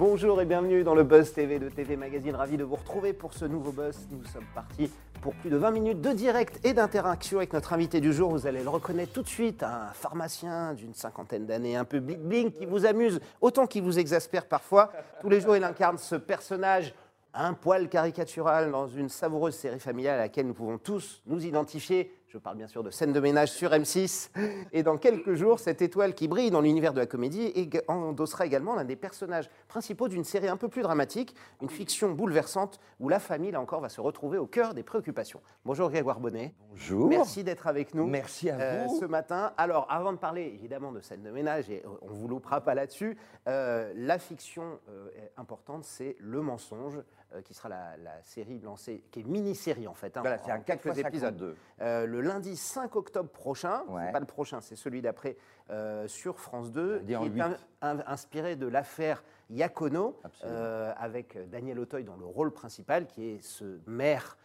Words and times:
Bonjour 0.00 0.40
et 0.40 0.46
bienvenue 0.46 0.82
dans 0.82 0.94
le 0.94 1.04
Buzz 1.04 1.34
TV 1.34 1.58
de 1.58 1.68
TV 1.68 1.94
Magazine. 1.94 2.34
Ravi 2.34 2.56
de 2.56 2.64
vous 2.64 2.76
retrouver 2.76 3.12
pour 3.12 3.34
ce 3.34 3.44
nouveau 3.44 3.70
Buzz. 3.70 4.08
Nous 4.10 4.24
sommes 4.24 4.46
partis 4.54 4.90
pour 5.20 5.34
plus 5.34 5.50
de 5.50 5.58
20 5.58 5.72
minutes 5.72 6.00
de 6.00 6.12
direct 6.12 6.58
et 6.64 6.72
d'interaction 6.72 7.36
avec 7.36 7.52
notre 7.52 7.74
invité 7.74 8.00
du 8.00 8.14
jour. 8.14 8.30
Vous 8.30 8.46
allez 8.46 8.62
le 8.62 8.70
reconnaître 8.70 9.12
tout 9.12 9.20
de 9.20 9.28
suite, 9.28 9.62
un 9.62 9.88
pharmacien 9.92 10.72
d'une 10.72 10.94
cinquantaine 10.94 11.44
d'années, 11.44 11.76
un 11.76 11.84
peu 11.84 12.00
bling 12.00 12.18
bling, 12.18 12.50
qui 12.50 12.64
vous 12.64 12.86
amuse 12.86 13.20
autant 13.42 13.66
qu'il 13.66 13.82
vous 13.82 13.98
exaspère 13.98 14.46
parfois. 14.46 14.90
Tous 15.20 15.28
les 15.28 15.42
jours, 15.42 15.54
il 15.54 15.64
incarne 15.64 15.98
ce 15.98 16.14
personnage 16.14 16.94
un 17.34 17.52
poil 17.52 17.90
caricatural 17.90 18.70
dans 18.70 18.88
une 18.88 19.10
savoureuse 19.10 19.54
série 19.54 19.80
familiale 19.80 20.18
à 20.18 20.22
laquelle 20.22 20.46
nous 20.46 20.54
pouvons 20.54 20.78
tous 20.78 21.20
nous 21.26 21.44
identifier. 21.44 22.10
Je 22.30 22.38
parle 22.38 22.58
bien 22.58 22.68
sûr 22.68 22.84
de 22.84 22.90
scène 22.90 23.12
de 23.12 23.18
ménage 23.18 23.50
sur 23.50 23.72
M6. 23.72 24.30
Et 24.72 24.84
dans 24.84 24.98
quelques 24.98 25.34
jours, 25.34 25.58
cette 25.58 25.82
étoile 25.82 26.14
qui 26.14 26.28
brille 26.28 26.52
dans 26.52 26.60
l'univers 26.60 26.92
de 26.92 27.00
la 27.00 27.06
comédie 27.06 27.52
endossera 27.88 28.46
également 28.46 28.76
l'un 28.76 28.84
des 28.84 28.94
personnages 28.94 29.50
principaux 29.66 30.06
d'une 30.06 30.22
série 30.22 30.46
un 30.46 30.56
peu 30.56 30.68
plus 30.68 30.82
dramatique, 30.82 31.34
une 31.60 31.68
fiction 31.68 32.12
bouleversante 32.12 32.78
où 33.00 33.08
la 33.08 33.18
famille, 33.18 33.50
là 33.50 33.60
encore, 33.60 33.80
va 33.80 33.88
se 33.88 34.00
retrouver 34.00 34.38
au 34.38 34.46
cœur 34.46 34.74
des 34.74 34.84
préoccupations. 34.84 35.40
Bonjour 35.64 35.90
Grégoire 35.90 36.20
Bonnet. 36.20 36.54
Bonjour. 36.68 37.08
Merci 37.08 37.42
d'être 37.42 37.66
avec 37.66 37.96
nous. 37.96 38.06
Merci 38.06 38.48
à 38.48 38.60
euh, 38.60 38.84
vous. 38.86 39.00
ce 39.00 39.06
matin. 39.06 39.52
Alors, 39.56 39.88
avant 39.90 40.12
de 40.12 40.18
parler 40.18 40.52
évidemment 40.54 40.92
de 40.92 41.00
scène 41.00 41.22
de 41.22 41.32
ménage, 41.32 41.68
et 41.68 41.82
euh, 41.84 41.88
on 42.02 42.12
vous 42.12 42.28
loupera 42.28 42.60
pas 42.60 42.76
là-dessus, 42.76 43.18
euh, 43.48 43.92
la 43.96 44.20
fiction 44.20 44.78
euh, 44.88 45.08
importante, 45.36 45.82
c'est 45.84 46.14
Le 46.20 46.42
Mensonge, 46.42 47.00
qui 47.44 47.54
sera 47.54 47.68
la, 47.68 47.96
la 47.98 48.22
série 48.22 48.58
lancée, 48.60 49.04
qui 49.10 49.20
est 49.20 49.24
mini-série 49.24 49.86
en 49.86 49.94
fait. 49.94 50.16
hein, 50.16 50.20
Voilà, 50.20 50.38
c'est 50.38 50.50
un 50.50 50.60
4 50.60 50.82
quelques 50.82 50.98
épisodes. 50.98 51.56
Euh, 51.80 52.06
le 52.06 52.20
lundi 52.20 52.56
5 52.56 52.96
octobre 52.96 53.28
prochain, 53.30 53.82
c'est 53.86 53.92
Ouais. 53.92 54.12
pas 54.12 54.20
le 54.20 54.26
prochain, 54.26 54.60
c'est 54.60 54.76
celui 54.76 55.00
d'après, 55.02 55.36
euh, 55.70 56.08
sur 56.08 56.38
France 56.40 56.72
2, 56.72 56.96
Lundi 56.98 57.06
qui 57.06 57.12
est 57.14 57.28
huit. 57.28 57.40
un- 57.40 57.56
un- 57.82 58.02
inspiré 58.06 58.56
de 58.56 58.66
l'affaire 58.66 59.22
Iacono, 59.50 60.18
euh, 60.44 60.92
avec 60.96 61.38
Daniel 61.50 61.78
Auteuil 61.78 62.04
dans 62.04 62.16
le 62.16 62.26
rôle 62.26 62.52
principal, 62.52 63.06
qui 63.06 63.24
est 63.30 63.42
ce 63.42 63.78
maire 63.86 64.36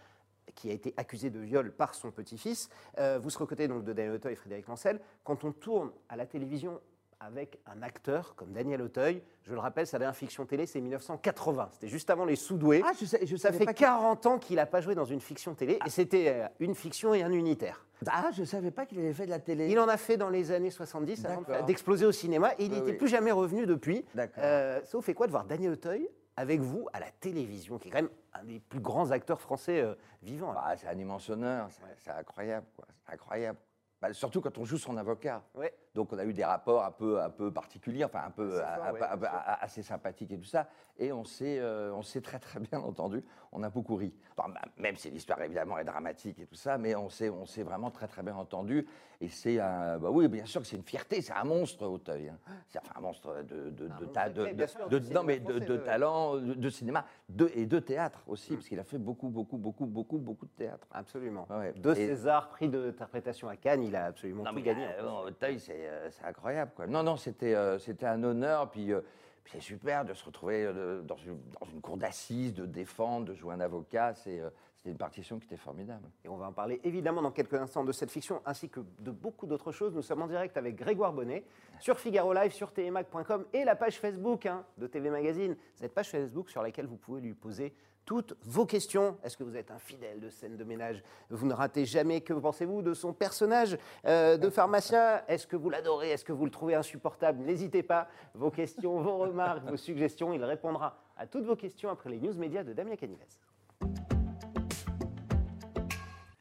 qui 0.54 0.70
a 0.70 0.74
été 0.74 0.94
accusé 0.96 1.30
de 1.30 1.40
viol 1.40 1.72
par 1.72 1.96
son 1.96 2.12
petit-fils. 2.12 2.70
Euh, 3.00 3.20
vous 3.22 3.30
serez 3.30 3.44
aux 3.44 3.48
côtés 3.48 3.68
donc, 3.68 3.84
de 3.84 3.94
Daniel 3.94 4.14
Auteuil 4.16 4.34
et 4.34 4.36
Frédéric 4.38 4.68
Lancel. 4.68 5.00
Quand 5.24 5.44
on 5.44 5.52
tourne 5.52 5.92
à 6.08 6.16
la 6.16 6.26
télévision 6.26 6.80
avec 7.20 7.60
un 7.66 7.82
acteur 7.82 8.36
comme 8.36 8.52
Daniel 8.52 8.82
Auteuil, 8.82 9.22
je 9.44 9.54
le 9.54 9.60
rappelle, 9.60 9.88
sa 9.88 10.00
dernière 10.00 10.16
fiction 10.16 10.46
télé, 10.46 10.66
c'est 10.66 10.82
1980. 10.82 11.70
C'était 11.74 11.88
juste 11.88 12.10
avant 12.10 12.26
Les 12.26 12.36
Soudoués. 12.36 12.82
Ah, 12.86 12.92
je, 13.00 13.06
sais, 13.06 13.26
je 13.26 13.36
Ça 13.36 13.52
fait 13.52 13.66
pas 13.66 13.74
que- 13.74 13.80
40 13.80 14.26
ans 14.26 14.38
qu'il 14.40 14.58
n'a 14.58 14.66
pas 14.66 14.82
joué 14.82 14.96
dans 14.96 15.06
une 15.06 15.22
fiction 15.22 15.54
télé, 15.54 15.80
et 15.86 15.90
c'était 15.90 16.30
euh, 16.30 16.48
une 16.60 16.76
fiction 16.76 17.14
et 17.14 17.24
un 17.24 17.32
unitaire. 17.32 17.86
Ah, 18.08 18.30
je 18.36 18.44
savais 18.44 18.72
pas 18.72 18.86
qu'il 18.86 19.00
avait 19.00 19.14
fait 19.14 19.26
de 19.26 19.32
la 19.32 19.40
télé. 19.40 19.70
Il 19.70 19.80
en 19.80 19.88
a 19.88 19.98
fait 19.98 20.18
dans 20.18 20.30
les 20.30 20.52
années 20.52 20.72
70 20.72 21.26
avant 21.26 21.44
d'exploser 21.66 22.06
au 22.06 22.12
cinéma, 22.12 22.54
et 22.60 22.66
il 22.66 22.72
n'était 22.72 22.92
oui. 22.92 22.98
plus 22.98 23.08
jamais 23.08 23.32
revenu 23.32 23.66
depuis. 23.66 24.06
D'accord. 24.14 24.44
Euh, 24.46 24.82
ça 24.84 24.98
vous 24.98 25.02
fait 25.04 25.14
quoi 25.14 25.28
de 25.28 25.32
voir 25.32 25.46
Daniel 25.46 25.72
Auteuil 25.74 26.10
avec 26.38 26.60
vous 26.60 26.88
à 26.92 27.00
la 27.00 27.10
télévision, 27.12 27.78
qui 27.78 27.88
est 27.88 27.92
quand 27.92 28.02
même 28.02 28.10
un 28.34 28.44
des 28.44 28.60
plus 28.60 28.82
grands 28.82 29.12
acteurs 29.12 29.40
français 29.40 29.80
euh, 29.80 29.96
vivants 30.22 30.54
Bah, 30.54 30.74
c'est 30.78 30.88
un 30.88 30.98
immense 30.98 31.30
honneur, 31.30 31.70
c'est 32.04 32.12
incroyable, 32.12 32.66
quoi. 32.76 32.86
C'est 33.06 33.14
incroyable. 33.14 33.58
Bah, 34.02 34.12
surtout 34.14 34.42
quand 34.42 34.58
on 34.58 34.66
joue 34.66 34.78
son 34.78 34.98
avocat. 34.98 35.42
Ouais. 35.56 35.74
Donc 35.94 36.12
on 36.12 36.18
a 36.18 36.26
eu 36.26 36.34
des 36.34 36.44
rapports 36.44 36.84
un 36.84 36.92
peu, 36.92 37.22
un 37.22 37.30
peu 37.30 37.52
particuliers, 37.52 38.04
enfin 38.04 38.24
un 38.26 38.32
peu 38.32 38.60
fort, 38.76 38.84
un- 38.84 38.92
ouais, 38.94 39.00
un- 39.28 39.58
assez 39.62 39.82
sympathiques 39.82 40.32
et 40.32 40.38
tout 40.38 40.44
ça. 40.46 40.68
Et 40.98 41.12
on 41.12 41.26
s'est, 41.26 41.60
euh, 41.60 41.92
on 41.94 42.02
s'est 42.04 42.22
très 42.22 42.40
très 42.40 42.60
bien 42.60 42.80
entendu. 42.80 43.22
On 43.52 43.64
a 43.64 43.70
beaucoup 43.70 43.96
ri. 43.96 44.14
Enfin, 44.38 44.50
bah, 44.50 44.62
même 44.78 44.96
si 44.96 45.10
l'histoire 45.10 45.42
évidemment 45.42 45.78
est 45.78 45.84
dramatique 45.84 46.40
et 46.40 46.46
tout 46.46 46.56
ça, 46.56 46.78
mais 46.78 46.96
on 46.96 47.10
s'est, 47.10 47.30
on 47.30 47.46
s'est 47.46 47.64
vraiment 47.64 47.92
très 47.92 48.08
très 48.08 48.22
bien 48.24 48.36
entendu. 48.36 48.86
Et 49.22 49.30
c'est 49.30 49.60
un, 49.60 49.98
bah 49.98 50.10
oui, 50.12 50.28
bien 50.28 50.46
sûr 50.46 50.62
que 50.62 50.68
c'est 50.68 50.76
une 50.76 50.84
fierté. 50.84 51.22
C'est 51.22 51.34
un 51.34 51.44
monstre 51.46 51.86
Auteuil. 51.86 52.30
Hein. 52.30 52.38
C'est 52.68 52.80
enfin 52.80 52.94
un 52.98 53.02
monstre 53.02 53.44
de, 53.44 53.70
de, 53.70 53.70
de, 53.72 53.88
monstre 53.88 54.12
ta- 54.14 54.30
de, 54.30 54.46
de- 54.90 55.00
de- 55.00 55.14
non 55.14 55.24
mais 55.24 55.40
de, 55.40 55.60
de 55.60 55.78
talent, 55.78 56.36
de, 56.36 56.54
de 56.54 56.70
cinéma, 56.70 57.06
de, 57.30 57.50
et 57.56 57.66
de 57.66 57.80
théâtre 57.80 58.22
aussi, 58.28 58.54
parce 58.56 58.68
qu'il 58.68 58.80
a 58.80 58.84
fait 58.84 58.98
beaucoup 58.98 59.30
beaucoup 59.30 59.58
beaucoup 59.58 59.86
beaucoup 59.86 60.18
beaucoup 60.18 60.46
de 60.46 60.52
théâtre. 60.52 60.88
Absolument. 60.92 61.46
Ouais. 61.50 61.74
Deux 61.78 61.92
Et- 61.98 62.08
César, 62.08 62.50
prix 62.50 62.68
d'interprétation 62.70 63.48
à 63.50 63.56
Cannes, 63.58 63.84
il 63.84 63.96
a 63.96 64.06
absolument 64.06 64.44
Non, 64.44 64.54
tout 64.54 64.62
gagné. 64.62 64.86
euh, 65.00 65.28
Auteuil, 65.28 65.60
c'est 65.60 65.88
euh, 65.88 66.10
c'est 66.12 66.26
incroyable. 66.26 66.72
Quoi. 66.76 66.88
Non, 66.88 67.04
non, 67.04 67.16
c'était 67.18 67.54
euh, 67.56 67.80
c'était 67.80 68.06
un 68.06 68.22
honneur. 68.24 68.70
Puis, 68.70 68.92
euh, 68.92 69.00
puis 69.00 69.35
c'est 69.52 69.60
super 69.60 70.06
de 70.06 70.14
se 70.14 70.24
retrouver 70.26 70.66
euh, 70.66 71.02
dans, 71.02 71.18
une, 71.18 71.82
cour 71.82 71.98
d'assises, 71.98 72.54
de 72.54 72.66
défendre, 72.66 73.28
de 73.28 73.34
jouer 73.34 73.54
un 73.54 73.60
avocat. 73.60 74.14
C'est, 74.16 74.40
euh, 74.40 74.50
C'était 74.78 74.92
une 74.92 74.98
partition 74.98 75.40
qui 75.40 75.46
était 75.46 75.58
formidable. 75.58 76.10
Et 76.24 76.30
on 76.30 76.38
va 76.38 76.48
en 76.48 76.52
parler 76.52 76.80
évidemment 76.84 77.22
dans 77.22 77.32
quelques 77.32 77.54
instants 77.54 77.84
de 77.84 77.92
cette 77.92 78.12
fiction 78.12 78.42
ainsi 78.46 78.70
que 78.70 78.82
de 79.00 79.12
beaucoup 79.12 79.46
d'autres 79.46 79.72
choses. 79.72 79.94
Nous 79.94 80.02
sommes 80.02 80.22
en 80.22 80.28
direct 80.28 80.58
avec 80.58 80.76
Grégoire 80.76 81.14
Bonnet 81.14 81.44
sur 81.80 82.00
Figaro 82.00 82.34
Live, 82.34 82.52
sur 82.52 82.74
tmag.com 82.74 83.46
et 83.54 83.64
la 83.64 83.76
page 83.76 84.00
Facebook 84.00 84.46
hein, 84.46 84.66
de 84.78 84.88
TV 84.88 85.10
Magazine. 85.10 85.56
Cette 85.76 85.94
page 85.94 86.10
Facebook 86.10 86.50
sur 86.50 86.62
laquelle 86.62 86.88
vous 86.88 86.98
pouvez 86.98 87.22
lui 87.22 87.34
poser 87.34 87.74
toutes 88.06 88.36
vos 88.44 88.66
questions. 88.66 89.18
Est-ce 89.24 89.36
que 89.36 89.44
vous 89.44 89.58
êtes 89.58 89.72
un 89.72 89.80
fidèle 89.80 90.20
de 90.20 90.30
scène 90.30 90.58
de 90.58 90.64
ménage? 90.64 91.04
Vous 91.30 91.46
ne 91.48 91.54
ratez 91.54 91.86
jamais. 91.86 92.22
Que 92.22 92.34
pensez-vous 92.34 92.82
de 92.82 92.94
son 92.94 93.14
personnage 93.14 93.78
euh, 94.06 94.38
de 94.38 94.50
pharmacien? 94.50 95.24
Est-ce 95.28 95.48
que 95.48 95.56
vous 95.56 95.70
l'adorez? 95.70 96.12
Est-ce 96.12 96.26
que 96.26 96.34
vous 96.34 96.46
le 96.46 96.52
trouvez 96.52 96.76
insupportable? 96.76 97.42
N'hésitez 97.42 97.84
pas. 97.84 98.08
Vos 98.34 98.52
questions, 98.52 99.02
vos 99.02 99.18
remarques, 99.18 99.68
vos 99.68 99.78
suggestions. 99.78 100.34
Il 100.34 100.44
répondra 100.44 100.98
à 101.18 101.26
toutes 101.26 101.46
vos 101.46 101.56
questions 101.56 101.90
après 101.90 102.10
les 102.10 102.20
news 102.20 102.36
médias 102.36 102.64
de 102.64 102.74
Damien 102.74 102.96
Canivez. 102.96 103.26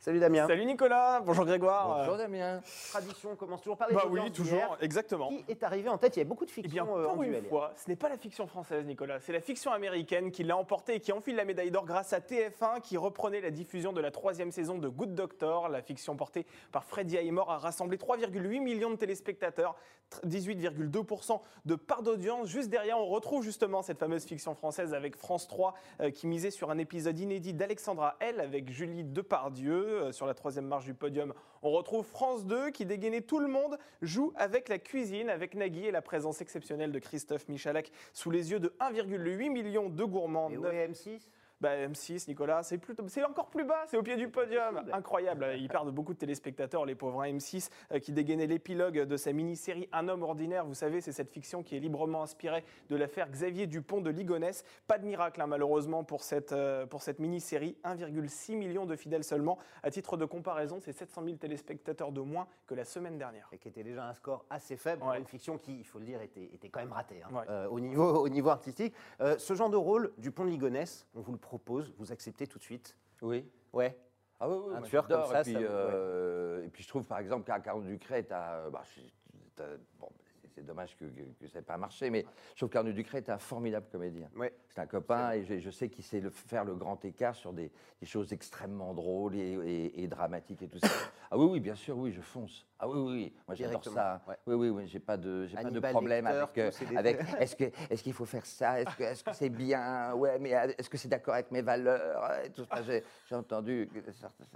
Salut 0.05 0.21
Damien. 0.21 0.47
Salut 0.47 0.67
Nicolas, 0.67 1.23
bonjour 1.25 1.47
Grégoire. 1.47 2.01
Bonjour 2.01 2.19
Damien. 2.19 2.61
tradition, 2.91 3.31
on 3.33 3.37
commence 3.37 3.63
toujours 3.63 3.79
par 3.79 3.89
les 3.89 3.95
Bah 3.95 4.03
oui, 4.11 4.31
toujours, 4.33 4.77
exactement. 4.83 5.31
Qui 5.31 5.47
est 5.49 5.63
arrivé 5.63 5.89
en 5.89 5.97
tête? 5.97 6.15
Il 6.17 6.19
y 6.19 6.23
a 6.23 6.27
beaucoup 6.27 6.45
de 6.45 6.51
Eh 6.59 6.61
bien, 6.61 6.85
fiction 6.85 6.99
euh, 6.99 7.07
en 7.07 7.23
une 7.23 7.31
duel. 7.31 7.47
fois, 7.47 7.73
ce 7.83 7.89
n'est 7.89 7.97
pas 7.97 8.11
la 8.11 8.19
fiction 8.19 8.47
française, 8.47 8.85
Nicolas, 8.85 9.19
c'est 9.21 9.33
la 9.33 9.41
fiction 9.41 9.73
américaine 9.73 10.31
qui 10.31 10.45
l'a 10.45 10.59
emporté 10.59 10.97
et 10.97 11.01
qui 11.01 11.11
enfile 11.11 11.37
la 11.37 11.47
médaille 11.47 11.71
d'or 11.71 11.87
grâce 11.87 12.13
à 12.13 12.19
TF1 12.21 12.83
qui 12.83 12.99
reprenait 12.99 13.41
la 13.41 13.51
diffusion 13.51 13.95
de 13.95 14.01
la 14.03 14.11
troisième 14.11 14.51
saison 14.53 14.77
de 14.77 14.89
Good 14.89 15.15
Doctor. 15.15 15.71
La 15.71 15.81
fiction 15.81 16.15
portée 16.17 16.45
par 16.71 16.85
Freddie 16.85 17.17
Highmore 17.17 17.51
a 17.51 17.57
rassemblé 17.57 17.97
3,8 17.97 18.61
millions 18.61 18.91
de 18.91 18.97
téléspectateurs, 18.97 19.75
tr- 20.13 20.29
18,2% 20.29 21.41
de 21.65 21.75
part 21.77 22.03
d'audience. 22.03 22.49
Juste 22.49 22.69
derrière, 22.69 22.99
on 22.99 23.07
retrouve 23.07 23.43
justement 23.43 23.81
cette 23.81 24.01
fameuse 24.01 24.27
fiction 24.27 24.55
française 24.55 24.93
avec 24.93 25.17
France 25.17 25.49
3 25.49 25.73
euh, 26.03 26.11
qui 26.11 26.27
misait 26.27 26.51
sur 26.51 26.71
un 26.71 26.77
épisode 26.77 27.19
inédit 27.19 27.55
d'Alexandra 27.55 28.17
L 28.21 28.39
avec 28.43 28.69
Julie 28.71 29.03
Depardieu 29.03 29.93
euh, 29.95 30.13
sur 30.13 30.27
la 30.27 30.35
troisième 30.35 30.67
marche 30.67 30.85
du 30.85 30.95
podium. 30.95 31.33
On 31.63 31.71
retrouve 31.71 32.05
France 32.05 32.45
2 32.47 32.71
qui 32.71 32.85
dégainait 32.87 33.23
tout 33.23 33.39
le 33.39 33.49
monde, 33.49 33.79
joue 34.03 34.33
avec 34.37 34.69
la 34.69 34.79
cuisine, 34.79 35.31
avec 35.31 35.55
Nagui 35.55 35.87
et 35.87 35.91
la 35.91 36.03
présence 36.03 36.41
exceptionnelle 36.41 36.93
de 36.93 36.99
Christophe 36.99 37.49
Michalak 37.49 37.91
sous 38.13 38.31
les 38.31 38.51
yeux 38.51 38.61
de 38.61 38.75
1,8 38.81 39.51
million 39.51 39.89
de 39.89 40.05
gourmands. 40.05 40.51
Et 40.51 40.57
Neuf- 40.57 40.73
ouais, 40.73 40.89
M6 40.89 41.21
bah, 41.65 41.77
M6, 41.89 42.29
Nicolas, 42.29 42.63
c'est 42.63 42.77
plutôt, 42.77 43.03
c'est 43.09 43.25
encore 43.25 43.49
plus 43.49 43.65
bas, 43.65 43.85
c'est 43.87 43.97
au 43.97 44.03
pied 44.03 44.17
du 44.17 44.29
podium. 44.29 44.83
Incroyable, 44.93 45.47
ils 45.57 45.69
perdent 45.69 45.91
beaucoup 45.91 46.13
de 46.13 46.19
téléspectateurs, 46.19 46.85
les 46.85 46.95
pauvres. 46.95 47.23
hein. 47.23 47.33
M6 47.33 47.71
euh, 47.93 47.99
qui 48.01 48.13
dégainait 48.13 48.47
l'épilogue 48.47 48.99
de 49.01 49.17
sa 49.17 49.33
mini-série 49.33 49.89
Un 49.93 50.09
homme 50.09 50.23
ordinaire. 50.23 50.67
Vous 50.67 50.75
savez, 50.75 51.01
c'est 51.01 51.13
cette 51.13 51.31
fiction 51.31 51.63
qui 51.63 51.75
est 51.77 51.81
librement 51.81 52.23
inspirée 52.23 52.65
de 52.91 52.97
l'affaire 52.97 53.31
Xavier 53.31 53.67
Dupont 53.67 54.03
de 54.03 54.11
Ligonnès. 54.11 54.63
Pas 54.87 54.99
de 54.99 55.07
miracle, 55.07 55.41
hein, 55.41 55.47
malheureusement, 55.47 56.05
pour 56.05 56.23
cette, 56.23 56.53
euh, 56.53 56.85
pour 56.85 57.01
cette 57.01 57.19
mini-série. 57.19 57.77
1,6 57.83 58.57
million 58.57 58.85
de 58.85 58.95
fidèles 58.95 59.25
seulement. 59.25 59.59
À 59.83 59.91
titre 59.91 60.19
de 60.19 60.27
comparaison, 60.27 60.81
c'est 60.81 60.93
700 60.93 61.23
000 61.25 61.37
téléspectateurs 61.37 62.13
de 62.13 62.21
moins 62.21 62.47
que 62.67 62.75
la 62.75 62.85
semaine 62.85 63.17
dernière. 63.17 63.49
et 63.53 63.59
qui 63.59 63.69
était 63.69 63.83
déjà 63.85 64.05
un 64.07 64.13
score 64.15 64.45
assez 64.51 64.77
faible 64.77 64.99
pour 65.01 65.09
Ouais. 65.09 65.19
une 65.19 65.27
fiction 65.27 65.57
qui, 65.57 65.79
il 65.79 65.85
faut 65.85 65.99
le 65.99 66.05
dire, 66.05 66.21
était, 66.21 66.51
était 66.53 66.69
quand 66.69 66.81
même 66.81 66.93
ratée 66.93 67.23
hein, 67.23 67.29
Ouais. 67.35 67.45
euh, 67.49 67.69
au, 67.69 67.81
niveau, 67.81 68.19
au 68.25 68.29
niveau 68.29 68.51
artistique. 68.51 68.95
Ce 69.39 69.55
genre 69.55 69.71
de 69.71 69.77
rôle, 69.77 70.13
Dupont 70.19 70.45
de 70.45 70.51
Ligonnès, 70.51 71.07
on 71.15 71.21
vous 71.21 71.33
le 71.33 71.39
propose, 71.59 71.93
vous 71.99 72.11
acceptez 72.11 72.47
tout 72.49 72.59
de 72.59 72.65
suite 72.65 72.97
Oui. 73.23 73.49
Ouais. 73.73 73.97
Ah 74.41 74.49
oui, 74.49 74.57
oui, 74.67 74.75
Un 74.77 74.83
tueur 74.83 75.07
comme 75.07 75.25
ça, 75.27 75.41
et, 75.41 75.45
puis, 75.45 75.53
ça 75.53 75.59
euh, 75.61 76.65
et 76.65 76.69
puis 76.69 76.83
je 76.83 76.89
trouve 76.89 77.07
par 77.07 77.19
exemple 77.21 77.45
qu'à 77.47 77.61
Carnot 77.61 77.83
Ducret, 77.85 78.25
t'as, 78.25 78.69
bah, 78.71 78.83
c'est- 78.93 79.13
t'as- 79.55 79.77
bon, 80.01 80.09
c'est- 80.55 80.61
c'est 80.61 80.67
dommage 80.67 80.97
que, 80.97 81.05
que- 81.05 81.23
que 81.41 81.47
ça 81.49 81.59
n'ait 81.59 81.65
pas 81.65 81.77
marché, 81.77 82.11
mais 82.11 82.25
je 82.53 82.57
trouve 82.61 82.69
qu'Arnaud 82.71 82.93
Ducret 82.93 83.19
est 83.19 83.31
un 83.31 83.39
formidable 83.39 83.87
comédien. 83.91 84.29
Ouais. 84.37 84.53
C'est 84.69 84.81
un 84.81 84.87
copain 84.87 85.33
et 85.33 85.45
je, 85.45 85.59
je 85.59 85.71
sais 85.71 85.89
qu'il 85.89 86.05
sait 86.05 86.21
le- 86.21 86.31
faire 86.31 86.65
le 86.65 86.75
grand 86.75 87.03
écart 87.05 87.35
sur 87.35 87.53
des, 87.53 87.71
des 88.01 88.07
choses 88.07 88.33
extrêmement 88.33 88.95
drôles 88.95 89.35
et, 89.37 89.53
et- 89.53 90.03
et 90.03 90.09
dramatiques 90.09 90.63
et 90.63 90.69
tout 90.69 90.79
ça. 90.79 90.89
Ah 91.31 91.39
oui, 91.39 91.47
oui, 91.51 91.59
bien 91.59 91.75
sûr, 91.75 91.99
oui, 91.99 92.13
je 92.13 92.21
fonce. 92.21 92.65
Ah 92.79 92.89
oui, 92.89 92.95
oui, 92.97 93.13
oui. 93.13 93.33
moi 93.49 93.57
j'adore 93.57 93.85
ça. 93.85 94.23
ouais. 94.29 94.37
Oui, 94.47 94.55
oui, 94.55 94.69
oui, 94.69 94.87
j'ai 94.87 95.01
pas 95.01 95.17
de, 95.17 95.47
j'ai 95.47 95.57
pas 95.57 95.63
de 95.65 95.69
Hannibal 95.69 95.91
problème 95.93 96.27
avec, 96.29 96.59
euh, 96.59 96.71
avec 96.97 97.19
est-ce 97.41 97.57
que, 97.57 97.65
est-ce 97.91 98.03
qu'il 98.05 98.13
faut 98.13 98.27
faire 98.27 98.47
ça, 98.47 98.81
est-ce 98.81 98.95
que, 98.97 99.03
est-ce 99.03 99.25
que 99.25 99.33
c'est 99.33 99.49
bien, 99.49 100.15
ouais, 100.15 100.39
mais 100.39 100.55
euh, 100.55 100.69
est-ce 100.79 100.89
que 100.89 100.97
c'est 100.99 101.09
d'accord 101.09 101.35
avec 101.35 101.51
mes 101.51 101.63
valeurs, 101.63 102.31
et 102.45 102.51
tout 102.51 102.65
ça. 102.65 102.83
J'ai, 102.83 103.03
j'ai 103.29 103.35
entendu. 103.35 103.89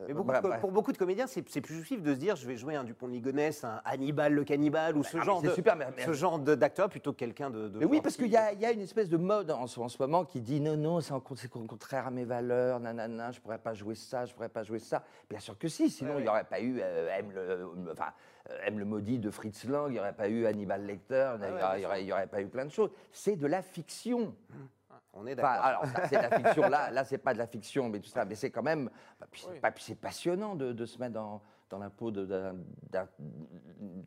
Mais 0.06 0.14
beaucoup 0.14 0.28
Bref, 0.28 0.42
de- 0.42 0.48
bref. 0.48 0.60
pour 0.60 0.70
beaucoup 0.70 0.92
de 0.92 0.98
comédiens, 0.98 1.26
c'est 1.26 1.48
c'est 1.48 1.60
plus 1.62 1.74
jouissif 1.74 2.00
de 2.02 2.14
se 2.14 2.18
dire 2.18 2.36
je 2.36 2.46
vais 2.46 2.56
jouer 2.56 2.76
un 2.76 2.84
Dupont 2.84 3.08
de 3.08 3.12
Ligonnès, 3.12 3.64
un 3.64 3.80
Hannibal 3.84 4.32
le 4.34 4.44
cannibale 4.44 4.96
ou 4.96 5.02
ce 5.02 5.16
ah, 5.16 5.20
mais 5.20 5.24
genre 5.24 5.40
c'est 5.40 5.48
de 5.48 5.52
super, 5.54 5.74
mais- 5.74 5.86
mais- 5.86 5.87
ce 5.96 6.12
genre 6.12 6.38
de- 6.38 6.54
d'acteur 6.54 6.88
plutôt 6.88 7.12
que 7.12 7.18
quelqu'un 7.18 7.50
de, 7.50 7.68
de 7.68 7.78
Mais 7.78 7.84
oui, 7.84 8.00
parce 8.00 8.16
qu'il 8.16 8.28
y 8.28 8.36
a, 8.36 8.52
il 8.52 8.60
y 8.60 8.66
a 8.66 8.72
une 8.72 8.80
espèce 8.80 9.08
de 9.08 9.16
mode 9.16 9.50
en, 9.50 9.66
ce 9.66 9.78
en 9.80 9.88
ce 9.88 9.96
moment 10.00 10.24
qui 10.24 10.40
dit 10.40 10.60
non, 10.60 10.76
non, 10.76 11.00
c'est 11.00 11.48
contraire 11.48 12.06
à 12.06 12.10
mes 12.10 12.24
valeurs, 12.24 12.80
nanana, 12.80 13.30
je 13.32 13.40
pourrais 13.40 13.58
pas 13.58 13.74
jouer 13.74 13.94
ça, 13.94 14.24
je 14.26 14.34
pourrais 14.34 14.48
pas 14.48 14.62
jouer 14.62 14.78
ça. 14.78 15.02
Bien 15.28 15.38
sûr 15.40 15.56
que 15.58 15.68
si, 15.68 15.90
sinon 15.90 16.14
Ouais, 16.14 16.20
il 16.20 16.22
n'y 16.22 16.28
aurait 16.28 16.44
pas 16.44 16.60
eu 16.60 16.78
euh, 16.82 17.08
M 17.18 17.30
le, 17.32 17.92
enfin, 17.92 18.12
euh, 18.50 18.58
M 18.66 18.78
le 18.78 18.84
maudit 18.84 19.18
de 19.18 19.30
Fritz 19.30 19.64
Lang, 19.64 19.88
il 19.90 19.92
n'y 19.94 19.98
aurait 20.00 20.12
pas 20.12 20.28
eu 20.28 20.46
Hannibal 20.46 20.84
Lecter, 20.84 21.32
il 21.36 21.40
n'y 21.40 21.52
ouais, 21.54 21.62
aurait, 21.62 21.78
bien 21.78 21.96
il 21.98 22.06
y 22.06 22.12
aurait- 22.12 22.24
il 22.24 22.28
pas 22.28 22.40
eu 22.42 22.48
plein 22.48 22.64
de 22.64 22.70
choses. 22.70 22.90
C'est 23.12 23.36
de 23.36 23.46
la 23.46 23.62
fiction. 23.62 24.34
On 25.14 25.26
est 25.26 25.32
Enfin, 25.32 25.42
d'accord. 25.42 25.64
alors, 25.64 25.82
c'est 26.08 26.16
de 26.16 26.22
la 26.22 26.30
fiction. 26.38 26.68
Là, 26.68 26.90
là 26.90 27.02
c'est 27.04 27.18
pas 27.18 27.32
de 27.32 27.38
la 27.38 27.46
fiction, 27.46 27.88
mais 27.88 27.98
tout 27.98 28.08
ça. 28.08 28.24
Mais 28.24 28.34
c'est 28.36 28.50
quand 28.50 28.62
même. 28.62 28.88
bah, 29.18 29.26
puis 29.30 29.42
c'est 29.82 29.92
Oui. 29.92 29.98
passionnant 30.00 30.54
de, 30.54 30.72
de 30.72 30.86
se 30.86 30.98
mettre 30.98 31.14
dans, 31.14 31.42
dans 31.70 31.78
la 31.78 31.90
peau 31.90 32.10
d'un 32.12 32.54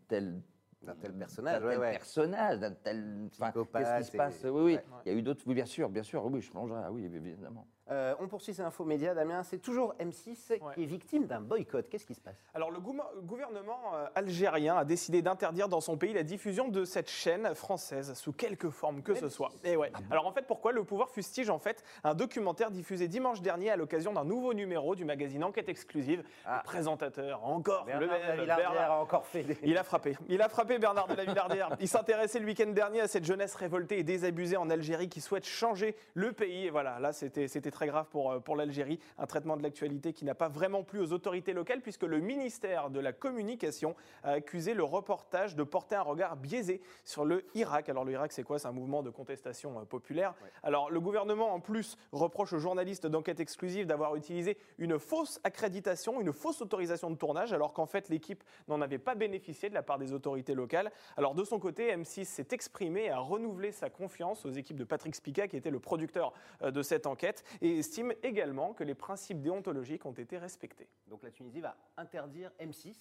tel. 0.07 0.39
D'un 0.81 0.95
tel 0.95 1.13
personnage, 1.13 1.59
d'un 1.61 1.67
ouais, 1.67 1.73
tel 1.73 1.79
ouais. 1.81 1.91
personnage, 1.91 2.59
d'un 2.59 2.71
tel. 2.71 3.29
enfin, 3.39 3.51
Qu'est-ce 3.51 3.97
qui 3.99 4.03
se 4.11 4.17
passe? 4.17 4.41
Oui, 4.43 4.49
oui. 4.49 4.73
ouais. 4.75 4.83
Il 5.05 5.11
y 5.11 5.15
a 5.15 5.17
eu 5.17 5.21
d'autres. 5.21 5.43
Oui, 5.45 5.53
bien 5.53 5.65
sûr, 5.65 5.89
bien 5.89 6.01
sûr. 6.03 6.25
Oui, 6.25 6.41
je 6.41 6.51
mangerai. 6.53 6.81
ah 6.85 6.91
Oui, 6.91 7.05
évidemment. 7.05 7.67
Euh, 7.91 8.15
on 8.19 8.27
poursuit 8.27 8.53
ces 8.53 8.61
infos 8.61 8.85
médias, 8.85 9.13
Damien. 9.13 9.43
C'est 9.43 9.57
toujours 9.59 9.93
M6 9.99 10.51
Ouais. 10.51 10.73
qui 10.75 10.83
est 10.83 10.85
victime 10.85 11.25
d'un 11.27 11.41
boycott. 11.41 11.89
Qu'est-ce 11.89 12.05
qui 12.05 12.13
se 12.15 12.21
passe? 12.21 12.41
Alors, 12.53 12.71
le 12.71 12.79
gou- 12.79 12.97
gouvernement 13.23 13.79
euh, 13.95 14.05
algérien 14.15 14.77
a 14.77 14.85
décidé 14.85 15.21
d'interdire 15.21 15.67
dans 15.67 15.81
son 15.81 15.97
pays 15.97 16.13
la 16.13 16.23
diffusion 16.23 16.69
de 16.69 16.85
cette 16.85 17.09
chaîne 17.09 17.53
française 17.55 18.13
sous 18.13 18.31
quelque 18.31 18.69
forme 18.69 19.01
que 19.01 19.13
ce 19.13 19.27
soit. 19.29 19.49
Et 19.63 19.75
ouais. 19.75 19.91
Alors, 20.09 20.25
en 20.25 20.31
fait, 20.31 20.43
pourquoi 20.47 20.71
Le 20.71 20.83
pouvoir 20.83 21.09
fustige 21.09 21.49
en 21.49 21.59
fait 21.59 21.83
un 22.03 22.13
documentaire 22.13 22.71
diffusé 22.71 23.07
dimanche 23.07 23.41
dernier 23.41 23.71
à 23.71 23.75
l'occasion 23.75 24.13
d'un 24.13 24.23
nouveau 24.23 24.53
numéro 24.53 24.95
du 24.95 25.03
magazine 25.05 25.43
Enquête 25.43 25.67
exclusive? 25.69 26.23
Ah. 26.45 26.61
Le 26.63 26.63
présentateur, 26.63 27.43
encore 27.45 27.85
le 27.85 27.91
Bernard 27.99 28.09
même, 28.19 28.39
Villardière 28.39 28.71
Bernard- 28.71 28.91
a 28.91 29.01
encore 29.01 29.25
fait 29.25 29.43
des... 29.43 29.57
Il 29.63 29.77
a 29.77 29.83
frappé. 29.83 30.15
Il 30.29 30.41
a 30.41 30.49
frappé 30.49 30.79
Bernard 30.79 31.07
de 31.07 31.15
la 31.15 31.25
Villardière. 31.25 31.69
Il 31.79 31.87
s'intéressait 31.87 32.39
le 32.39 32.45
week-end 32.45 32.69
dernier 32.71 33.01
à 33.01 33.07
cette 33.07 33.25
jeunesse 33.25 33.55
révoltée 33.55 33.99
et 33.99 34.03
désabusée 34.03 34.57
en 34.57 34.69
Algérie 34.69 35.09
qui 35.09 35.19
souhaite 35.21 35.45
changer 35.45 35.95
le 36.13 36.31
pays. 36.31 36.67
Et 36.67 36.69
voilà, 36.69 36.99
là, 36.99 37.11
c'était 37.11 37.47
c'était 37.47 37.71
très 37.81 37.87
grave 37.87 38.05
pour, 38.11 38.31
euh, 38.31 38.39
pour 38.39 38.55
l'Algérie. 38.55 38.99
Un 39.17 39.25
traitement 39.25 39.57
de 39.57 39.63
l'actualité 39.63 40.13
qui 40.13 40.23
n'a 40.23 40.35
pas 40.35 40.49
vraiment 40.49 40.83
plu 40.83 40.99
aux 40.99 41.13
autorités 41.13 41.51
locales 41.51 41.81
puisque 41.81 42.03
le 42.03 42.19
ministère 42.19 42.91
de 42.91 42.99
la 42.99 43.11
Communication 43.11 43.95
a 44.21 44.33
accusé 44.33 44.75
le 44.75 44.83
reportage 44.83 45.55
de 45.55 45.63
porter 45.63 45.95
un 45.95 46.03
regard 46.03 46.35
biaisé 46.37 46.79
sur 47.03 47.25
le 47.25 47.43
Irak. 47.55 47.89
Alors, 47.89 48.05
le 48.05 48.11
Irak, 48.11 48.33
c'est 48.33 48.43
quoi? 48.43 48.59
C'est 48.59 48.67
un 48.67 48.71
mouvement 48.71 49.01
de 49.01 49.09
contestation 49.09 49.79
euh, 49.79 49.83
populaire. 49.83 50.35
Alors, 50.61 50.91
le 50.91 50.99
gouvernement, 50.99 51.55
en 51.55 51.59
plus, 51.59 51.97
reproche 52.11 52.53
aux 52.53 52.59
journalistes 52.59 53.07
d'enquête 53.07 53.39
exclusive 53.39 53.87
d'avoir 53.87 54.15
utilisé 54.15 54.57
une 54.77 54.99
fausse 54.99 55.39
accréditation, 55.43 56.21
une 56.21 56.33
fausse 56.33 56.61
autorisation 56.61 57.09
de 57.09 57.15
tournage, 57.15 57.51
alors 57.51 57.73
qu'en 57.73 57.87
fait, 57.87 58.09
l'équipe 58.09 58.43
n'en 58.67 58.79
avait 58.79 58.99
pas 58.99 59.15
bénéficié 59.15 59.69
de 59.69 59.73
la 59.73 59.81
part 59.81 59.97
des 59.97 60.13
autorités 60.13 60.53
locales. 60.53 60.91
Alors, 61.17 61.33
de 61.33 61.43
son 61.43 61.57
côté, 61.57 61.91
M6 61.91 62.25
s'est 62.25 62.47
exprimé 62.51 63.05
et 63.05 63.09
a 63.09 63.17
renouvelé 63.17 63.71
sa 63.71 63.89
confiance 63.89 64.45
aux 64.45 64.51
équipes 64.51 64.77
de 64.77 64.83
Patrick 64.83 65.15
Spica, 65.15 65.47
qui 65.47 65.57
était 65.57 65.71
le 65.71 65.79
producteur 65.79 66.31
euh, 66.61 66.69
de 66.69 66.83
cette 66.91 67.07
enquête, 67.07 67.43
et 67.61 67.79
estime 67.79 68.13
également 68.23 68.73
que 68.73 68.83
les 68.83 68.95
principes 68.95 69.41
déontologiques 69.41 70.05
ont 70.05 70.11
été 70.13 70.37
respectés. 70.37 70.87
Donc 71.07 71.23
la 71.23 71.31
Tunisie 71.31 71.61
va 71.61 71.75
interdire 71.97 72.51
M6 72.59 72.95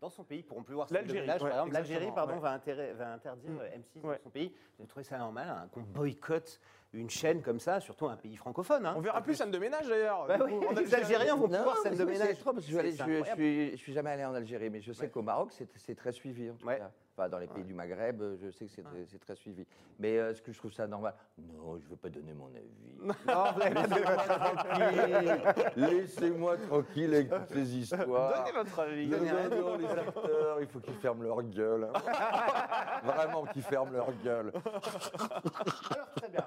dans 0.00 0.08
son 0.10 0.22
pays. 0.22 0.38
Ils 0.38 0.44
pourront 0.44 0.62
plus 0.62 0.74
voir 0.74 0.86
L'Algérie, 0.90 1.28
ouais, 1.28 1.38
par 1.38 1.48
exemple. 1.48 1.72
L'Algérie, 1.72 2.12
pardon, 2.14 2.34
ouais. 2.34 2.40
va, 2.40 2.52
intérer- 2.56 2.92
va 2.92 3.12
interdire 3.14 3.50
Mm. 3.50 3.58
euh, 3.60 3.76
M6 3.76 4.00
Ouais. 4.06 4.16
dans 4.16 4.22
son 4.22 4.30
pays. 4.30 4.54
Vous 4.78 4.86
trouvez 4.86 5.02
ça 5.04 5.18
normal 5.18 5.48
hein, 5.48 5.68
qu'on 5.72 5.80
boycotte 5.80 6.60
une 6.92 7.10
chaîne 7.10 7.42
comme 7.42 7.58
ça, 7.58 7.80
surtout 7.80 8.06
un 8.06 8.16
pays 8.16 8.36
francophone 8.36 8.86
hein. 8.86 8.94
On 8.96 9.00
verra 9.00 9.20
plus 9.20 9.34
scène 9.34 9.50
de 9.50 9.58
ménage 9.58 9.88
d'ailleurs. 9.88 10.26
Bah 10.26 10.38
oui, 10.44 10.52
les 10.60 10.94
Algérie. 10.94 10.94
Algériens 10.94 11.36
vont 11.36 11.48
pouvoir 11.48 11.76
scène 11.78 11.96
de 11.96 12.04
ménage. 12.04 12.28
c'est 12.28 12.34
trop, 12.40 12.52
parce 12.52 12.64
que 12.64 12.70
je, 12.72 12.78
suis 12.78 12.90
je 12.90 12.94
suis- 12.94 12.96
je 12.96 13.02
incroyable. 13.16 13.42
suis- 13.42 13.70
je 13.72 13.76
suis 13.76 13.92
jamais 13.92 14.10
allé 14.10 14.24
en 14.24 14.34
Algérie, 14.34 14.70
mais 14.70 14.80
je 14.80 14.92
sais 14.92 15.02
Ouais. 15.02 15.08
qu'au 15.10 15.22
Maroc, 15.22 15.50
c'est 15.52 15.68
c'est 15.76 15.94
très 15.96 16.12
suivi. 16.12 16.50
En 16.50 16.54
tout 16.54 16.66
Ouais. 16.66 16.78
cas. 16.78 16.90
Dans 17.26 17.38
les 17.38 17.48
pays 17.48 17.64
du 17.64 17.74
Maghreb, 17.74 18.22
euh, 18.22 18.36
je 18.40 18.50
sais 18.50 18.66
que 18.66 18.70
c'est 19.08 19.18
très, 19.18 19.34
suivi. 19.34 19.66
Mais 19.98 20.18
euh, 20.18 20.30
est-ce 20.30 20.40
que 20.40 20.52
je 20.52 20.58
trouve 20.58 20.72
ça 20.72 20.86
normal? 20.86 21.14
Non, 21.36 21.76
je 21.78 21.84
ne 21.84 21.90
veux 21.90 21.96
pas 21.96 22.08
donner 22.10 22.32
mon 22.32 22.46
avis. 22.54 22.68
Non, 23.26 23.44
Laissez-moi 25.76 26.56
tranquille 26.58 27.14
avec 27.14 27.30
toutes 27.30 27.48
ces 27.48 27.76
histoires. 27.76 28.44
Donnez 28.44 28.52
votre 28.52 28.78
avis. 28.80 29.06
Non, 29.08 29.18
non, 29.18 29.70
non, 29.70 29.76
les 29.78 29.86
acteurs, 29.86 30.60
il 30.60 30.66
faut 30.68 30.80
qu'ils 30.80 30.94
ferment 30.94 31.22
leur 31.22 31.42
gueule. 31.42 31.88
hein. 31.92 33.00
Vraiment 33.04 33.44
qu'ils 33.46 33.62
ferment 33.62 33.92
leur 33.92 34.12
gueule. 34.22 34.52
Alors 34.54 36.12
très 36.16 36.28
bien, 36.28 36.44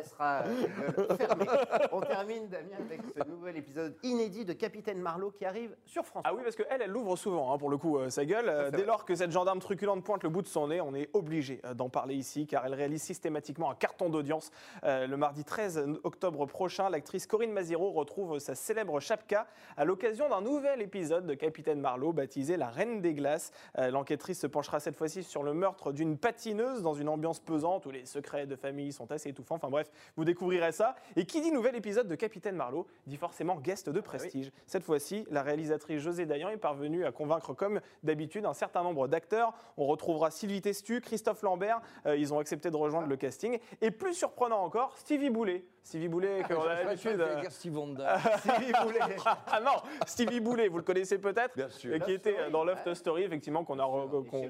laissera 0.00 0.42
euh, 0.44 1.16
fermer. 1.16 1.46
On 1.92 2.00
termine 2.00 2.48
Damien 2.48 2.76
avec 2.78 3.00
ce 3.16 3.28
nouvel 3.28 3.56
épisode 3.56 3.96
inédit 4.02 4.44
de 4.44 4.52
Capitaine 4.52 5.00
Marlowe 5.00 5.30
qui 5.30 5.44
arrive 5.44 5.76
sur 5.84 6.04
France. 6.04 6.22
Ah 6.26 6.34
oui, 6.34 6.42
parce 6.42 6.56
qu'elle, 6.56 6.80
elle 6.82 6.90
l'ouvre 6.90 7.16
souvent, 7.16 7.52
hein, 7.52 7.58
pour 7.58 7.70
le 7.70 7.76
coup, 7.76 7.98
euh, 7.98 8.10
sa 8.10 8.24
gueule. 8.24 8.48
Euh, 8.48 8.70
dès 8.70 8.84
lors 8.84 9.04
que 9.04 9.14
cette 9.14 9.30
gendarme 9.30 9.60
truculente 9.60 10.02
pointe 10.04 10.22
le 10.22 10.30
bout 10.30 10.42
de 10.42 10.46
son 10.46 10.68
nez, 10.68 10.80
on 10.80 10.94
est 10.94 11.10
obligé 11.12 11.60
d'en 11.74 11.88
parler 11.88 12.14
ici, 12.14 12.46
car 12.46 12.64
elle 12.64 12.74
réalise 12.74 13.02
systématiquement 13.02 13.70
un 13.70 13.74
carton 13.74 14.08
d'audience. 14.08 14.50
Le 14.82 15.14
mardi 15.16 15.44
13 15.44 15.86
octobre 16.04 16.46
prochain, 16.46 16.88
l'actrice 16.88 17.26
Corinne 17.26 17.52
Maziro 17.52 17.90
retrouve 17.90 18.38
sa 18.38 18.54
célèbre 18.54 19.00
chapka 19.00 19.46
à 19.76 19.84
l'occasion 19.84 20.28
d'un 20.28 20.40
nouvel 20.40 20.80
épisode 20.82 21.26
de 21.26 21.34
Capitaine 21.34 21.80
Marlowe, 21.80 22.12
baptisé 22.12 22.56
La 22.56 22.68
Reine 22.68 23.00
des 23.00 23.14
Glaces. 23.14 23.52
L'enquêtrice 23.76 24.40
se 24.40 24.46
penchera 24.46 24.80
cette 24.80 24.96
fois-ci 24.96 25.22
sur 25.22 25.42
le 25.42 25.54
meurtre 25.54 25.92
d'une 25.92 26.16
patineuse 26.16 26.82
dans 26.82 26.94
une 26.94 27.08
ambiance 27.08 27.40
pesante 27.40 27.86
où 27.86 27.90
les 27.90 28.06
secrets 28.06 28.46
de 28.46 28.56
famille 28.56 28.92
sont 28.92 29.10
assez 29.12 29.28
étouffants. 29.28 29.56
Enfin 29.56 29.70
bref, 29.70 29.89
vous 30.16 30.24
découvrirez 30.24 30.72
ça. 30.72 30.94
Et 31.16 31.24
qui 31.24 31.40
dit 31.40 31.52
nouvel 31.52 31.76
épisode 31.76 32.08
de 32.08 32.14
Capitaine 32.14 32.56
Marlowe 32.56 32.86
dit 33.06 33.16
forcément 33.16 33.56
guest 33.56 33.88
de 33.88 34.00
prestige. 34.00 34.50
Cette 34.66 34.84
fois-ci, 34.84 35.26
la 35.30 35.42
réalisatrice 35.42 36.00
José 36.00 36.26
Dayan 36.26 36.48
est 36.50 36.56
parvenue 36.56 37.04
à 37.04 37.12
convaincre, 37.12 37.54
comme 37.54 37.80
d'habitude, 38.02 38.44
un 38.46 38.54
certain 38.54 38.82
nombre 38.82 39.08
d'acteurs. 39.08 39.52
On 39.76 39.86
retrouvera 39.86 40.30
Sylvie 40.30 40.60
Testu, 40.60 41.00
Christophe 41.00 41.42
Lambert. 41.42 41.80
euh, 42.06 42.16
ils 42.16 42.32
ont 42.34 42.38
accepté 42.38 42.70
de 42.70 42.76
rejoindre 42.76 43.08
le 43.08 43.16
casting. 43.16 43.58
Et 43.80 43.90
plus 43.90 44.14
surprenant 44.14 44.62
encore, 44.62 44.96
Stevie 44.98 45.30
Boulet. 45.30 45.64
Stevie 45.82 46.08
Boulet, 46.08 46.42
qu'on 46.46 46.62
a 46.62 46.82
l'habitude. 46.82 47.24
Stevie 47.50 47.70
Boulet. 47.70 49.00
ah 49.24 49.60
non, 49.60 49.72
Stevie 50.06 50.40
Boulet, 50.40 50.68
vous 50.68 50.76
le 50.78 50.82
connaissez 50.82 51.18
peut-être 51.18 51.56
Bien 51.56 51.68
sûr. 51.68 51.98
Qui 52.04 52.12
était 52.12 52.50
dans 52.50 52.64
Love 52.64 52.94
Story, 52.94 53.22
effectivement, 53.24 53.64
qu'on 53.64 53.78
a. 53.78 53.84
Ruquier. 53.84 54.48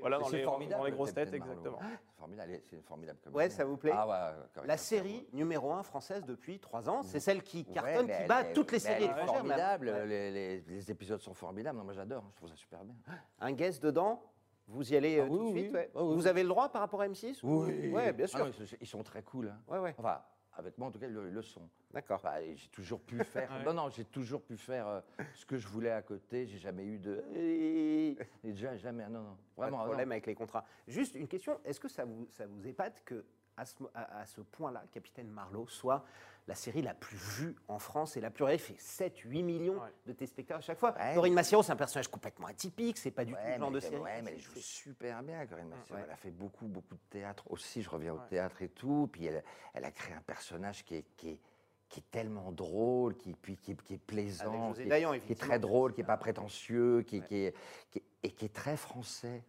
Voilà, 0.00 0.18
dans 0.18 0.26
C'est 0.26 0.38
les, 0.38 0.42
formidable, 0.44 0.78
dans 0.80 0.84
les 0.86 0.92
grosses 0.92 1.14
têtes, 1.14 1.32
exactement. 1.32 1.78
C'est 1.80 2.18
formidable, 2.18 2.60
c'est 2.64 2.76
une 2.76 2.82
formidable 2.82 3.18
Ouais, 3.32 3.48
ça 3.50 3.64
vous 3.64 3.76
plaît 3.76 3.92
Ah 3.94 4.06
ouais, 4.06 4.64
La 4.66 4.76
série 4.76 5.26
numéro 5.32 5.72
1 5.72 5.82
française 5.82 6.24
depuis 6.24 6.58
3 6.58 6.88
ans, 6.88 7.02
c'est 7.02 7.20
celle 7.20 7.42
qui 7.42 7.58
Ouais, 7.68 7.74
cartonne, 7.74 8.06
qui 8.08 8.24
bat 8.28 8.44
toutes 8.44 8.72
les 8.72 8.78
séries 8.78 9.04
étrangères. 9.04 9.26
formidable, 9.26 9.88
Ouais. 9.88 10.06
les, 10.06 10.90
épisodes 10.90 11.20
sont 11.20 11.34
formidables. 11.34 11.78
Non, 11.78 11.84
moi 11.84 11.92
j'adore, 11.94 12.24
je 12.32 12.36
trouve 12.36 12.48
ça 12.48 12.56
super 12.56 12.84
bien. 12.84 12.94
Un 13.40 13.52
guest 13.52 13.82
dedans, 13.82 14.22
vous 14.68 14.92
y 14.92 14.96
allez 14.96 15.18
euh, 15.18 15.22
Ah 15.24 15.28
tout 15.28 15.32
oui, 15.34 15.38
de 15.38 15.44
oui, 15.44 15.60
suite 15.62 15.72
ouais. 15.74 15.90
oui. 15.94 16.00
Ah 16.00 16.04
oui, 16.04 16.14
Vous 16.14 16.22
oui. 16.22 16.28
avez 16.28 16.42
le 16.42 16.48
droit 16.48 16.68
par 16.68 16.80
rapport 16.82 17.00
à 17.00 17.08
M6 17.08 17.40
ou- 17.44 17.64
Ouais, 17.66 18.12
bien 18.12 18.24
Ah 18.24 18.28
sûr. 18.28 18.38
non, 18.40 18.46
ils, 18.58 18.66
sont, 18.66 18.76
ils 18.80 18.86
sont 18.86 19.02
très 19.02 19.22
cool. 19.22 19.48
hein. 19.48 19.60
Ouais, 19.68 19.78
ouais. 19.78 19.94
Enfin, 19.98 20.20
avec 20.56 20.76
moi 20.78 20.88
en 20.88 20.90
tout 20.90 20.98
cas, 20.98 21.08
le, 21.08 21.30
le 21.30 21.42
sont. 21.42 21.68
D'accord. 21.92 22.22
Et 22.42 22.56
j'ai 22.56 22.68
toujours 22.68 23.00
pu 23.00 23.18
faire. 23.24 23.50
Ouais. 23.50 23.64
Non, 23.64 23.74
non, 23.74 23.88
j'ai 23.90 24.04
toujours 24.04 24.42
pu 24.42 24.56
faire 24.56 24.86
euh, 24.86 25.00
ce 25.34 25.44
que 25.46 25.56
je 25.56 25.66
voulais 25.68 25.90
à 25.90 26.02
côté. 26.02 26.46
J'ai 26.46 26.58
jamais 26.58 26.84
eu 26.84 26.98
de. 26.98 27.22
Et 27.34 28.16
déjà, 28.44 28.76
jamais. 28.76 29.04
Non, 29.08 29.20
non. 29.22 29.36
Pas 29.56 29.66
de 29.66 29.70
Vraiment. 29.70 29.84
problème 29.84 30.08
non. 30.08 30.12
avec 30.12 30.26
les 30.26 30.34
contrats. 30.34 30.64
Juste 30.86 31.14
une 31.14 31.28
question, 31.28 31.60
est-ce 31.64 31.80
que 31.80 31.88
ça 31.88 32.04
vous, 32.04 32.26
ça 32.32 32.46
vous 32.46 32.66
épate 32.66 33.02
que 33.04 33.24
à 33.56 33.64
ce, 33.64 33.76
à, 33.94 34.20
à 34.20 34.26
ce 34.26 34.40
point-là, 34.42 34.84
Capitaine 34.92 35.28
Marlowe 35.30 35.66
soit 35.68 36.04
la 36.48 36.54
série 36.54 36.80
la 36.82 36.94
plus 36.94 37.16
vue 37.16 37.56
en 37.66 37.78
France 37.80 38.16
et 38.16 38.20
la 38.20 38.30
plus 38.30 38.44
regardée, 38.44 38.62
fait 38.62 38.76
7-8 38.78 39.42
millions 39.42 39.74
Ouais. 39.80 39.92
de 40.06 40.12
téléspectateurs 40.12 40.58
à 40.58 40.60
chaque 40.60 40.78
fois. 40.78 40.94
Ouais. 40.96 41.14
Corinne 41.14 41.34
Massiero, 41.34 41.62
c'est 41.62 41.72
un 41.72 41.76
personnage 41.76 42.08
complètement 42.08 42.46
atypique, 42.46 42.98
c'est 42.98 43.10
pas 43.10 43.24
du 43.24 43.32
tout 43.32 43.38
le 43.44 43.58
genre 43.58 43.70
de 43.72 43.80
série. 43.80 43.96
ouais, 43.96 44.22
mais 44.22 44.32
elle 44.32 44.38
joue 44.40 44.52
super 44.56 45.22
bien, 45.24 45.44
Corinne. 45.46 45.72
Ouais. 45.90 46.00
Elle 46.04 46.10
a 46.10 46.16
fait 46.16 46.30
beaucoup, 46.30 46.66
beaucoup 46.66 46.94
de 46.94 47.00
théâtre 47.10 47.44
aussi. 47.50 47.82
Je 47.82 47.90
reviens 47.90 48.12
au 48.14 48.18
Ouais. 48.18 48.26
théâtre 48.28 48.62
et 48.62 48.68
tout. 48.68 49.08
Puis 49.10 49.26
elle, 49.26 49.42
elle 49.74 49.84
a 49.84 49.90
créé 49.90 50.14
un 50.14 50.20
personnage 50.20 50.84
qui 50.84 50.96
est, 50.96 51.04
qui 51.16 51.30
est, 51.30 51.40
qui 51.88 52.00
est 52.00 52.10
tellement 52.12 52.52
drôle, 52.52 53.16
qui, 53.16 53.32
puis 53.34 53.56
qui, 53.56 53.72
est- 53.72 53.82
qui 53.82 53.94
est 53.94 53.98
plaisant, 53.98 54.72
qui, 54.72 54.82
est- 54.82 54.86
Dayan, 54.86 55.10
qui 55.10 55.14
est 55.14 55.18
effectivement. 55.18 55.48
très 55.48 55.58
drôle, 55.58 55.94
qui 55.94 56.00
n'est 56.00 56.06
pas 56.06 56.16
prétentieux, 56.16 57.02
qui, 57.02 57.22
qui 57.22 57.36
est, 57.46 57.54
qui 57.90 57.98
est- 57.98 58.04
et 58.22 58.30
qui 58.30 58.44
est 58.44 58.54
très 58.54 58.76
français. 58.76 59.42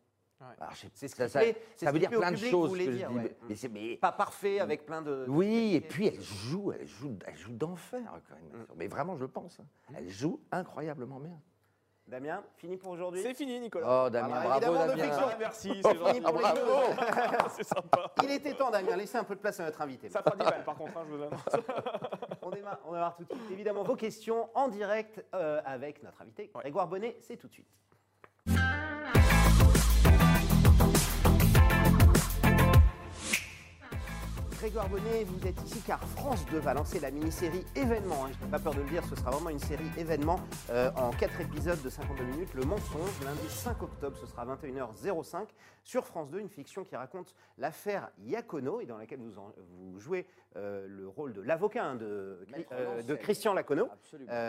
C'est 0.93 1.07
ce 1.07 1.15
ça, 1.15 1.27
ça- 1.27 1.39
ça 1.75 1.91
veut 1.91 1.99
dire 1.99 2.09
plein 2.11 2.31
de 2.31 2.35
choses. 2.37 2.77
je 2.77 2.89
dis, 2.91 3.05
ouais. 3.05 3.35
mais 3.49 3.55
c'est- 3.55 3.69
mais- 3.69 3.97
Pas 3.97 4.11
parfait 4.11 4.59
avec 4.59 4.85
plein 4.85 5.01
de. 5.01 5.25
oui, 5.27 5.73
et 5.75 5.81
puis 5.81 6.07
elle 6.07 6.21
joue, 6.21 6.71
elle 6.71 6.85
joue, 6.87 7.17
elle 7.25 7.35
joue 7.35 7.51
d'enfer, 7.53 8.01
Corinne 8.27 8.45
Mm. 8.53 8.65
Mais 8.75 8.87
vraiment, 8.87 9.15
je 9.15 9.21
le 9.21 9.27
pense. 9.27 9.59
hein. 9.59 9.65
Elle 9.95 10.09
joue 10.09 10.39
incroyablement 10.51 11.19
bien. 11.19 11.39
Damien, 12.07 12.41
fini 12.55 12.77
pour 12.77 12.91
aujourd'hui? 12.93 13.21
C'est 13.21 13.33
fini, 13.33 13.59
Nicolas. 13.59 14.05
Oh, 14.05 14.09
Damien, 14.09 14.29
bah, 14.29 14.59
bravo, 14.61 14.75
Damien. 14.77 15.03
fiction. 15.03 15.25
Ah, 15.29 15.35
merci, 15.37 15.69
Fini 15.71 15.81
c'est 15.83 15.97
gentil. 15.97 16.21
pour 16.21 16.37
les 16.37 16.43
news. 16.43 16.97
c'est 17.49 17.63
sympa. 17.65 18.13
Il 18.23 18.31
était 18.31 18.53
temps, 18.53 18.71
Damien, 18.71 18.95
laissez 18.95 19.17
un 19.17 19.25
peu 19.25 19.35
de 19.35 19.41
place 19.41 19.59
à 19.59 19.65
notre 19.65 19.81
invité. 19.81 20.07
Ça 20.07 20.21
fera 20.23 20.35
10 20.37 20.45
balles, 20.45 20.63
par 20.63 20.75
contre, 20.77 20.95
hein, 20.97 21.03
je 21.09 21.15
vous 21.15 21.23
annonce. 21.23 21.41
On 22.41 22.49
démarre, 22.49 22.79
on 22.85 22.93
démarre 22.93 23.15
tout 23.17 23.23
de 23.25 23.33
suite. 23.33 23.51
Évidemment, 23.51 23.83
vos 23.83 23.97
questions 23.97 24.47
en 24.55 24.69
direct 24.69 25.21
euh, 25.35 25.59
avec 25.65 26.01
notre 26.01 26.21
invité, 26.21 26.49
Ouais. 26.55 26.61
Grégoire 26.61 26.87
Bonnet, 26.87 27.17
c'est 27.19 27.35
tout 27.35 27.47
de 27.49 27.53
suite. 27.53 27.67
Grégoire 34.59 34.89
Bonnet, 34.89 35.23
vous 35.23 35.45
êtes 35.47 35.61
ici 35.63 35.81
car 35.85 35.99
France 35.99 36.43
2 36.51 36.57
va 36.57 36.73
lancer 36.73 36.99
la 36.99 37.11
mini-série 37.11 37.63
événement. 37.75 38.25
hein. 38.25 38.29
Je 38.39 38.43
n'ai 38.45 38.49
pas 38.51 38.57
peur 38.57 38.73
de 38.73 38.81
le 38.81 38.89
dire, 38.89 39.03
ce 39.05 39.15
sera 39.15 39.29
vraiment 39.29 39.51
une 39.51 39.59
série 39.59 39.85
événement 39.97 40.39
euh, 40.71 40.89
en 40.95 41.11
4 41.11 41.41
épisodes 41.41 41.79
de 41.83 41.89
52 41.89 42.23
minutes. 42.23 42.53
Le 42.55 42.63
mensonge, 42.63 43.23
lundi 43.23 43.47
5 43.49 43.83
octobre, 43.83 44.17
ce 44.17 44.25
sera 44.25 44.45
21h05 44.45 45.45
sur 45.83 46.05
France 46.05 46.31
2, 46.31 46.39
une 46.39 46.49
fiction 46.49 46.83
qui 46.83 46.95
raconte 46.95 47.35
l'affaire 47.59 48.09
Iacono 48.25 48.81
et 48.81 48.85
dans 48.87 48.97
laquelle 48.97 49.19
vous, 49.19 49.37
en- 49.37 49.53
vous 49.69 49.99
jouez 49.99 50.25
euh, 50.55 50.87
le 50.87 51.07
rôle 51.07 51.33
de 51.33 51.41
l'avocat 51.41 51.85
hein, 51.85 51.95
de, 51.95 52.39
euh, 52.71 53.01
de. 53.03 53.13
Christian 53.15 53.53
Lacono. 53.53 53.87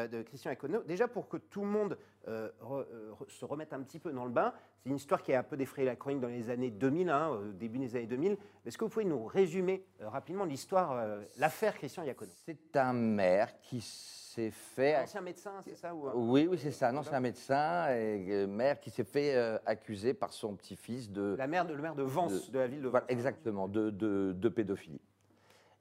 De 0.08 0.22
Christian 0.22 0.50
Iacono. 0.52 0.82
Déjà 0.84 1.06
pour 1.06 1.28
que 1.28 1.36
tout 1.36 1.60
le 1.60 1.66
monde 1.68 1.98
re- 2.26 2.86
se 3.28 3.44
remette 3.44 3.72
un 3.74 3.80
petit 3.82 3.98
peu 3.98 4.10
dans 4.12 4.24
le 4.24 4.30
bain, 4.30 4.52
c'est 4.82 4.88
une 4.90 4.96
histoire 4.96 5.22
qui 5.22 5.32
a 5.34 5.40
un 5.40 5.42
peu 5.42 5.56
défrayé 5.56 5.86
la 5.86 5.96
chronique 5.96 6.20
dans 6.20 6.28
les 6.28 6.50
années 6.50 6.70
2000, 6.70 7.10
hein, 7.10 7.28
au 7.28 7.52
début 7.52 7.78
des 7.78 7.94
années 7.96 8.06
2000. 8.06 8.36
Est-ce 8.64 8.78
que 8.78 8.84
vous 8.84 8.90
pouvez 8.90 9.04
nous 9.04 9.24
résumer 9.26 9.84
rapidement 10.00 10.44
l'histoire, 10.44 10.92
euh, 10.92 11.22
l'affaire 11.38 11.74
Christian 11.74 12.02
Iacono 12.04 12.30
C'est 12.46 12.76
un 12.76 12.92
maire 12.92 13.58
qui 13.60 13.80
s'est 13.80 14.50
fait. 14.50 14.96
Ancien 14.96 15.20
médecin, 15.20 15.52
c'est 15.64 15.74
ça 15.74 15.94
ou, 15.94 16.08
euh, 16.08 16.12
Oui, 16.14 16.46
oui, 16.50 16.58
c'est 16.58 16.70
ça. 16.70 16.92
Non, 16.92 17.02
c'est 17.02 17.14
un 17.14 17.20
médecin 17.20 17.88
et 17.90 18.26
euh, 18.30 18.46
maire 18.46 18.78
qui 18.80 18.90
s'est 18.90 19.04
fait 19.04 19.34
euh, 19.34 19.58
accuser 19.66 20.14
par 20.14 20.32
son 20.32 20.54
petit-fils 20.54 21.10
de. 21.10 21.34
la 21.36 21.46
maire 21.46 21.66
de, 21.66 21.74
Le 21.74 21.82
maire 21.82 21.94
de 21.94 22.02
Vence, 22.02 22.46
de- 22.48 22.52
de, 22.52 22.58
la 22.58 22.66
ville 22.68 22.82
de 22.82 22.88
Voilà, 22.88 23.04
Vence. 23.06 23.12
exactement, 23.12 23.66
de, 23.68 23.90
de, 23.90 24.32
de 24.36 24.48
pédophilie. 24.48 25.00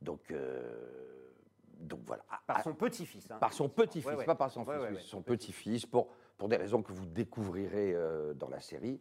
Donc, 0.02 0.32
euh, 0.32 0.72
donc 1.80 2.00
voilà. 2.06 2.24
Par 2.48 2.58
Ah, 2.60 2.64
son 2.64 2.74
petit-fils. 2.74 3.30
hein. 3.32 3.38
par 3.40 3.54
son 3.54 3.70
petit-fils, 3.70 4.06
Ouais, 4.12 4.16
ouais. 4.18 4.26
pas 4.26 4.36
par 4.36 4.52
son 4.52 4.64
Ouais, 4.64 4.96
fils, 4.96 5.02
son 5.06 5.22
petit-fils, 5.22 5.86
pour, 5.86 6.08
pour 6.38 6.48
des 6.50 6.58
raisons 6.58 6.82
que 6.82 6.92
vous 6.92 7.06
découvrirez 7.06 7.94
euh, 7.94 8.34
dans 8.34 8.50
la 8.50 8.60
série. 8.60 9.00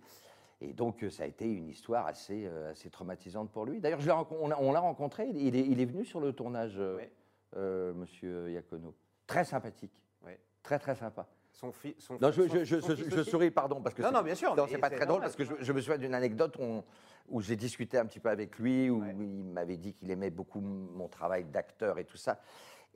Et 0.60 0.72
donc, 0.72 1.02
euh, 1.04 1.10
ça 1.10 1.24
a 1.24 1.26
été 1.26 1.44
une 1.46 1.68
histoire 1.68 2.06
assez, 2.06 2.46
euh, 2.46 2.70
assez 2.70 2.88
traumatisante 2.88 3.50
pour 3.50 3.66
lui. 3.66 3.80
D'ailleurs, 3.80 4.00
on 4.30 4.48
l'a- 4.48 4.60
on 4.60 4.72
l'a 4.72 4.80
rencontré, 4.80 5.26
il 5.28 5.54
est, 5.54 5.60
il 5.66 5.80
est 5.80 5.84
venu 5.84 6.04
sur 6.04 6.18
le 6.20 6.32
tournage, 6.32 6.76
euh, 6.78 6.96
Ouais. 6.96 7.12
euh, 7.56 7.92
monsieur 7.92 8.50
Iacono. 8.50 8.94
Très 9.26 9.44
sympathique. 9.44 9.92
Ouais. 10.24 10.38
Très, 10.62 10.78
très 10.78 10.94
sympa. 10.94 11.26
Son, 11.52 11.72
fi- 11.72 11.94
son 11.98 12.18
Non, 12.20 12.30
je, 12.32 12.64
je, 12.64 12.80
fils 12.80 13.22
souris, 13.24 13.50
pardon, 13.50 13.80
parce 13.82 13.94
que 13.94 14.02
Non, 14.02 14.10
non, 14.12 14.22
bien 14.22 14.34
sûr, 14.34 14.54
non, 14.56 14.66
c'est 14.68 14.78
pas 14.78 14.90
très 14.90 15.06
drôle 15.06 15.20
parce 15.22 15.36
que 15.36 15.44
je, 15.44 15.72
me 15.72 15.80
souviens 15.80 15.98
d'une 15.98 16.14
anecdote 16.14 16.56
où, 16.58 17.40
j'ai 17.40 17.56
discuté 17.56 17.98
un 17.98 18.04
petit 18.06 18.20
peu 18.20 18.28
avec 18.30 18.58
lui, 18.58 18.88
où 18.90 19.00
Ouais. 19.00 19.14
il 19.18 19.44
m'avait 19.44 19.76
dit 19.78 19.92
qu'il 19.94 20.10
aimait 20.10 20.30
beaucoup 20.30 20.60
mon 20.60 21.08
travail 21.08 21.44
d'acteur 21.44 21.98
et 21.98 22.04
tout 22.04 22.18
ça, 22.18 22.38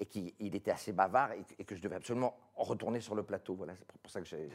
et 0.00 0.06
qu'il 0.06 0.32
il 0.40 0.56
était 0.56 0.70
assez 0.70 0.92
bavard 0.92 1.30
et, 1.32 1.64
que- 1.64 1.76
je 1.76 1.82
devais 1.82 1.96
absolument 1.96 2.34
retourner 2.56 3.00
sur 3.00 3.14
le 3.14 3.22
plateau. 3.22 3.54
Voilà, 3.54 3.74
c'est 3.76 3.86
pour 4.02 4.10
ça 4.10 4.20
que 4.20 4.26
j'ai 4.26 4.48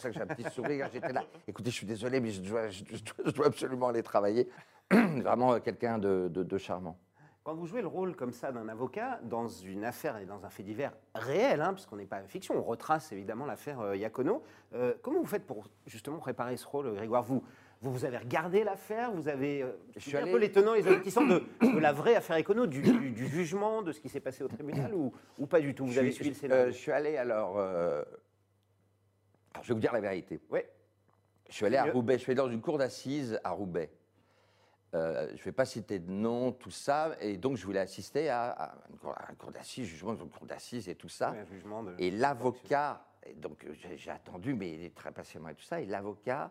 ça 0.00 0.08
que 0.10 0.14
j'ai 0.14 0.20
un 0.20 0.26
petit 0.26 0.42
sourire. 0.50 0.88
J'étais 0.92 1.12
là. 1.12 1.22
Écoutez, 1.46 1.70
je 1.70 1.76
suis 1.76 1.86
désolé, 1.86 2.20
mais 2.20 2.30
je 2.30 2.42
dois, 2.42 2.68
je 2.68 2.84
dois- 3.32 3.46
absolument 3.46 3.88
aller 3.88 4.02
travailler. 4.02 4.48
Vraiment 4.90 5.54
euh, 5.54 5.60
quelqu'un 5.60 5.98
de, 5.98 6.28
de- 6.28 6.42
charmant. 6.58 6.98
Quand 7.44 7.54
vous 7.54 7.66
jouez 7.66 7.80
le 7.80 7.88
rôle 7.88 8.14
comme 8.14 8.32
ça 8.32 8.52
d'un 8.52 8.68
avocat 8.68 9.18
dans 9.24 9.48
une 9.48 9.84
affaire 9.84 10.16
et 10.18 10.26
dans 10.26 10.44
un 10.44 10.50
fait 10.50 10.62
divers 10.62 10.92
réel, 11.14 11.60
hein, 11.60 11.72
puisqu'on 11.74 11.96
n'est 11.96 12.06
pas 12.06 12.20
en 12.22 12.26
fiction, 12.28 12.56
on 12.56 12.62
retrace 12.62 13.10
évidemment 13.12 13.46
l'affaire 13.46 13.80
euh, 13.80 13.96
Iacono, 13.96 14.42
euh, 14.74 14.94
comment 15.02 15.18
vous 15.20 15.26
faites 15.26 15.46
pour 15.46 15.66
justement 15.86 16.18
préparer 16.18 16.56
ce 16.56 16.66
rôle, 16.66 16.92
Grégoire? 16.94 17.22
Vous, 17.22 17.42
vous, 17.82 17.92
vous 17.92 18.04
avez 18.04 18.16
regardé 18.18 18.64
l'affaire, 18.64 19.12
vous 19.12 19.28
avez 19.28 19.62
euh, 19.62 19.72
Je 19.96 20.00
suis 20.00 20.16
un 20.16 20.24
peu 20.24 20.38
les 20.38 20.50
tenants 20.52 20.74
et 20.74 20.82
les 20.82 20.88
aboutissants 20.88 21.26
de, 21.26 21.42
de 21.60 21.78
la 21.78 21.92
vraie 21.92 22.14
affaire 22.14 22.38
Iacono, 22.38 22.66
du, 22.66 22.80
du- 22.80 23.10
du 23.10 23.26
jugement, 23.28 23.82
de 23.82 23.92
ce 23.92 24.00
qui 24.00 24.08
s'est 24.08 24.20
passé 24.20 24.42
au 24.44 24.48
tribunal, 24.48 24.94
ou, 24.94 25.12
ou 25.38 25.46
pas 25.46 25.60
du 25.60 25.74
tout 25.74 25.86
Vous 25.86 25.92
Je 25.92 25.98
avez 26.00 26.12
suis- 26.12 26.24
suivi 26.24 26.30
le 26.30 26.34
je- 26.34 26.40
scénario 26.40 26.64
euh, 26.64 26.70
je 26.72 26.76
suis 26.76 26.92
allé 26.92 27.16
alors. 27.16 27.58
euh, 27.58 28.02
alors, 29.52 29.64
je 29.64 29.68
vais 29.68 29.74
vous 29.74 29.80
dire 29.80 29.92
la 29.92 30.00
vérité. 30.00 30.40
Ouais. 30.50 30.70
Je 31.48 31.54
suis 31.54 31.66
allé 31.66 31.76
à. 31.76 31.84
Roubaix, 31.84 32.14
je 32.14 32.22
suis 32.22 32.30
allé 32.32 32.38
dans 32.38 32.48
une 32.50 32.60
cour 32.62 32.78
d'assises 32.78 33.38
à 33.44 33.50
Roubaix. 33.50 33.90
Euh, 34.94 35.26
je 35.34 35.40
ne 35.40 35.44
vais 35.44 35.52
pas 35.52 35.64
citer 35.64 35.98
de 35.98 36.10
nom, 36.10 36.52
tout 36.52 36.70
ça, 36.70 37.16
et 37.20 37.36
donc 37.38 37.56
je 37.56 37.64
voulais 37.64 37.80
assister 37.80 38.28
à, 38.28 38.50
à 38.50 38.74
une 38.90 38.98
cour, 38.98 39.14
une 39.46 39.52
d'assises, 39.52 39.86
jugement 39.86 40.12
d'une 40.12 40.28
cour 40.28 40.46
d'assises 40.46 40.88
et 40.88 40.94
tout 40.94 41.08
ça. 41.08 41.34
Jugement 41.50 41.82
de- 41.82 41.94
Et 41.98 42.10
l'avocat, 42.10 43.02
donc 43.36 43.64
euh, 43.64 43.72
j'ai 43.72 43.96
j'ai 43.96 44.10
attendu, 44.10 44.54
mais 44.54 44.72
il 44.74 44.84
est 44.84 44.94
très 44.94 45.10
patiemment 45.10 45.48
et 45.48 45.54
tout 45.54 45.62
ça, 45.64 45.80
et 45.80 45.86
l'avocat 45.86 46.50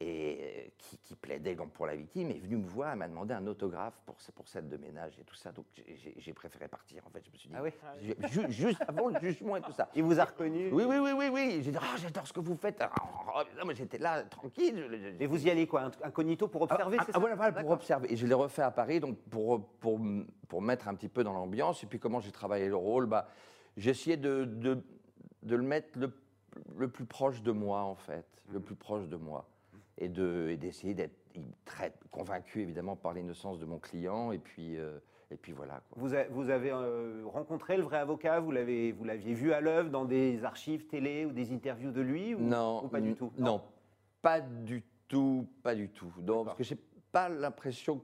et, 0.00 0.38
euh, 0.40 0.68
qui, 0.78 0.98
qui 0.98 1.14
plaidait 1.14 1.54
donc 1.54 1.72
pour 1.72 1.86
la 1.86 1.94
victime 1.94 2.30
est 2.30 2.38
venu 2.38 2.56
me 2.56 2.66
voir 2.66 2.92
et 2.92 2.96
m'a 2.96 3.08
demandé 3.08 3.32
un 3.32 3.46
autographe 3.46 4.00
pour, 4.04 4.16
pour 4.34 4.48
cette 4.48 4.68
de 4.68 4.76
ménage 4.76 5.18
et 5.20 5.24
tout 5.24 5.36
ça. 5.36 5.52
Donc 5.52 5.66
j'ai- 5.74 6.32
préféré 6.32 6.66
partir, 6.66 7.06
en 7.06 7.10
fait. 7.10 7.22
Je 7.24 7.30
me 7.30 7.36
suis 7.36 7.48
dit, 7.48 7.54
Ah 7.56 7.62
oui 7.62 7.70
ju- 8.02 8.16
ju- 8.28 8.50
juste 8.50 8.82
avant 8.88 9.08
le 9.08 9.18
jugement 9.20 9.56
et 9.56 9.60
tout 9.62 9.72
ça. 9.72 9.88
Il 9.94 10.02
vous 10.02 10.18
a 10.18 10.24
reconnu? 10.24 10.70
Oui, 10.72 10.84
oui, 10.84 10.96
oui, 10.98 11.12
oui, 11.16 11.28
oui. 11.32 11.60
J'ai 11.62 11.70
dit, 11.70 11.78
ah, 11.80 11.96
j'adore 11.96 12.26
ce 12.26 12.32
que 12.32 12.40
vous 12.40 12.56
faites. 12.56 12.82
Oh, 13.34 13.40
j'étais 13.72 13.98
là, 13.98 14.22
tranquille. 14.24 15.16
Et 15.20 15.26
vous 15.26 15.46
y 15.46 15.50
allez 15.50 15.66
quoi? 15.66 15.90
Incognito 16.02 16.48
pour 16.48 16.62
observer 16.62 16.96
ah, 17.00 17.04
ah, 17.08 17.12
ça? 17.12 17.18
voilà, 17.18 17.36
voilà, 17.36 17.52
pour 17.52 17.70
observer. 17.70 18.12
Et 18.12 18.16
je 18.16 18.26
l'ai 18.26 18.34
refait 18.34 18.62
à 18.62 18.70
Paris, 18.72 18.98
donc 18.98 19.16
pour, 19.30 19.64
pour, 19.78 20.00
pour 20.48 20.60
mettre 20.60 20.88
un 20.88 20.94
petit 20.94 21.08
peu 21.08 21.22
dans 21.22 21.32
l'ambiance. 21.32 21.82
Et 21.84 21.86
puis 21.86 22.00
comment 22.00 22.18
j'ai 22.20 22.32
travaillé 22.32 22.68
le 22.68 22.76
rôle? 22.76 23.06
Bah, 23.06 23.28
essayé 23.76 24.16
de, 24.16 24.44
de, 24.44 24.82
de 25.42 25.56
le 25.56 25.62
mettre 25.62 25.98
le, 25.98 26.12
le 26.76 26.88
plus 26.88 27.06
proche 27.06 27.42
de 27.42 27.52
moi, 27.52 27.82
en 27.82 27.94
fait. 27.94 28.26
Le 28.50 28.60
plus 28.60 28.74
proche 28.74 29.08
de 29.08 29.16
moi. 29.16 29.48
Et 29.98 30.08
de- 30.08 30.48
et 30.50 30.56
d'essayer 30.56 30.92
d'être 30.94 31.14
très 31.64 31.92
convaincu, 32.10 32.60
évidemment, 32.62 32.96
par 32.96 33.12
l'innocence 33.12 33.58
de 33.60 33.64
mon 33.64 33.78
client. 33.78 34.32
Et 34.32 34.38
puis, 34.38 34.76
euh, 34.76 34.98
et 35.30 35.36
puis 35.36 35.52
voilà. 35.52 35.80
Quoi. 35.90 36.02
Vous, 36.02 36.14
a- 36.14 36.24
vous 36.24 36.50
avez 36.50 36.70
euh, 36.72 37.22
rencontré 37.26 37.76
le 37.76 37.84
vrai 37.84 37.98
avocat? 37.98 38.40
Vous 38.40 38.50
l'avez 38.50 38.90
vous 38.92 39.04
l'aviez 39.04 39.34
vu 39.34 39.52
à 39.52 39.60
l'œuvre 39.60 39.90
dans 39.90 40.04
des 40.04 40.44
archives 40.44 40.86
télé 40.86 41.24
ou 41.26 41.30
des 41.32 41.52
interviews 41.52 41.92
de 41.92 42.00
lui 42.00 42.34
ou, 42.34 42.40
Non, 42.40 42.84
ou 42.84 42.88
pas 42.88 43.00
du 43.00 43.14
tout? 43.14 43.30
Non, 43.38 43.62
pas 44.20 44.40
du 44.40 44.82
tout, 45.06 45.46
pas 45.62 45.74
du 45.76 45.88
tout. 45.88 46.12
Non, 46.22 46.44
parce 46.44 46.56
que 46.58 46.64
j'ai 46.64 46.78
pas 47.12 47.28
l'impression, 47.28 48.02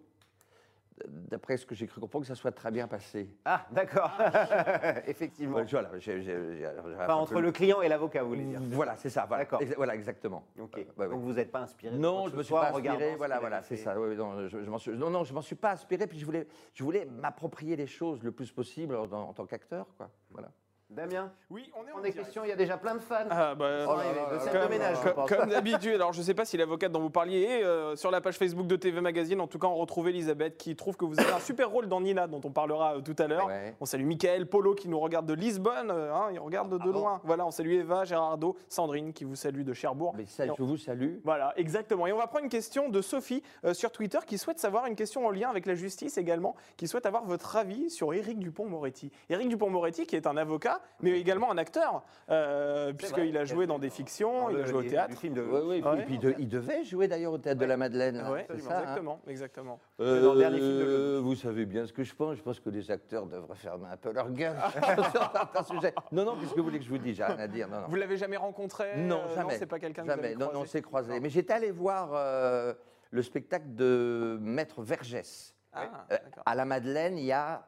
d'après 1.09 1.57
ce 1.57 1.67
que 1.67 1.75
j'ai 1.75 1.87
cru 1.87 2.01
comprendre, 2.01 2.25
que 2.25 2.29
ça 2.29 2.35
soit 2.35 2.53
très 2.53 2.71
bien 2.71 2.87
passé. 2.89 3.29
Ah, 3.45 3.67
d'accord. 3.71 4.11
Effectivement. 5.07 5.57
Ouais, 5.59 5.65
voilà, 5.65 7.17
entre 7.17 7.41
le 7.41 7.53
client 7.53 7.83
et 7.83 7.89
l'avocat, 7.89 8.23
vous 8.23 8.31
voulez 8.31 8.45
dire 8.45 8.61
Voilà, 8.63 8.97
c'est 8.97 9.11
ça. 9.11 9.27
Voilà, 9.27 9.47
voilà 9.77 9.95
exactement. 9.95 10.45
Ok. 10.59 10.77
Ouais, 10.77 10.87
ouais. 10.97 11.09
Donc 11.09 11.21
vous 11.21 11.33
n'êtes 11.33 11.51
pas 11.51 11.61
inspiré 11.61 11.97
Non, 11.97 12.29
je 12.29 12.37
me 12.37 12.43
suis 12.43 12.55
pas 12.55 12.71
inspiré. 12.71 13.17
Voilà, 13.17 13.39
voilà, 13.41 13.63
c'est 13.63 13.77
ça. 13.77 13.95
non, 13.95 14.49
je, 14.49 14.59
je 14.63 14.79
suis, 14.79 14.93
non, 14.93 15.11
non, 15.11 15.25
je 15.25 15.35
m'en 15.35 15.43
suis 15.43 15.57
pas 15.57 15.73
inspiré. 15.73 16.07
Puis 16.07 16.19
je 16.19 16.25
voulais, 16.25 16.47
je 16.75 16.85
voulais 16.85 17.05
m'approprier 17.05 17.77
les 17.77 17.87
choses 17.87 18.23
le 18.23 18.33
plus 18.33 18.51
possible 18.51 18.97
en, 18.97 19.05
en 19.11 19.33
tant 19.33 19.47
qu'acteur, 19.47 19.87
quoi. 19.97 20.11
Voilà. 20.31 20.51
Damien, 20.91 21.31
Oui, 21.51 21.71
on 21.77 21.87
est 21.87 21.93
en 21.93 21.99
on 21.99 22.01
des 22.01 22.11
direct. 22.11 22.25
questions, 22.27 22.43
il 22.45 22.49
y 22.49 22.53
a 22.53 22.57
déjà 22.57 22.77
plein 22.77 22.97
de 22.97 23.01
fans. 23.01 23.15
Ah, 23.31 23.55
bah, 23.55 23.87
Oh 23.89 23.95
là 23.97 24.03
là, 24.13 24.35
de 24.35 24.39
scène 24.41 24.53
de 24.55 24.59
comme, 24.59 24.71
ménage, 24.71 24.97
je 24.97 25.03
comme- 25.05 25.13
pense. 25.15 25.31
comme 25.31 25.49
d'habitude, 25.49 25.95
alors 25.95 26.13
je 26.13 26.19
ne 26.19 26.25
sais 26.25 26.35
pas 26.35 26.45
si 26.45 26.57
l'avocate 26.57 26.91
dont 26.91 26.99
vous 27.01 27.11
parliez 27.11 27.43
est 27.43 27.65
euh, 27.65 27.95
sur 27.95 28.11
la 28.11 28.21
page 28.21 28.37
Facebook 28.37 28.67
de 28.67 28.75
TV 28.75 29.01
Magazine. 29.01 29.41
En 29.41 29.47
tout 29.47 29.61
cas, 29.61 29.69
on 29.69 29.77
retrouve 29.77 30.09
Elisabeth 30.09 30.57
qui 30.59 30.75
trouve 30.75 30.97
que 30.97 31.05
vous 31.05 31.19
avez 31.21 31.31
un 31.33 31.39
super 31.39 31.71
rôle 31.71 31.87
dans 31.87 32.01
Nina, 32.01 32.27
dont 32.27 32.41
on 32.43 32.51
parlera 32.51 32.97
euh, 32.97 33.01
tout 33.03 33.15
à 33.21 33.29
l'heure. 33.29 33.47
Ouais. 33.47 33.77
On 33.81 33.85
salue 33.87 34.05
Michael 34.05 34.47
Polo 34.47 34.75
qui 34.75 34.89
nous 34.89 34.99
regarde 34.99 35.27
de 35.27 35.35
Lisbonne, 35.35 35.93
euh, 35.93 36.13
hein, 36.13 36.31
il 36.33 36.41
regarde 36.41 36.69
de, 36.71 36.77
de 36.79 36.83
Ah 36.83 36.87
bon 36.87 36.93
loin. 36.93 37.21
Voilà, 37.23 37.47
on 37.47 37.53
salue 37.53 37.73
Eva, 37.75 38.05
Gérardo, 38.05 38.57
Sandrine 38.69 39.13
qui 39.13 39.23
vous 39.23 39.37
salue 39.37 39.63
de 39.63 39.73
Cherbourg. 39.73 40.15
Mais 40.17 40.27
ça, 40.27 40.43
on- 40.51 40.55
je 40.57 40.63
vous 40.65 40.77
salue. 40.77 41.19
Voilà, 41.23 41.53
exactement. 41.57 42.09
Et 42.09 42.13
on 42.13 42.19
va 42.19 42.27
prendre 42.27 42.45
une 42.45 42.51
question 42.51 42.89
de 42.89 43.01
Sophie 43.01 43.45
euh, 43.65 43.75
sur 43.75 43.93
Twitter 43.93 44.19
qui 44.27 44.39
souhaite 44.39 44.59
savoir 44.59 44.87
une 44.87 44.97
question 44.97 45.25
en 45.25 45.31
lien 45.31 45.51
avec 45.51 45.67
la 45.67 45.77
justice 45.77 46.19
également, 46.19 46.57
qui 46.77 46.89
souhaite 46.89 47.07
avoir 47.07 47.25
votre 47.25 47.55
avis 47.57 47.91
sur 47.91 48.13
Éric 48.13 48.41
Dupont-Moretti. 48.41 49.13
Éric 49.29 49.49
Dupont-Moretti 49.49 50.05
qui 50.07 50.17
est 50.17 50.27
un 50.27 50.37
avocat, 50.37 50.80
mais 51.01 51.19
également 51.19 51.51
un 51.51 51.59
acteur, 51.59 52.03
euh, 52.31 52.93
puisqu'il 52.93 53.37
a 53.39 53.45
joué 53.45 53.67
dans 53.67 53.79
des 53.79 53.91
fictions, 53.91 54.51
il 54.51 54.57
a 54.59 54.65
joué 54.65 54.87
au 54.87 54.89
théâtre. 54.89 55.17
Film 55.19 55.35
de... 55.35 55.43
Oui, 55.43 55.61
oui, 55.65 55.77
et 55.77 55.81
puis, 55.81 55.91
Ouais. 55.91 56.01
et 56.01 56.05
puis 56.05 56.19
de- 56.19 56.35
il 56.39 56.49
devait 56.49 56.85
jouer 56.85 57.09
d'ailleurs 57.09 57.33
au 57.33 57.39
théâtre 57.39 57.61
de 57.61 57.65
la 57.67 57.77
Madeleine. 57.77 58.17
hein 58.17 58.37
exactement, 58.53 59.21
exactement. 59.27 59.79
Euh, 60.01 60.23
dans 60.23 60.35
le 60.35 60.39
dernier 60.41 60.59
film 60.59 60.79
de 60.79 60.85
Lelouch. 60.85 61.23
vous 61.23 61.35
savez 61.35 61.67
bien 61.67 61.87
ce 61.87 61.93
que 61.93 62.03
je 62.03 62.15
pense. 62.15 62.37
Je 62.37 62.43
pense 62.43 62.61
que 62.61 62.71
les 62.71 62.91
acteurs 62.91 63.27
devraient 63.27 63.57
fermer 63.57 63.89
un 63.93 63.97
peu 63.97 64.13
leur 64.13 64.31
gueule 64.31 64.57
sur 65.13 65.31
certains 65.33 65.63
sujets. 65.65 65.95
Non, 66.13 66.25
non, 66.25 66.37
qu'est-ce 66.37 66.53
que 66.53 66.59
vous 66.59 66.65
voulez 66.65 66.79
que 66.79 66.85
je 66.85 66.91
vous 66.91 66.99
dise? 66.99 67.17
J'ai 67.17 67.25
rien 67.25 67.39
à 67.39 67.49
dire. 67.49 67.69
Non, 67.69 67.81
non. 67.81 67.87
Vous 67.89 67.97
l'avez 67.97 68.17
jamais 68.17 68.37
rencontré? 68.37 68.97
Non, 68.97 69.23
euh, 69.29 69.35
jamais. 69.35 69.57
c'est 69.59 69.67
pas 69.67 69.79
quelqu'un 69.79 70.03
que 70.03 70.07
vous 70.09 70.15
Jamais. 70.15 70.27
avez 70.29 70.35
Non, 70.37 70.47
non, 70.47 70.53
croisé? 70.53 70.71
c'est 70.71 70.83
croisé. 70.83 71.13
Non. 71.15 71.21
Mais 71.23 71.31
j'étais 71.31 71.53
allé 71.55 71.71
voir 71.71 72.11
euh, 72.15 72.73
le 73.11 73.23
spectacle 73.23 73.75
de 73.75 74.39
Maître 74.41 74.83
Vergès 74.83 75.55
Ah, 75.73 75.83
euh, 76.13 76.17
d'accord. 76.23 76.43
à 76.47 76.55
la 76.55 76.65
Madeleine 76.65 77.19
il 77.19 77.25
y 77.25 77.33
a, 77.33 77.67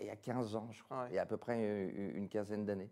il 0.00 0.06
y 0.06 0.10
a 0.10 0.16
15 0.16 0.54
ans, 0.56 0.68
je 0.72 0.82
crois. 0.82 1.02
Ouais. 1.04 1.08
Il 1.10 1.14
y 1.14 1.18
a 1.18 1.22
à 1.22 1.26
peu 1.26 1.36
près 1.36 1.56
une, 1.88 2.16
une 2.16 2.28
quinzaine 2.28 2.64
d'années. 2.64 2.90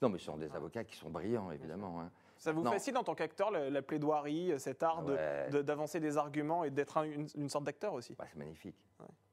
Non, 0.00 0.08
mais 0.08 0.18
ce 0.18 0.26
sont 0.26 0.36
des 0.36 0.54
avocats 0.54 0.84
qui 0.84 0.96
sont 0.96 1.10
brillants, 1.10 1.50
évidemment. 1.50 2.00
hein. 2.00 2.10
Ça 2.36 2.52
vous 2.52 2.62
non. 2.62 2.70
fascine 2.70 2.96
en 2.96 3.02
tant 3.02 3.16
qu'acteur 3.16 3.50
la, 3.50 3.68
la 3.68 3.82
plaidoirie, 3.82 4.54
cet 4.60 4.84
art 4.84 5.02
de- 5.02 5.60
d'avancer 5.62 5.98
des 5.98 6.16
arguments 6.16 6.62
et 6.62 6.70
d'être 6.70 6.98
un- 6.98 7.02
une, 7.02 7.26
une 7.34 7.48
sorte 7.48 7.64
d'acteur 7.64 7.94
aussi? 7.94 8.14
Bah, 8.14 8.26
c'est 8.30 8.38
magnifique. 8.38 8.76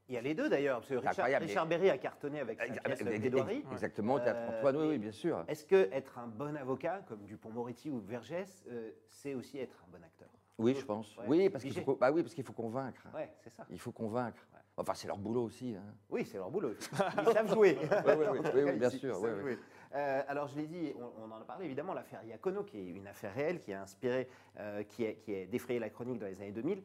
Il 0.08 0.16
y 0.16 0.18
a 0.18 0.22
les 0.22 0.34
deux 0.36 0.50
d'ailleurs, 0.50 0.80
parce 0.80 0.90
que 0.90 0.96
Richard, 1.38 1.66
Berry 1.68 1.90
a 1.90 1.98
cartonné 1.98 2.40
avec 2.40 2.60
sa 2.60 2.66
pièce 2.82 3.04
Plaidoirie. 3.04 3.64
Exactement, 3.72 4.20
Théâtre 4.20 4.40
Euh, 4.40 4.58
Antoine, 4.58 4.78
oui, 4.78 4.88
oui, 4.90 4.98
bien 4.98 5.12
sûr. 5.12 5.44
Est-ce 5.48 5.66
que 5.66 5.90
être 5.92 6.18
un 6.20 6.28
bon 6.28 6.56
avocat, 6.56 7.02
comme 7.08 7.24
Dupont-Moretti 7.26 7.90
ou 7.92 8.00
Vergès, 8.00 8.66
euh, 8.70 8.92
c'est 9.10 9.34
aussi 9.36 9.58
être 9.60 9.84
un 9.88 9.92
bon 9.92 10.04
acteur? 10.04 10.30
Oui, 10.58 10.76
je 10.80 10.86
pense. 10.86 11.16
Ouais, 11.18 11.26
oui, 11.28 11.50
parce 11.50 11.64
qu'il 11.64 11.74
faut, 11.84 11.96
bah 11.96 12.12
oui, 12.12 12.22
parce 12.24 12.34
qu'il 12.34 12.44
faut 12.44 12.54
convaincre. 12.54 13.02
Ouais, 13.14 13.30
c'est 13.44 13.50
ça. 13.50 13.66
Il 13.70 13.80
faut 13.80 13.92
convaincre. 13.92 14.38
Enfin, 14.78 14.94
c'est 14.94 15.08
leur 15.08 15.18
boulot 15.18 15.44
aussi. 15.44 15.76
hein. 15.78 15.84
Oui, 16.10 16.26
c'est 16.26 16.38
leur 16.38 16.50
boulot. 16.52 16.72
Ils 17.28 17.34
savent 17.34 17.54
jouer. 17.54 17.78
oui, 18.54 18.62
oui, 18.66 18.72
bien 18.74 18.90
sûr. 18.90 19.18
Euh, 19.94 20.22
alors, 20.28 20.48
je 20.48 20.58
l'ai 20.58 20.68
dit, 20.68 20.94
on, 21.00 21.24
on 21.24 21.32
en 21.32 21.40
a 21.42 21.46
parlé 21.46 21.66
évidemment, 21.66 21.94
l'affaire 21.94 22.22
Iacono, 22.26 22.64
qui 22.64 22.78
est 22.80 22.90
une 22.90 23.08
affaire 23.08 23.34
réelle, 23.34 23.62
qui 23.62 23.72
a 23.72 23.82
inspiré, 23.82 24.28
euh, 24.60 24.84
qui, 24.84 25.06
a, 25.08 25.14
qui 25.14 25.34
a 25.36 25.46
défrayé 25.46 25.80
la 25.80 25.90
chronique 25.90 26.20
dans 26.20 26.26
les 26.28 26.42
années 26.42 26.52
2000. 26.52 26.82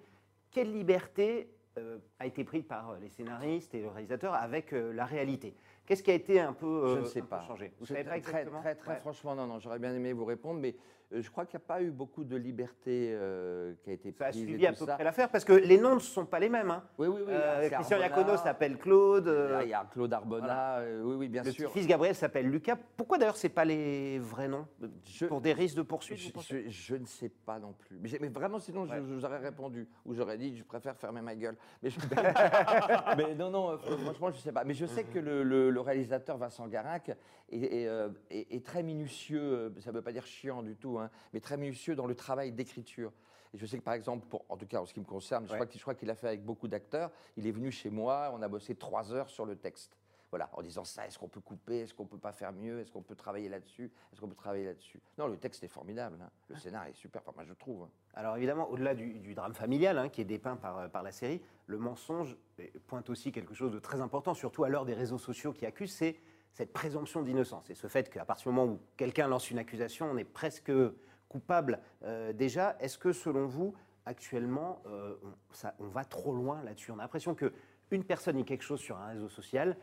Quelle 0.53 0.73
liberté 0.73 1.51
euh, 1.79 1.99
a 2.21 2.27
été 2.27 2.45
pris 2.45 2.63
par 2.63 2.97
les 3.01 3.09
scénaristes 3.09 3.75
et 3.75 3.81
le 3.83 3.89
réalisateur 3.89 4.35
avec 4.35 4.71
la 4.73 5.05
réalité? 5.05 5.55
Qu'est-ce 5.87 6.05
qui 6.05 6.13
a 6.13 6.15
été 6.15 6.39
un 6.41 6.53
peu, 6.53 6.83
Je 6.87 6.99
euh, 6.99 7.01
ne 7.01 7.05
sais 7.07 7.21
peu 7.23 7.27
pas. 7.29 7.43
changé? 7.43 7.73
Vous 7.81 7.87
Je- 7.87 7.93
savez 7.95 8.05
pas 8.05 8.11
très, 8.11 8.19
exactement? 8.19 8.61
très, 8.61 8.75
très 8.77 8.93
Ouais. 8.93 9.01
franchement, 9.01 9.35
non, 9.35 9.47
non, 9.49 9.59
j'aurais 9.59 9.81
bien 9.81 9.93
aimé 9.93 10.13
vous 10.13 10.25
répondre, 10.25 10.61
mais 10.61 10.77
je 11.13 11.29
crois 11.31 11.45
qu'il 11.45 11.59
n'y 11.59 11.65
a 11.65 11.67
pas 11.67 11.83
eu 11.83 11.91
beaucoup 11.91 12.23
de 12.25 12.37
liberté 12.37 13.11
euh, 13.13 13.75
qui 13.83 13.91
a 13.91 13.93
été 13.95 14.13
Ça 14.13 14.27
a 14.27 14.29
prise. 14.31 14.43
suivi 14.45 14.67
à 14.67 14.71
peu 14.73 14.85
ça. 14.87 14.95
près 14.95 15.05
l'affaire 15.05 15.29
parce 15.29 15.45
que 15.45 15.53
les 15.53 15.79
noms 15.79 15.95
ne 15.97 16.01
sont 16.01 16.25
pas 16.25 16.39
les 16.39 16.49
mêmes. 16.49 16.71
hein. 16.71 16.85
Oui, 16.99 17.09
oui, 17.09 17.21
oui. 17.27 17.33
Euh, 17.33 17.69
Christian 17.69 17.99
Iacono 17.99 18.37
s'appelle 18.37 18.79
Claude. 18.79 19.27
euh, 19.29 19.61
Il 19.65 19.69
y 19.71 19.75
a 19.75 19.85
Claude 19.93 20.13
Arbona, 20.13 20.79
euh, 20.79 21.03
oui, 21.03 21.15
oui, 21.17 21.29
bien 21.29 21.43
le 21.43 21.51
sûr. 21.51 21.73
fils 21.73 21.87
Gabriel 21.87 22.15
s'appelle 22.15 22.49
Lucas. 22.49 22.77
Pourquoi 22.97 23.19
d'ailleurs 23.19 23.37
c'est 23.37 23.49
pas 23.49 23.65
les 23.65 24.19
vrais 24.19 24.49
noms? 24.49 24.67
Je- 25.05 25.27
Pour 25.27 25.41
des 25.41 25.53
risques 25.53 25.77
de 25.77 25.83
poursuite 25.83 26.19
Je, 26.69 26.95
ne 26.97 27.07
sais 27.07 27.29
pas 27.29 27.59
non 27.59 27.73
plus. 27.73 27.99
Mais, 28.01 28.29
vraiment, 28.29 28.59
sinon, 28.61 28.87
je- 28.87 28.91
Ouais. 28.93 28.97
je, 28.99 29.03
vous 29.15 29.25
aurais 29.25 29.39
répondu. 29.39 29.89
Ou 30.07 30.15
j'aurais 30.15 30.39
dit, 30.39 30.57
je 30.57 30.63
préfère 30.65 30.97
fermer 30.97 31.21
ma 31.23 31.35
gueule. 31.35 31.57
Mais, 31.83 31.91
non, 33.39 33.51
non, 33.51 33.71
euh, 33.71 33.77
franchement, 33.79 34.31
je 34.31 34.37
ne 34.37 34.41
sais 34.43 34.53
pas. 34.53 34.65
Mais 34.65 34.75
je 34.75 34.87
sais 34.87 35.05
que 35.05 35.19
le, 35.19 35.43
le- 35.43 35.71
le 35.71 35.81
réalisateur 35.81 36.37
Vincent 36.39 36.67
Garac 36.69 37.11
euh, 37.53 38.09
est 38.31 38.65
très 38.65 38.83
minutieux, 38.83 39.41
euh, 39.43 39.71
ça 39.81 39.91
ne 39.91 39.97
veut 39.97 40.03
pas 40.03 40.13
dire 40.13 40.27
chiant 40.27 40.63
du 40.63 40.77
tout, 40.77 40.99
hein, 40.99 41.11
mais 41.33 41.41
très 41.41 41.57
minutieux 41.57 41.95
dans 41.95 42.07
le 42.07 42.15
travail 42.15 42.53
d'écriture. 42.53 43.13
Et 43.53 43.59
je 43.59 43.67
sais 43.67 43.79
que 43.79 43.83
par 43.83 43.95
exemple, 43.95 44.27
pour, 44.29 44.45
en 44.49 44.57
tout 44.57 44.67
cas 44.67 44.81
en 44.81 44.87
ce 44.87 44.95
qui 44.95 45.01
me 45.01 45.05
concerne, 45.05 45.45
je 45.47 45.51
Ouais. 45.53 45.57
crois 45.59 45.67
qu'il 45.67 45.79
je 45.79 45.85
crois 45.85 45.95
qu'il 45.95 46.11
a 46.11 46.15
fait 46.15 46.29
avec 46.29 46.45
beaucoup 46.45 46.69
d'acteurs, 46.69 47.11
il 47.37 47.47
est 47.47 47.51
venu 47.53 47.71
chez 47.73 47.91
moi, 47.91 48.31
on 48.35 48.43
a 48.43 48.49
bossé 48.49 48.75
trois 48.77 49.13
heures 49.13 49.29
sur 49.29 49.45
le 49.45 49.57
texte. 49.57 49.97
Voilà, 50.31 50.49
en 50.53 50.63
disant 50.63 50.85
ça, 50.85 51.09
est-ce 51.09 51.19
qu'on 51.19 51.27
peut 51.27 51.41
couper, 51.41 51.81
est-ce 51.81 51.93
qu'on 51.93 52.07
peut 52.07 52.17
pas 52.17 52.31
faire 52.31 52.53
mieux, 52.53 52.79
est-ce 52.79 52.93
qu'on 52.93 53.03
peut 53.03 53.17
travailler 53.17 53.49
là-dessus, 53.49 53.91
est-ce 54.13 54.21
qu'on 54.21 54.29
peut 54.29 54.37
travailler 54.37 54.65
là-dessus. 54.67 55.01
Non, 55.19 55.27
le 55.27 55.37
texte 55.37 55.65
est 55.65 55.69
formidable, 55.69 56.19
hein. 56.23 56.31
le 56.49 56.55
scénario 56.55 56.93
est 56.93 56.97
super, 56.97 57.21
enfin 57.23 57.33
moi 57.35 57.45
je 57.45 57.53
trouve. 57.53 57.83
hein. 57.83 57.89
Alors 58.15 58.37
évidemment, 58.37 58.71
au-delà 58.71 58.95
du, 58.95 59.15
du 59.19 59.35
drame 59.35 59.55
familial 59.55 59.99
hein, 59.99 60.09
qui 60.09 60.21
est 60.21 60.25
dépeint 60.25 60.55
par, 60.55 60.79
euh, 60.79 60.87
par 60.89 61.03
la 61.03 61.11
série, 61.11 61.43
le 61.67 61.79
mensonge 61.79 62.37
pointe 62.87 63.11
aussi 63.11 63.33
quelque 63.33 63.55
chose 63.55 63.73
de 63.73 63.81
très 63.81 64.01
important, 64.01 64.33
surtout 64.33 64.63
à 64.63 64.69
l'heure 64.69 64.85
des 64.85 64.95
réseaux 64.95 65.19
sociaux 65.19 65.53
qui 65.53 65.67
accusent, 65.67 65.95
c'est 65.97 66.15
cette 66.53 66.73
présomption 66.73 67.23
d'innocence. 67.23 67.71
Et 67.71 67.75
ce 67.75 67.87
fait 67.87 68.11
qu'à 68.11 68.25
partir 68.25 68.51
du 68.51 68.57
moment 68.57 68.73
où 68.73 68.81
quelqu'un 68.97 69.29
lance 69.29 69.51
une 69.51 69.59
accusation, 69.59 70.11
on 70.11 70.17
est 70.17 70.25
presque 70.25 70.73
coupable 71.29 71.79
euh, 72.03 72.33
déjà. 72.33 72.77
Est-ce 72.81 72.99
que 72.99 73.13
selon 73.13 73.47
vous, 73.47 73.75
actuellement, 74.05 74.83
euh, 74.87 75.15
on, 75.23 75.55
ça- 75.55 75.75
on 75.79 75.87
va 75.89 76.05
trop 76.05 76.35
loin 76.35 76.63
là-dessus? 76.63 76.91
On 76.91 76.99
a 76.99 77.03
l'impression 77.03 77.35
qu'une 77.35 78.05
personne 78.05 78.37
dit 78.37 78.45
quelque 78.45 78.65
chose 78.65 78.81
sur 78.81 78.97
un 78.97 79.07
réseau 79.09 79.29
social 79.29 79.77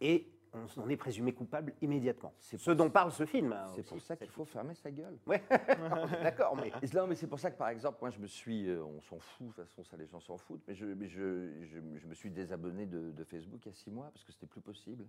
et 0.00 0.26
on, 0.54 0.66
on 0.82 0.88
est 0.88 0.96
présumé 0.96 1.32
coupable 1.34 1.74
immédiatement. 1.82 2.32
C'est 2.40 2.56
ce 2.58 2.70
dont 2.70 2.88
parle 2.88 3.10
ce 3.12 3.26
film. 3.26 3.52
hein, 3.52 3.66
C'est 3.74 3.82
pour 3.86 4.00
ça 4.00 4.16
qu'il 4.16 4.28
faut 4.30 4.44
fermer 4.46 4.74
sa 4.74 4.90
gueule. 4.90 5.18
Ouais, 5.26 5.42
d'accord, 6.22 6.56
mais 6.56 6.72
mais 7.08 7.14
c'est 7.16 7.26
pour 7.26 7.40
ça 7.40 7.50
que, 7.50 7.58
par 7.58 7.68
exemple, 7.68 7.98
moi, 8.00 8.10
je 8.10 8.18
me 8.18 8.26
suis, 8.28 8.68
euh, 8.70 8.82
on 8.82 9.00
s'en 9.02 9.18
fout, 9.18 9.48
de 9.48 9.52
toute 9.52 9.64
façon, 9.66 9.84
ça, 9.84 9.96
les 9.98 10.06
gens 10.06 10.20
s'en 10.20 10.38
foutent, 10.38 10.62
mais 10.66 10.74
je, 10.74 10.86
mais 10.86 11.08
je, 11.08 11.50
je- 11.64 11.98
je 11.98 12.06
me 12.06 12.14
suis 12.14 12.30
désabonné 12.30 12.86
de, 12.86 13.10
de 13.10 13.24
Facebook 13.24 13.60
il 13.66 13.68
y 13.68 13.72
a 13.72 13.74
six 13.74 13.90
mois 13.90 14.10
parce 14.12 14.24
que 14.24 14.32
c'était 14.32 14.46
plus 14.46 14.60
possible. 14.62 15.04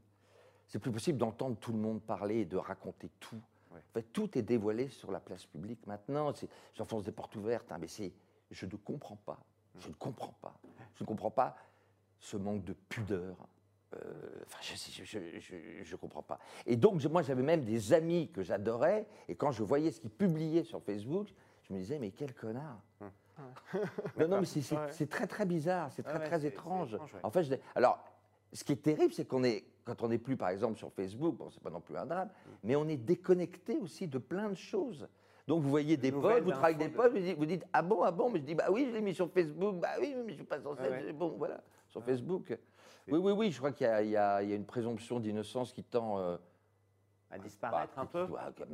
C'est 0.68 0.80
plus 0.80 0.92
possible 0.92 1.18
d'entendre 1.18 1.58
tout 1.58 1.72
le 1.72 1.78
monde 1.78 2.02
parler 2.02 2.40
et 2.40 2.46
de 2.46 2.58
raconter 2.58 3.10
tout. 3.20 3.40
Ouais. 3.72 3.80
En 3.80 3.94
fait, 3.94 4.04
tout 4.14 4.38
est 4.38 4.42
dévoilé 4.42 4.90
sur 4.90 5.12
la 5.12 5.20
place 5.20 5.46
publique 5.46 5.86
maintenant. 5.88 6.32
J'enfonce 6.74 7.04
des 7.04 7.12
portes 7.12 7.36
ouvertes, 7.36 7.72
hein, 7.72 7.78
mais 7.80 7.88
c'est, 7.88 8.12
je 8.52 8.66
ne 8.66 8.76
comprends 8.76 9.18
pas. 9.18 9.40
Je 9.80 9.90
ne 9.90 9.94
comprends 9.94 10.34
pas. 10.42 10.56
Je 10.96 11.04
ne 11.04 11.08
comprends 11.08 11.32
pas 11.32 11.56
ce 12.20 12.38
manque 12.38 12.64
de 12.64 12.74
pudeur. 12.74 13.36
Euh, 13.96 13.98
Enfin, 14.48 14.58
je 14.62 15.92
ne 15.92 15.96
comprends 15.98 16.24
pas. 16.24 16.40
Et 16.66 16.76
donc, 16.76 17.04
moi, 17.06 17.22
j'avais 17.22 17.44
même 17.44 17.64
des 17.64 17.94
amis 17.94 18.30
que 18.32 18.42
j'adorais, 18.42 19.06
et 19.28 19.36
quand 19.36 19.52
je 19.52 19.64
voyais 19.64 19.92
ce 19.92 20.02
qu'ils 20.02 20.10
publiaient 20.10 20.64
sur 20.64 20.82
Facebook, 20.82 21.28
je 21.64 21.74
me 21.74 21.80
disais, 21.80 22.00
mais 22.00 22.12
quel 22.12 22.34
connard 22.34 22.82
Non, 24.18 24.28
non, 24.28 24.40
mais 24.40 24.46
c'est 24.46 24.76
Ouais. 24.76 25.06
très, 25.08 25.28
très 25.28 25.46
bizarre, 25.46 25.92
c'est 25.92 26.04
très, 26.04 26.18
ouais, 26.20 26.26
très 26.26 26.40
c'est- 26.42 26.48
étrange. 26.48 26.90
c'est 26.90 26.96
étrange, 26.96 27.14
ouais. 27.14 27.20
En 27.24 27.30
fait, 27.32 27.44
je- 27.44 27.56
alors, 27.76 28.04
ce 28.54 28.64
qui 28.64 28.72
est 28.74 28.78
terrible, 28.82 29.14
c'est 29.14 29.26
qu'on 29.26 29.44
est, 29.44 29.64
quand 29.86 30.02
on 30.04 30.08
n'est 30.10 30.18
plus, 30.18 30.36
par 30.36 30.50
exemple, 30.50 30.78
sur 30.78 30.92
Facebook, 30.92 31.36
bon, 31.38 31.50
c'est 31.50 31.62
pas 31.62 31.70
non 31.70 31.80
plus 31.80 31.96
un 31.96 32.06
drame, 32.06 32.30
mais 32.64 32.76
on 32.76 32.88
est 32.88 32.98
déconnecté 32.98 33.78
aussi 33.78 34.08
de 34.08 34.18
plein 34.18 34.50
de 34.50 34.56
choses. 34.56 35.08
Donc, 35.48 35.62
vous 35.62 35.70
voyez 35.70 35.96
des 35.96 36.12
potes, 36.12 36.44
vous 36.44 36.52
travaillez 36.52 36.76
avec 36.76 36.90
des 36.92 36.98
d'infos, 36.98 37.04
potes, 37.04 37.12
vous 37.14 37.20
dites, 37.26 37.38
vous 37.38 37.46
dites, 37.46 37.64
ah 37.72 37.84
bon, 37.84 38.02
ah 38.02 38.12
bon, 38.12 38.32
mais 38.32 38.40
je 38.40 38.46
dis, 38.46 38.56
bah 38.56 38.66
oui, 38.72 38.88
je 38.90 38.96
l'ai 38.96 39.02
mis 39.02 39.14
sur 39.14 39.30
Facebook, 39.32 39.76
bah 39.80 39.90
oui, 40.00 40.16
mais 40.26 40.32
je 40.32 40.38
suis 40.38 40.44
pas 40.44 40.60
censé, 40.60 40.82
ouais. 40.82 41.14
bon, 41.14 41.36
voilà, 41.38 41.62
sur 41.88 42.04
Facebook. 42.04 42.58
Oui, 43.08 43.20
oui, 43.20 43.32
oui, 43.32 43.52
je 43.52 43.60
crois 43.60 43.72
qu'il 43.72 43.86
y, 43.86 44.18
a- 44.18 44.42
y 44.42 44.48
y 44.50 44.56
une 44.56 44.66
présomption 44.66 45.20
d'innocence 45.20 45.72
qui 45.72 45.84
tend. 45.84 46.18
euh, 46.20 46.38
à 47.30 47.38
disparaître 47.38 47.98
un 48.00 48.06
peu. 48.06 48.28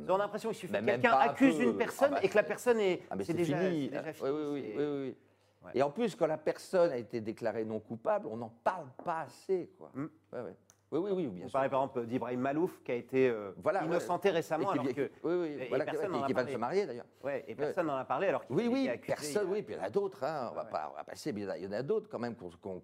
On 0.08 0.14
a 0.14 0.18
l'impression 0.18 0.50
qu'il 0.50 0.58
suffit 0.58 0.72
que 0.72 0.84
quelqu'un 0.84 1.12
un 1.14 1.18
accuse 1.20 1.58
une 1.58 1.76
personne 1.76 2.10
Ah 2.12 2.14
bah, 2.16 2.20
et 2.22 2.28
que 2.28 2.34
la 2.36 2.42
personne 2.42 2.78
est. 2.80 3.02
Ah 3.10 3.16
c'est 3.22 3.32
déjà, 3.34 3.58
fini. 3.58 3.88
déjà 3.88 4.02
Ah, 4.06 4.12
fini. 4.12 4.30
oui, 4.30 4.62
oui, 4.76 4.84
oui. 5.62 5.70
Et 5.74 5.82
en 5.82 5.90
plus, 5.90 6.14
quand 6.14 6.26
la 6.26 6.38
personne 6.38 6.90
a 6.92 6.96
été 6.96 7.20
déclarée 7.20 7.64
non 7.64 7.80
coupable, 7.80 8.26
on 8.28 8.36
n'en 8.36 8.50
parle 8.62 8.86
pas 9.04 9.20
assez. 9.22 9.70
Quoi. 9.78 9.90
Mm. 9.94 10.06
Ouais, 10.32 10.40
ouais. 10.42 10.56
Oui, 10.92 10.98
oui, 11.00 11.10
oui, 11.12 11.26
bien 11.28 11.44
On 11.46 11.48
sûr. 11.48 11.52
par 11.54 11.64
exemple 11.64 12.06
d'Ibrahim 12.06 12.40
Malouf 12.40 12.82
qui 12.84 12.92
a 12.92 12.94
été 12.96 13.28
euh, 13.28 13.52
Voilà, 13.56 13.82
innocenté 13.84 14.28
Et 14.28 14.32
récemment 14.32 14.66
qui, 14.66 14.72
alors 14.78 14.86
qui- 14.88 14.94
que. 14.94 15.10
oui, 15.24 15.34
oui, 15.34 15.46
et 15.64 15.68
voilà, 15.68 15.84
personne 15.86 16.12
n'en 16.12 16.22
a 16.22 16.26
qui 16.26 16.32
va 16.34 16.40
parlé. 16.42 16.52
se 16.52 16.58
marier 16.58 16.86
d'ailleurs. 16.86 17.06
Ouais, 17.24 17.44
et 17.48 17.54
personne 17.54 17.86
n'en 17.86 17.96
a 17.96 18.04
parlé 18.04 18.28
alors 18.28 18.44
qu'il 18.46 18.54
Oui, 18.54 18.68
oui, 18.70 18.88
accusé 18.88 19.06
personne, 19.14 19.48
a- 19.48 19.50
oui, 19.50 19.62
puis 19.62 19.74
il 19.74 19.78
y 19.78 19.80
en 19.80 19.84
a 19.84 19.90
d'autres, 19.90 20.22
hein, 20.22 20.50
on, 20.52 20.54
va 20.54 20.64
Ouais. 20.64 20.70
pas, 20.70 20.90
on 20.92 20.96
va 20.96 21.04
passer, 21.04 21.32
mais 21.32 21.40
il 21.40 21.64
y 21.64 21.66
en 21.66 21.72
a- 21.72 21.82
d'autres 21.82 22.08
quand 22.10 22.18
même 22.18 22.36
qui 22.36 22.44
ont, 22.44 22.82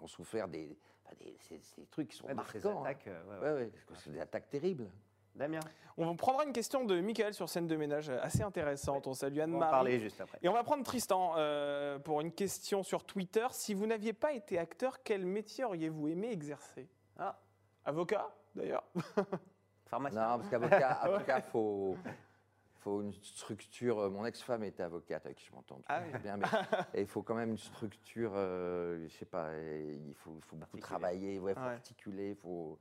ont 0.00 0.06
souffert 0.06 0.46
des, 0.48 0.76
enfin, 1.04 1.16
des, 1.18 1.36
ces- 1.40 1.60
ces 1.60 1.84
trucs 1.86 2.08
qui 2.08 2.16
sont 2.16 2.26
Ouais, 2.26 2.34
marquants. 2.34 2.58
hein. 2.64 2.82
attaques, 2.84 3.08
euh, 3.08 3.22
ouais, 3.24 3.38
ouais. 3.40 3.52
Ouais, 3.54 3.60
ouais, 3.64 3.70
parce 3.70 3.84
que 4.00 4.04
c'est 4.04 4.10
des 4.12 4.20
attaques 4.20 4.48
terribles. 4.48 4.88
Damien, 5.34 5.60
On 5.96 6.14
prendra 6.16 6.44
une 6.44 6.52
question 6.52 6.84
de 6.84 7.00
Michael 7.00 7.32
sur 7.34 7.48
scène 7.48 7.66
de 7.68 7.76
ménage 7.76 8.08
euh, 8.10 8.18
assez 8.22 8.42
intéressante. 8.42 9.06
On 9.08 9.14
salue 9.14 9.34
on 9.34 9.38
va 9.38 9.42
Anne-Marie. 9.44 9.70
parler 9.70 9.98
juste 10.00 10.20
après. 10.20 10.38
Et 10.42 10.48
on 10.48 10.52
va 10.52 10.62
prendre 10.64 10.82
Tristan 10.84 11.34
euh, 11.36 11.98
pour 12.00 12.20
une 12.20 12.32
question 12.32 12.82
sur 12.84 13.04
Twitter. 13.04 13.46
Si 13.50 13.72
vous 13.74 13.86
n'aviez 13.86 14.12
pas 14.12 14.32
été 14.32 14.58
acteur, 14.58 15.02
quel 15.04 15.24
métier 15.26 15.64
auriez-vous 15.64 16.08
aimé 16.08 16.30
exercer? 16.32 16.88
Ah, 17.18 17.36
Avocat, 17.92 18.28
d'ailleurs 18.54 18.84
pharmacien. 19.86 20.20
Non, 20.20 20.36
parce 20.36 20.50
qu'avocat, 20.50 20.90
avocat, 21.02 21.40
faut, 21.40 21.96
faut 22.80 23.00
une 23.00 23.14
structure. 23.14 23.98
euh, 24.00 24.10
Mon 24.10 24.26
ex-femme 24.26 24.62
était 24.64 24.82
avocate, 24.82 25.24
avec 25.24 25.38
qui 25.38 25.46
je 25.46 25.54
m'entends 25.54 25.80
Ah 25.88 26.02
oui. 26.04 26.18
bien, 26.20 26.36
mais 26.36 26.44
et 26.94 27.00
il 27.00 27.06
faut 27.06 27.22
quand 27.22 27.34
même 27.34 27.48
une 27.48 27.56
structure. 27.56 28.32
euh, 28.34 29.02
je 29.08 29.08
sais 29.16 29.24
pas, 29.24 29.56
il 29.58 30.12
faut, 30.16 30.34
il 30.36 30.42
faut 30.42 30.56
beaucoup 30.56 30.76
Articuler. 30.76 30.80
travailler, 30.82 31.34
il 31.36 31.40
faut 31.40 31.46
Ouais. 31.46 31.54
articuler, 31.56 32.30
il 32.32 32.36
faut. 32.36 32.78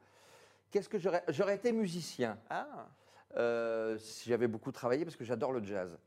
Qu'est-ce 0.71 0.89
que 0.89 0.99
j'aurais 0.99 1.23
J'aurais 1.29 1.55
été 1.55 1.71
musicien? 1.71 2.37
Ah 2.49 2.89
euh, 3.37 3.97
si 3.99 4.29
j'avais 4.29 4.47
beaucoup 4.47 4.73
travaillé, 4.73 5.05
parce 5.05 5.15
que 5.15 5.23
j'adore 5.23 5.53
le 5.53 5.63
jazz. 5.63 5.97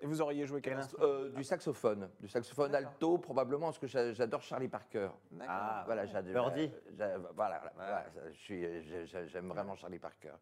Et 0.00 0.06
vous 0.06 0.20
auriez 0.20 0.46
joué 0.46 0.60
quel 0.60 0.74
Quel 0.74 0.82
instrument? 0.82 1.04
Euh, 1.06 1.30
du 1.30 1.44
saxophone, 1.44 2.10
du 2.20 2.28
saxophone 2.28 2.74
alto 2.74 3.16
probablement, 3.18 3.66
parce 3.66 3.78
que 3.78 3.86
j'a- 3.86 4.12
j'adore 4.12 4.42
Charlie 4.42 4.68
Parker. 4.68 5.08
Ah, 5.48 5.82
Voilà, 5.86 6.04
j'adore. 6.06 6.50
Birdie. 6.50 6.70
j'a- 6.98 7.16
Voilà, 7.34 7.72
voilà, 7.76 8.04
j'aime 9.26 9.48
vraiment 9.48 9.74
Charlie 9.76 9.98
Parker. 9.98 10.32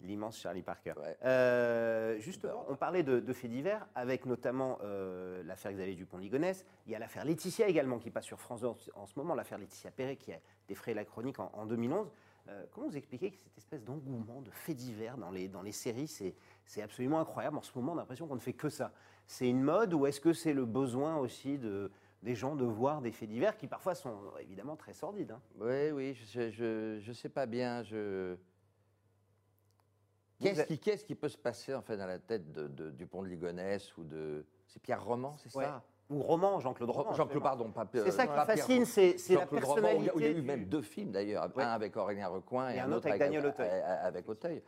L'immense 0.00 0.38
Charlie 0.38 0.62
Parker. 0.62 0.94
Ouais. 0.96 1.16
Euh, 1.24 2.20
justement, 2.20 2.64
on 2.68 2.76
parlait 2.76 3.02
de, 3.02 3.18
de 3.18 3.32
faits 3.32 3.50
divers, 3.50 3.84
avec 3.96 4.26
notamment 4.26 4.78
euh, 4.84 5.42
l'affaire 5.42 5.72
Xavier 5.72 5.96
Dupont-Ligonnès. 5.96 6.64
Il 6.86 6.92
y 6.92 6.94
a 6.94 7.00
l'affaire 7.00 7.24
Laetitia 7.24 7.66
également 7.66 7.98
qui 7.98 8.12
passe 8.12 8.24
sur 8.24 8.38
France 8.38 8.60
2 8.60 8.68
en, 8.68 8.76
en 8.94 9.06
ce 9.06 9.14
moment, 9.18 9.34
l'affaire 9.34 9.58
Laetitia 9.58 9.90
Perret 9.90 10.14
qui 10.14 10.32
a 10.32 10.38
défrayé 10.68 10.94
la 10.94 11.04
chronique 11.04 11.40
en, 11.40 11.50
en 11.52 11.66
2011. 11.66 12.12
Euh, 12.48 12.64
comment 12.72 12.88
vous 12.88 12.96
expliquez 12.96 13.30
que 13.30 13.36
cette 13.36 13.56
espèce 13.58 13.84
d'engouement 13.84 14.40
de 14.40 14.50
faits 14.50 14.76
divers 14.76 15.18
dans 15.18 15.30
les, 15.30 15.48
dans 15.48 15.60
les 15.60 15.72
séries, 15.72 16.08
c'est, 16.08 16.34
absolument 16.82 17.20
incroyable. 17.20 17.58
En 17.58 17.62
ce 17.62 17.72
moment, 17.76 17.92
on 17.92 17.96
a 17.96 18.00
l'impression 18.00 18.26
qu'on 18.26 18.36
ne 18.36 18.40
fait 18.40 18.54
que 18.54 18.70
ça. 18.70 18.92
C'est 19.26 19.48
une 19.48 19.62
mode 19.62 19.92
ou 19.92 20.06
est-ce 20.06 20.20
que 20.20 20.32
c'est 20.32 20.54
le 20.54 20.64
besoin 20.64 21.18
aussi 21.18 21.58
de, 21.58 21.90
des 22.22 22.34
gens 22.34 22.56
de 22.56 22.64
voir 22.64 23.02
des 23.02 23.12
faits 23.12 23.28
divers 23.28 23.56
qui 23.58 23.66
parfois 23.66 23.94
sont 23.94 24.16
évidemment 24.40 24.76
très 24.76 24.94
sordides 24.94 25.32
hein? 25.32 25.42
Oui, 25.60 25.90
oui, 25.90 26.14
je, 26.14 26.50
je, 26.50 26.98
je 27.00 27.12
sais 27.12 27.28
pas 27.28 27.44
bien. 27.44 27.82
Je... 27.82 28.36
Qu'est-ce 30.40 30.62
qui, 30.64 30.78
qui 30.78 31.14
peut 31.14 31.28
se 31.28 31.36
passer 31.36 31.74
en 31.74 31.82
fait 31.82 31.96
dans 31.96 32.06
la 32.06 32.18
tête 32.18 32.50
de, 32.52 32.68
de- 32.68 32.90
du 32.90 33.06
pont 33.06 33.22
de 33.22 33.28
Ligonnès 33.28 33.94
ou 33.98 34.04
de. 34.04 34.46
C'est 34.68 34.80
Pierre 34.80 35.04
Roman, 35.04 35.36
c'est 35.36 35.54
Ouais. 35.56 35.64
ça? 35.64 35.82
Ou 36.10 36.22
roman, 36.22 36.58
Jean-Claude 36.60 36.88
Roman. 36.90 37.12
Jean-Claude, 37.12 37.42
pardon, 37.42 37.70
pas 37.70 37.86
C'est 37.92 38.10
ça 38.10 38.26
qui 38.26 38.32
fascine, 38.32 38.84
c'est, 38.86 39.16
la 39.30 39.46
personnalité. 39.46 40.10
il 40.16 40.22
y 40.22 40.24
a 40.26 40.30
eu 40.30 40.40
même 40.42 40.64
deux 40.64 40.80
films 40.82 41.10
d'ailleurs, 41.12 41.50
un 41.56 41.62
avec 41.68 41.96
Aurélien 41.96 42.28
Recoin 42.28 42.70
et, 42.70 42.80
un 42.80 42.90
autre 42.92 43.06
avec 43.08 43.18
Daniel 43.20 43.44
Auteuil. 43.46 43.68
euh, 43.70 44.06
Avec 44.06 44.28
Auteuil. 44.28 44.62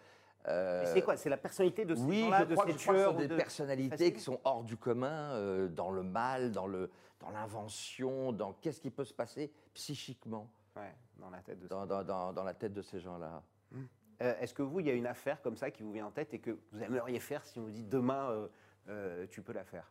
Mais 0.46 0.50
Euh, 0.52 0.94
c'est 0.94 1.02
quoi 1.02 1.16
C'est 1.16 1.28
la 1.30 1.36
personnalité 1.36 1.84
de 1.84 1.94
ces 1.94 2.02
Oui, 2.02 2.20
gens-là, 2.22 2.44
de 2.46 2.56
ces 2.56 2.74
tueurs 2.76 3.14
des 3.14 3.28
de- 3.28 3.36
personnalités 3.36 4.12
qui 4.12 4.20
sont 4.20 4.40
hors 4.44 4.64
du 4.64 4.76
commun, 4.76 5.32
euh, 5.34 5.68
dans 5.68 5.90
le 5.90 6.02
mal, 6.02 6.50
dans 6.52 6.66
le 6.66 6.90
dans 7.20 7.28
l'invention, 7.30 8.32
dans 8.32 8.54
qu'est-ce 8.54 8.80
qui 8.80 8.90
peut 8.90 9.04
se 9.04 9.12
passer 9.12 9.52
psychiquement 9.74 10.50
Ouais, 10.74 10.94
dans 11.18 11.28
la 11.28 11.40
tête 11.40 11.58
de 11.60 11.66
dans, 11.68 11.84
dans- 11.84 12.02
dans- 12.02 12.32
dans 12.32 12.44
la 12.44 12.54
tête 12.54 12.72
de 12.72 12.80
ces 12.80 12.98
gens-là. 13.00 13.42
Euh, 14.22 14.34
Est-ce 14.40 14.54
que 14.54 14.62
vous, 14.62 14.80
il 14.80 14.86
y 14.86 14.90
a 14.90 14.94
une 14.94 15.06
affaire 15.06 15.42
comme 15.42 15.56
ça 15.56 15.70
qui 15.70 15.82
vous 15.82 15.92
vient 15.92 16.06
en 16.06 16.10
tête 16.10 16.32
et 16.32 16.38
que 16.38 16.58
vous 16.72 16.82
aimeriez 16.82 17.20
faire 17.20 17.44
si 17.44 17.58
on 17.58 17.62
vous 17.64 17.70
dit 17.70 17.84
demain, 17.84 18.30
euh, 18.30 18.48
euh, 18.88 19.26
tu 19.30 19.42
peux 19.42 19.52
la 19.52 19.64
faire? 19.64 19.90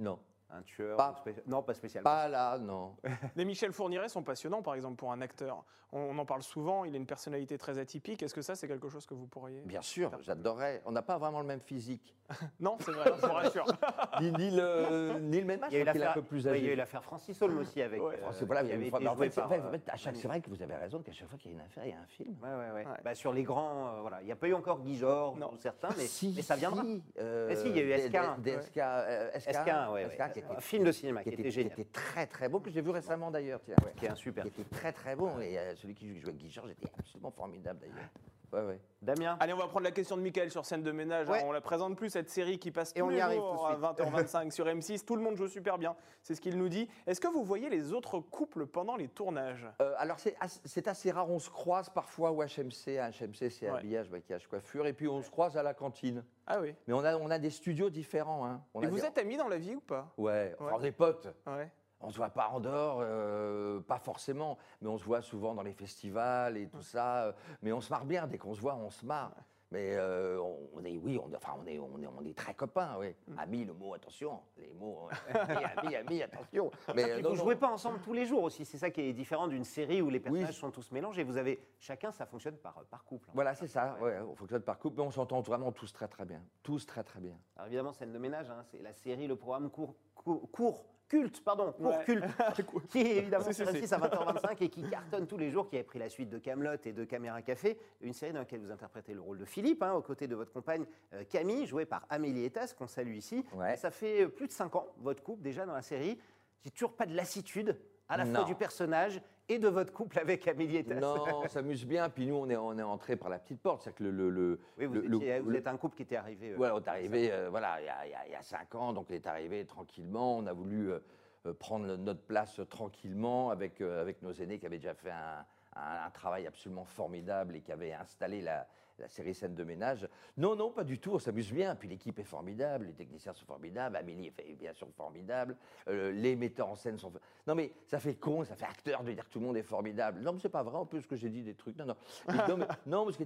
Non. 0.00 0.18
Un 0.52 0.62
tueur 0.62 0.96
Pas- 0.96 1.22
Non, 1.46 1.62
pas 1.62 1.74
spécialement. 1.74 2.10
Pas 2.10 2.28
là, 2.28 2.58
non. 2.58 2.96
Les 3.36 3.44
Michel 3.44 3.72
Fourniret 3.72 4.08
sont 4.08 4.22
passionnants, 4.22 4.62
par 4.62 4.74
exemple, 4.74 4.96
pour 4.96 5.12
un 5.12 5.20
acteur. 5.20 5.64
On, 5.92 5.98
on 6.00 6.18
en 6.18 6.24
parle 6.24 6.42
souvent, 6.42 6.84
il 6.84 6.94
a 6.94 6.96
une 6.96 7.06
personnalité 7.06 7.56
très 7.58 7.78
atypique. 7.78 8.22
Est-ce 8.22 8.34
que 8.34 8.42
ça, 8.42 8.54
c'est 8.54 8.68
quelque 8.68 8.88
chose 8.88 9.06
que 9.06 9.14
vous 9.14 9.26
pourriez. 9.26 9.60
Bien 9.62 9.82
sûr, 9.82 10.10
j'adorerais. 10.22 10.82
On 10.84 10.92
n'a 10.92 11.02
pas 11.02 11.18
vraiment 11.18 11.40
le 11.40 11.46
même 11.46 11.60
physique. 11.60 12.14
Non, 12.60 12.76
c'est 12.80 12.92
vrai, 12.92 13.12
je 13.20 13.26
vous 13.26 13.32
rassure. 13.32 13.64
Ni, 14.20 14.30
ni 14.32 14.50
le, 14.50 15.18
ni 15.20 15.40
le 15.40 15.46
même 15.46 15.62
âge, 15.64 15.70
Il 15.72 15.74
y 15.74 15.76
a 15.76 15.80
eu 15.80 15.82
un 15.82 15.92
l'affaire 15.92 16.14
peu 16.14 16.22
plus 16.22 16.46
âgé. 16.46 16.58
il 16.58 16.64
y 16.66 16.68
a 16.68 16.72
eu 16.72 16.76
l'affaire 16.76 17.02
Francis 17.02 17.40
Holm 17.42 17.58
aussi 17.58 17.80
avec. 17.82 18.00
Ouais, 18.02 18.20
euh, 18.22 18.28
c'est- 18.32 18.44
voilà, 18.44 18.62
il 18.62 18.68
y 18.68 18.70
a 18.70 18.74
avait 18.74 18.84
une 18.84 18.90
fois- 18.90 19.00
mais 19.00 19.08
en 19.08 19.14
joué 19.16 19.26
fait, 19.30 19.34
c'est 19.34 19.40
vrai, 19.40 19.60
euh, 19.60 19.78
chaque- 19.96 20.14
vrai 20.16 20.40
que 20.40 20.48
vous 20.50 20.62
avez 20.62 20.74
raison 20.76 21.00
qu'à 21.02 21.12
chaque 21.12 21.28
fois 21.28 21.38
qu'il 21.38 21.50
y 21.50 21.54
a 21.54 21.56
une 21.58 21.64
affaire, 21.64 21.84
il 21.86 21.90
y 21.90 21.92
a 21.92 21.98
un 22.00 22.06
film. 22.06 22.36
Ouais, 22.42 22.48
ouais, 22.50 22.70
ouais. 22.72 22.86
Ouais. 22.86 22.96
Bah, 23.02 23.14
sur 23.14 23.32
les 23.32 23.42
grands, 23.42 23.88
euh, 23.96 24.00
voilà. 24.02 24.20
Il 24.22 24.26
n'y 24.26 24.32
a 24.32 24.36
pas 24.36 24.46
eu 24.48 24.54
encore 24.54 24.80
Guy 24.80 24.96
Georges 24.98 25.40
ou 25.52 25.56
certains, 25.56 25.88
mais, 25.96 26.04
Si, 26.06 26.32
mais 26.36 26.42
ça 26.42 26.54
viendra. 26.56 26.82
Si, 26.84 27.02
euh, 27.18 27.48
Eh 27.50 27.56
si, 27.56 27.68
il 27.68 27.76
y 27.76 27.80
a 27.80 27.82
eu 27.82 27.86
des- 27.86 28.08
SK1. 28.08 28.36
des- 28.38 28.56
des 28.56 28.62
SK, 28.62 28.78
euh, 28.78 29.30
SK1, 29.34 29.50
SK1, 29.52 29.92
ouais, 29.92 30.04
SK1 30.06 30.26
ouais. 30.26 30.39
Qui 30.40 30.46
était, 30.46 30.56
Un 30.56 30.60
film 30.60 30.84
de 30.84 30.92
cinéma 30.92 31.22
qui, 31.22 31.30
qui 31.30 31.34
était, 31.34 31.42
était, 31.42 31.50
génial. 31.50 31.74
qui 31.74 31.80
était 31.80 31.90
très 31.92 32.26
très 32.26 32.48
beau, 32.48 32.60
que 32.60 32.70
j'ai 32.70 32.80
vu 32.80 32.90
récemment 32.90 33.30
d'ailleurs. 33.30 33.60
Qui 33.96 34.06
est 34.06 34.08
un 34.08 34.14
super. 34.14 34.44
Qui 34.44 34.48
était 34.48 34.68
très 34.70 34.92
très 34.92 35.16
bon. 35.16 35.40
Et 35.40 35.58
euh, 35.58 35.74
celui 35.76 35.94
qui 35.94 36.18
jouait 36.18 36.30
avec 36.30 36.36
Guy 36.40 36.50
Georges 36.50 36.70
était 36.70 36.88
absolument 36.98 37.30
formidable 37.30 37.80
d'ailleurs. 37.80 38.10
Ouais, 38.52 38.62
ouais. 38.62 38.80
Damien 39.02 39.36
Allez, 39.40 39.52
on 39.52 39.56
va 39.58 39.66
prendre 39.68 39.84
la 39.84 39.92
question 39.92 40.16
de 40.16 40.22
Michael 40.22 40.50
sur 40.50 40.66
scène 40.66 40.82
de 40.82 40.90
ménage. 40.92 41.28
Ouais. 41.28 41.42
On 41.44 41.52
la 41.52 41.60
présente 41.60 41.96
plus, 41.96 42.10
cette 42.10 42.28
série 42.28 42.58
qui 42.58 42.70
passe 42.70 42.92
Et 42.94 43.00
tous 43.00 43.06
on 43.06 43.10
y 43.10 43.14
les 43.14 43.20
arrive 43.20 43.38
jours 43.38 43.66
à 43.66 43.76
20h25 43.76 44.50
sur 44.50 44.66
M6. 44.66 45.04
Tout 45.04 45.16
le 45.16 45.22
monde 45.22 45.36
joue 45.36 45.48
super 45.48 45.78
bien. 45.78 45.94
C'est 46.22 46.34
ce 46.34 46.40
qu'il 46.40 46.58
nous 46.58 46.68
dit. 46.68 46.88
Est-ce 47.06 47.20
que 47.20 47.28
vous 47.28 47.44
voyez 47.44 47.70
les 47.70 47.92
autres 47.92 48.18
couples 48.18 48.66
pendant 48.66 48.96
les 48.96 49.08
tournages? 49.08 49.66
Euh, 49.80 49.94
alors 49.98 50.18
c'est 50.18 50.34
as- 50.40 50.60
c'est 50.64 50.88
assez 50.88 51.10
rare, 51.10 51.30
on 51.30 51.38
se 51.38 51.48
croise 51.50 51.88
parfois 51.88 52.32
au 52.32 52.42
HMC. 52.42 52.98
à 52.98 53.10
HMC, 53.10 53.50
c'est 53.50 53.68
habillage, 53.68 54.10
maquillage, 54.10 54.46
coiffure. 54.48 54.86
Et 54.86 54.92
puis 54.92 55.08
on 55.08 55.22
se 55.22 55.30
croise 55.30 55.56
à 55.56 55.62
la 55.62 55.72
cantine. 55.72 56.24
Ah 56.46 56.60
oui. 56.60 56.74
Mais 56.86 56.92
on 56.94 57.04
a, 57.04 57.16
on 57.16 57.30
a 57.30 57.38
des 57.38 57.50
studios 57.50 57.88
différents. 57.90 58.44
Hein. 58.46 58.60
On 58.74 58.82
Et 58.82 58.86
a 58.86 58.88
vous 58.90 58.96
des- 58.96 59.04
êtes 59.04 59.18
amis 59.18 59.36
dans 59.36 59.48
la 59.48 59.58
vie 59.58 59.76
ou 59.76 59.80
pas? 59.80 60.12
Ouais, 60.18 60.54
on 60.58 60.82
est 60.82 60.92
potes. 60.92 61.28
Ouais. 61.46 61.70
On 62.00 62.10
se 62.10 62.16
voit 62.16 62.30
pas 62.30 62.48
en 62.48 62.60
dehors, 62.60 62.98
euh, 63.02 63.80
pas 63.80 63.98
forcément, 63.98 64.56
mais 64.80 64.88
on 64.88 64.96
se 64.98 65.04
voit 65.04 65.20
souvent 65.22 65.54
dans 65.54 65.62
les 65.62 65.72
festivals 65.74 66.56
et 66.56 66.66
tout 66.68 66.82
ça. 66.82 67.24
euh, 67.24 67.32
Mais 67.62 67.72
on 67.72 67.80
se 67.80 67.90
marre 67.90 68.04
bien, 68.06 68.26
dès 68.26 68.38
qu'on 68.38 68.54
se 68.54 68.60
voit, 68.60 68.74
on 68.74 68.90
se 68.90 69.04
marre. 69.04 69.32
Mais 69.72 69.94
euh, 69.94 70.40
on, 70.74 70.84
est, 70.84 70.96
oui, 70.98 71.16
on, 71.22 71.32
enfin, 71.36 71.52
on 71.62 71.64
est, 71.64 71.78
on 71.78 71.96
est, 72.02 72.06
on 72.08 72.24
est 72.24 72.36
très 72.36 72.54
copains, 72.54 72.96
oui. 72.98 73.14
Mm. 73.28 73.38
Amis, 73.38 73.64
le 73.66 73.72
mot, 73.72 73.94
attention, 73.94 74.40
les 74.56 74.72
mots, 74.72 75.08
euh, 75.12 75.38
amis, 75.46 75.64
amis, 75.64 75.94
amis, 75.94 76.22
attention. 76.24 76.72
Mais 76.92 77.02
Et 77.02 77.12
euh, 77.12 77.20
vous 77.22 77.30
ne 77.30 77.34
jouez 77.36 77.54
pas 77.54 77.68
ensemble 77.68 78.00
tous 78.00 78.12
les 78.12 78.26
jours 78.26 78.42
aussi. 78.42 78.64
C'est 78.64 78.78
ça 78.78 78.90
qui 78.90 79.00
est 79.02 79.12
différent 79.12 79.46
d'une 79.46 79.62
série 79.62 80.02
où 80.02 80.10
les 80.10 80.18
personnages 80.18 80.48
Oui. 80.48 80.54
sont 80.54 80.72
tous 80.72 80.90
mélangés. 80.90 81.22
Vous 81.22 81.36
avez 81.36 81.62
chacun, 81.78 82.10
ça 82.10 82.26
fonctionne 82.26 82.56
par, 82.56 82.82
par 82.90 83.04
couple. 83.04 83.28
hein. 83.28 83.32
Voilà, 83.34 83.54
c'est 83.54 83.68
ça. 83.68 83.96
Ouais, 84.00 84.18
on 84.20 84.34
fonctionne 84.34 84.62
par 84.62 84.76
couple, 84.80 84.96
mais 84.96 85.04
on 85.06 85.12
s'entend 85.12 85.40
vraiment 85.40 85.70
tous 85.70 85.92
très 85.92 86.08
très 86.08 86.24
bien. 86.24 86.42
Tous 86.64 86.84
très 86.84 87.04
très 87.04 87.20
bien. 87.20 87.38
Alors 87.54 87.68
évidemment, 87.68 87.92
scène 87.92 88.12
de 88.12 88.18
ménage, 88.18 88.50
hein, 88.50 88.62
c'est 88.72 88.82
la 88.82 88.92
série, 88.92 89.28
le 89.28 89.36
programme 89.36 89.70
court, 89.70 89.94
court, 90.16 90.50
court, 90.50 90.84
culte, 91.10 91.42
pardon, 91.44 91.74
Ouais. 91.80 92.04
culte, 92.04 92.24
qui 92.88 93.00
est 93.00 93.16
évidemment 93.16 93.52
sur 93.52 93.68
si. 93.68 93.74
M6 93.74 93.94
à 93.94 93.98
20h25 93.98 94.56
et 94.62 94.68
qui 94.68 94.82
cartonne 94.90 95.26
tous 95.26 95.36
les 95.36 95.50
jours, 95.50 95.68
qui 95.68 95.76
a 95.76 95.82
pris 95.84 95.98
la 95.98 96.08
suite 96.08 96.30
de 96.30 96.38
Camelot 96.38 96.76
et 96.84 96.92
de 96.92 97.04
Caméra 97.04 97.42
Café, 97.42 97.78
une 98.00 98.12
série 98.14 98.32
dans 98.32 98.38
laquelle 98.38 98.60
vous 98.60 98.70
interprétez 98.70 99.12
le 99.12 99.20
rôle 99.20 99.38
de 99.38 99.44
Philippe, 99.44 99.82
hein, 99.82 99.92
aux 99.92 100.02
côtés 100.02 100.28
de 100.28 100.36
votre 100.36 100.52
compagne 100.52 100.86
euh, 101.12 101.24
Camille, 101.28 101.66
jouée 101.66 101.84
par 101.84 102.06
Amélie 102.08 102.44
Etas, 102.44 102.74
qu'on 102.78 102.86
salue 102.86 103.16
ici. 103.16 103.44
Ouais. 103.54 103.76
Ça 103.76 103.90
fait 103.90 104.22
euh, 104.22 104.28
plus 104.28 104.46
de 104.46 104.52
5 104.52 104.74
ans, 104.76 104.86
votre 104.98 105.22
couple, 105.22 105.42
déjà 105.42 105.66
dans 105.66 105.74
la 105.74 105.82
série. 105.82 106.16
J'ai 106.64 106.70
toujours 106.70 106.94
pas 106.94 107.06
de 107.06 107.14
lassitude, 107.14 107.76
à 108.08 108.16
la 108.16 108.24
fois 108.26 108.44
du 108.44 108.54
personnage 108.54 109.20
et 109.50 109.58
de 109.58 109.68
votre 109.68 109.92
couple 109.92 110.18
avec 110.20 110.46
Amélie 110.46 110.76
Etas. 110.78 110.94
Non, 111.00 111.16
on 111.42 111.48
s'amuse 111.48 111.84
bien. 111.84 112.08
Puis 112.08 112.26
nous, 112.26 112.36
on 112.36 112.48
est, 112.48 112.56
on 112.56 112.78
est 112.78 112.82
entré 112.82 113.16
par 113.16 113.28
la 113.28 113.38
petite 113.40 113.60
porte. 113.60 113.92
Que 113.92 114.04
le, 114.04 114.30
le, 114.30 114.60
Oui, 114.78 114.86
vous, 114.86 114.94
le- 114.94 115.40
vous 115.40 115.54
êtes 115.54 115.66
un 115.66 115.76
couple 115.76 115.96
qui 115.96 116.02
était 116.04 116.16
arrivé. 116.16 116.52
euh, 116.52 116.56
on 116.74 116.78
est 116.80 116.88
arrivé, 116.88 117.32
euh, 117.32 117.48
voilà, 117.50 117.78
il 117.80 117.84
y, 118.08 118.28
y 118.28 118.32
y 118.32 118.34
a 118.36 118.42
cinq 118.42 118.74
ans, 118.76 118.92
donc 118.92 119.08
on 119.10 119.14
est 119.14 119.26
arrivé 119.26 119.64
tranquillement. 119.66 120.38
On 120.38 120.46
a 120.46 120.52
voulu 120.52 120.92
euh, 120.92 121.00
euh, 121.46 121.52
prendre 121.54 121.96
notre 121.96 122.22
place 122.22 122.60
tranquillement 122.70 123.50
avec, 123.50 123.80
avec 123.80 124.22
nos 124.22 124.32
aînés 124.32 124.58
qui 124.60 124.66
avaient 124.66 124.78
déjà 124.78 124.94
fait 124.94 125.10
un, 125.10 125.44
un- 125.74 126.06
un 126.06 126.10
travail 126.10 126.46
absolument 126.46 126.84
formidable 126.84 127.56
et 127.56 127.60
qui 127.60 127.72
avaient 127.72 127.92
installé 127.92 128.42
la, 128.42 128.68
la 129.00 129.08
série 129.08 129.34
scène 129.34 129.54
de 129.54 129.64
ménage. 129.64 130.08
Non, 130.36 130.54
non, 130.54 130.70
pas 130.70 130.84
du 130.84 130.98
tout, 130.98 131.12
on 131.14 131.18
s'amuse 131.18 131.52
bien. 131.52 131.74
Puis 131.74 131.88
l'équipe 131.88 132.18
est 132.18 132.24
formidable, 132.24 132.86
les 132.86 132.92
techniciens 132.92 133.32
sont 133.32 133.46
formidables, 133.46 133.96
Amélie 133.96 134.32
est 134.38 134.54
bien 134.54 134.72
sûr 134.72 134.88
formidable, 134.96 135.56
euh, 135.88 136.12
les 136.12 136.36
metteurs 136.36 136.68
en 136.68 136.74
scène 136.76 136.98
sont. 136.98 137.12
Non, 137.46 137.54
mais 137.54 137.72
ça 137.86 137.98
fait 137.98 138.14
con, 138.14 138.44
ça 138.44 138.54
fait 138.54 138.66
acteur 138.66 139.02
de 139.02 139.12
dire 139.12 139.24
que 139.26 139.30
tout 139.32 139.40
le 139.40 139.46
monde 139.46 139.56
est 139.56 139.62
formidable. 139.62 140.20
Non, 140.20 140.32
mais 140.32 140.38
c'est 140.40 140.48
pas 140.48 140.62
vrai, 140.62 140.76
en 140.76 140.86
plus, 140.86 141.06
que 141.06 141.16
j'ai 141.16 141.28
dit 141.30 141.42
des 141.42 141.54
trucs. 141.54 141.76
Non, 141.76 141.86
non. 141.86 141.96
Non, 142.48 142.56
mais- 142.56 142.66
non, 142.86 143.04
parce 143.04 143.16
que 143.16 143.24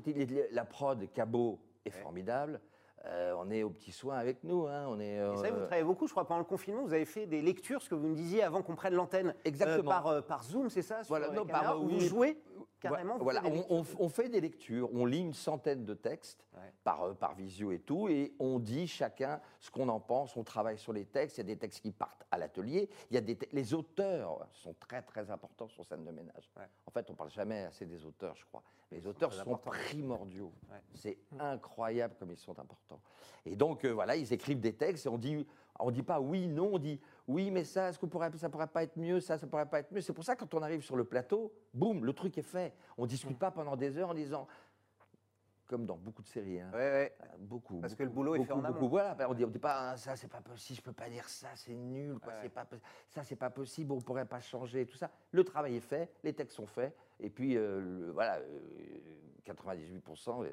la 0.52 0.64
prod 0.64 1.12
Cabot 1.12 1.58
est 1.84 1.90
formidable. 1.90 2.60
Euh, 3.06 3.34
on 3.38 3.50
est 3.50 3.62
aux 3.62 3.68
petits 3.68 3.92
soins 3.92 4.16
avec 4.16 4.42
nous. 4.44 4.66
Hein, 4.66 4.87
on 4.88 4.98
est, 4.98 5.16
Et 5.16 5.37
ça, 5.37 5.50
vous 5.50 5.56
euh, 5.58 5.66
travaillez 5.66 5.84
beaucoup, 5.84 6.06
je 6.06 6.12
crois, 6.12 6.26
pendant 6.26 6.38
le 6.38 6.46
confinement, 6.46 6.82
vous 6.84 6.94
avez 6.94 7.04
fait 7.04 7.26
des 7.26 7.42
lectures, 7.42 7.82
ce 7.82 7.90
que 7.90 7.94
vous 7.94 8.08
me 8.08 8.14
disiez 8.14 8.42
avant 8.42 8.62
qu'on 8.62 8.74
prenne 8.76 8.94
l'antenne. 8.94 9.34
Exactement. 9.44 9.90
par, 9.90 10.06
euh, 10.06 10.20
par 10.22 10.42
Zoom, 10.42 10.70
c'est 10.70 10.80
ça 10.80 11.04
sur 11.04 11.08
Voilà, 11.08 11.28
non, 11.30 11.44
par- 11.44 11.78
où 11.82 11.87
oui. 11.87 11.94
vous 11.98 12.00
jouez? 12.00 12.38
Carrément 12.80 13.18
Voilà, 13.18 13.42
on, 13.44 13.50
lectures. 13.50 13.70
on- 13.70 14.04
on 14.04 14.08
fait 14.08 14.28
des 14.28 14.40
lectures, 14.40 14.90
on 14.92 15.06
lit 15.06 15.20
une 15.20 15.32
centaine 15.34 15.84
de 15.84 15.94
textes 15.94 16.46
Ouais. 16.54 16.72
par, 16.84 17.02
euh, 17.02 17.14
par 17.14 17.34
visio 17.34 17.72
et 17.72 17.78
tout, 17.80 18.08
et 18.08 18.34
on 18.38 18.58
dit 18.58 18.87
chacun 18.87 19.40
ce 19.60 19.70
qu'on 19.70 19.88
en 19.88 20.00
pense, 20.00 20.37
on 20.37 20.44
travaille 20.44 20.78
sur 20.78 20.92
les 20.92 21.04
textes, 21.04 21.37
il 21.38 21.40
y 21.40 21.42
a 21.42 21.46
des 21.46 21.56
textes 21.56 21.80
qui 21.80 21.90
partent 21.90 22.24
à 22.30 22.38
l'atelier, 22.38 22.88
il 23.10 23.14
y 23.14 23.18
a 23.18 23.20
des 23.20 23.38
les 23.52 23.74
auteurs 23.74 24.46
sont 24.52 24.74
très 24.78 25.02
très 25.02 25.30
importants 25.30 25.68
sur 25.68 25.84
scène 25.84 26.04
de 26.04 26.10
ménage. 26.10 26.50
Ouais. 26.56 26.68
En 26.87 26.90
fait, 26.90 27.10
on 27.10 27.14
parle 27.14 27.30
jamais 27.30 27.64
assez 27.64 27.87
des 27.87 28.04
auteurs, 28.04 28.37
je 28.37 28.44
crois. 28.44 28.62
Mais 28.90 28.98
les 28.98 29.06
auteurs 29.06 29.32
sont 29.32 29.56
primordiaux. 29.56 30.52
Ouais. 30.70 30.80
C'est 30.94 31.18
incroyable 31.40 32.14
comme 32.18 32.30
ils 32.30 32.37
sont 32.38 32.58
importants. 32.58 33.00
Et 33.46 33.56
donc, 33.56 33.84
euh, 33.84 33.90
voilà, 33.92 34.14
ils 34.16 34.32
écrivent 34.32 34.60
des 34.60 34.74
textes 34.74 35.06
et 35.06 35.08
on 35.08 35.18
dit, 35.18 35.46
on 35.80 35.90
dit 35.90 36.02
pas 36.02 36.20
oui, 36.20 36.46
non, 36.46 36.70
on 36.74 36.78
dit 36.78 37.00
oui, 37.26 37.50
mais 37.50 37.64
ça, 37.64 37.88
est-ce 37.88 37.98
que 37.98 38.06
pourrait, 38.06 38.30
ça 38.37 38.48
pourrait 38.48 38.66
pas 38.66 38.82
être 38.82 38.96
mieux, 38.96 39.20
ça, 39.20 39.38
ça 39.38 39.46
pourrait 39.46 39.66
pas 39.66 39.80
être 39.80 39.92
mieux. 39.92 40.00
C'est 40.00 40.12
pour 40.12 40.24
ça, 40.24 40.37
quand 40.37 40.52
on 40.54 40.62
arrive 40.62 40.82
sur 40.82 40.96
le 40.96 41.04
plateau, 41.04 41.52
boum, 41.72 42.04
le 42.04 42.12
truc 42.12 42.37
est 42.38 42.42
fait. 42.42 42.74
On 42.98 43.06
discute 43.06 43.38
pas 43.38 43.50
pendant 43.50 43.74
des 43.76 43.96
heures 43.98 44.10
en 44.10 44.14
disant, 44.14 44.46
comme 45.66 45.87
dans 45.87 45.96
beaucoup 45.96 46.20
de 46.22 46.26
séries, 46.26 46.60
hein, 46.60 46.70
Ouais, 46.74 46.78
ouais. 46.78 47.16
euh, 47.22 47.26
Beaucoup. 47.38 47.80
Parce 47.80 47.94
beaucoup, 47.94 47.98
que 47.98 48.02
le 48.04 48.10
boulot 48.10 48.34
est 48.34 48.38
fait 48.40 48.44
beaucoup, 48.48 48.60
en 48.60 48.64
amont. 48.64 48.74
beaucoup. 48.78 48.88
Voilà, 48.90 49.16
on 49.30 49.34
dit, 49.34 49.44
on 49.46 49.48
dit 49.48 49.58
pas 49.58 49.92
ah, 49.92 49.96
ça, 49.96 50.14
c'est 50.14 50.28
pas 50.28 50.42
possible, 50.42 50.76
je 50.76 50.82
peux 50.82 50.92
pas 50.92 51.08
dire 51.08 51.26
ça, 51.28 51.48
c'est 51.54 51.72
nul, 51.74 52.18
quoi, 52.18 52.34
Ouais. 52.34 52.38
c'est 52.42 52.48
pas, 52.50 52.66
ça, 53.08 53.24
c'est 53.24 53.37
pas 53.37 53.48
possible, 53.50 53.92
on 53.92 54.00
pourrait 54.00 54.26
pas 54.26 54.40
changer, 54.40 54.84
tout 54.84 54.96
ça. 54.98 55.10
Le 55.32 55.42
travail 55.42 55.76
est 55.76 55.80
fait, 55.80 56.12
les 56.22 56.34
textes 56.34 56.56
sont 56.56 56.66
faits, 56.66 56.94
et 57.18 57.30
puis 57.30 57.56
euh, 57.56 57.80
le- 57.80 58.10
voilà, 58.12 58.37
euh, 58.37 58.98
98% 59.46 60.44
euh, 60.44 60.48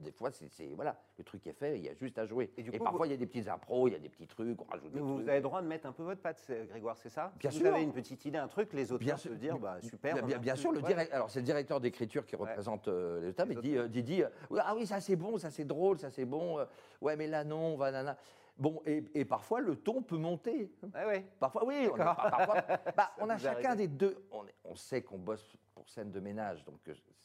des 0.00 0.12
fois, 0.12 0.30
c'est 0.32 0.66
voilà, 0.74 0.96
le 1.18 1.24
truc 1.24 1.46
est 1.46 1.52
fait, 1.52 1.76
il 1.78 1.84
y 1.84 1.88
a 1.88 1.94
juste 1.94 2.18
à 2.18 2.26
jouer. 2.26 2.50
Et 2.56 2.62
du 2.62 2.70
coup, 2.70 2.78
parfois, 2.78 3.00
vous- 3.00 3.04
il 3.06 3.10
y 3.10 3.14
a 3.14 3.16
des 3.16 3.26
petits 3.26 3.48
impros, 3.48 3.88
il 3.88 3.92
y 3.92 3.96
a 3.96 3.98
des 3.98 4.08
petits 4.08 4.26
trucs, 4.26 4.60
on 4.60 4.64
rajoute 4.64 4.90
des 4.92 4.96
Mais 5.00 5.00
vous 5.00 5.14
trucs. 5.16 5.28
avez 5.28 5.38
le 5.38 5.42
droit 5.42 5.62
de 5.62 5.66
mettre 5.66 5.86
un 5.86 5.92
peu 5.92 6.02
votre 6.02 6.20
patte, 6.20 6.50
Grégoire, 6.68 6.96
c'est 6.96 7.08
ça? 7.08 7.32
Bien 7.38 7.50
Si 7.50 7.58
sûr. 7.58 7.68
Vous 7.68 7.74
avez 7.74 7.82
une 7.82 7.92
petite 7.92 8.24
idée, 8.24 8.38
un 8.38 8.48
truc, 8.48 8.72
les 8.72 8.92
auteurs 8.92 8.98
Bien 9.04 9.16
se 9.16 9.28
sûr, 9.28 9.36
dire, 9.36 9.58
bah, 9.58 9.80
super. 9.82 10.14
Bien, 10.14 10.22
on 10.22 10.26
bien- 10.26 10.38
bien 10.38 10.56
sûr, 10.56 10.72
le 10.72 10.78
ouais. 10.80 10.86
direct, 10.86 11.12
alors 11.12 11.30
c'est 11.30 11.40
le 11.40 11.46
directeur 11.46 11.80
d'écriture 11.80 12.24
qui 12.26 12.36
représente 12.36 12.88
euh, 12.88 13.20
les 13.20 13.28
auteurs, 13.28 13.46
mais 13.46 13.56
dit, 13.56 13.76
euh, 13.76 13.88
dit, 13.88 14.02
dit, 14.02 14.22
euh, 14.22 14.28
ah 14.60 14.74
oui, 14.76 14.86
ça 14.86 15.00
c'est 15.00 15.16
bon, 15.16 15.38
ça 15.38 15.50
c'est 15.50 15.64
drôle, 15.64 15.98
ça 15.98 16.10
c'est 16.10 16.24
bon, 16.24 16.58
ouais, 17.00 17.16
mais 17.16 17.26
là 17.26 17.44
non, 17.44 17.76
va, 17.76 17.90
nana. 17.90 18.16
Bon, 18.58 18.82
et, 18.84 19.02
et 19.14 19.24
parfois 19.24 19.60
le 19.60 19.76
ton 19.76 20.02
peut 20.02 20.18
monter. 20.18 20.70
Ouais. 20.94 21.24
Parfois, 21.40 21.64
oui, 21.66 21.88
on, 21.90 21.98
a, 21.98 22.14
parfois- 22.14 22.62
bah, 22.96 23.10
on 23.18 23.28
a 23.30 23.36
vous 23.36 23.42
chacun 23.42 23.70
arrive. 23.70 23.78
des 23.78 23.88
deux. 23.88 24.26
On, 24.30 24.44
on 24.64 24.74
sait 24.74 25.00
qu'on 25.02 25.18
bosse 25.18 25.56
pour 25.74 25.88
scène 25.88 26.10
de 26.12 26.20
ménage, 26.20 26.62
donc 26.66 26.78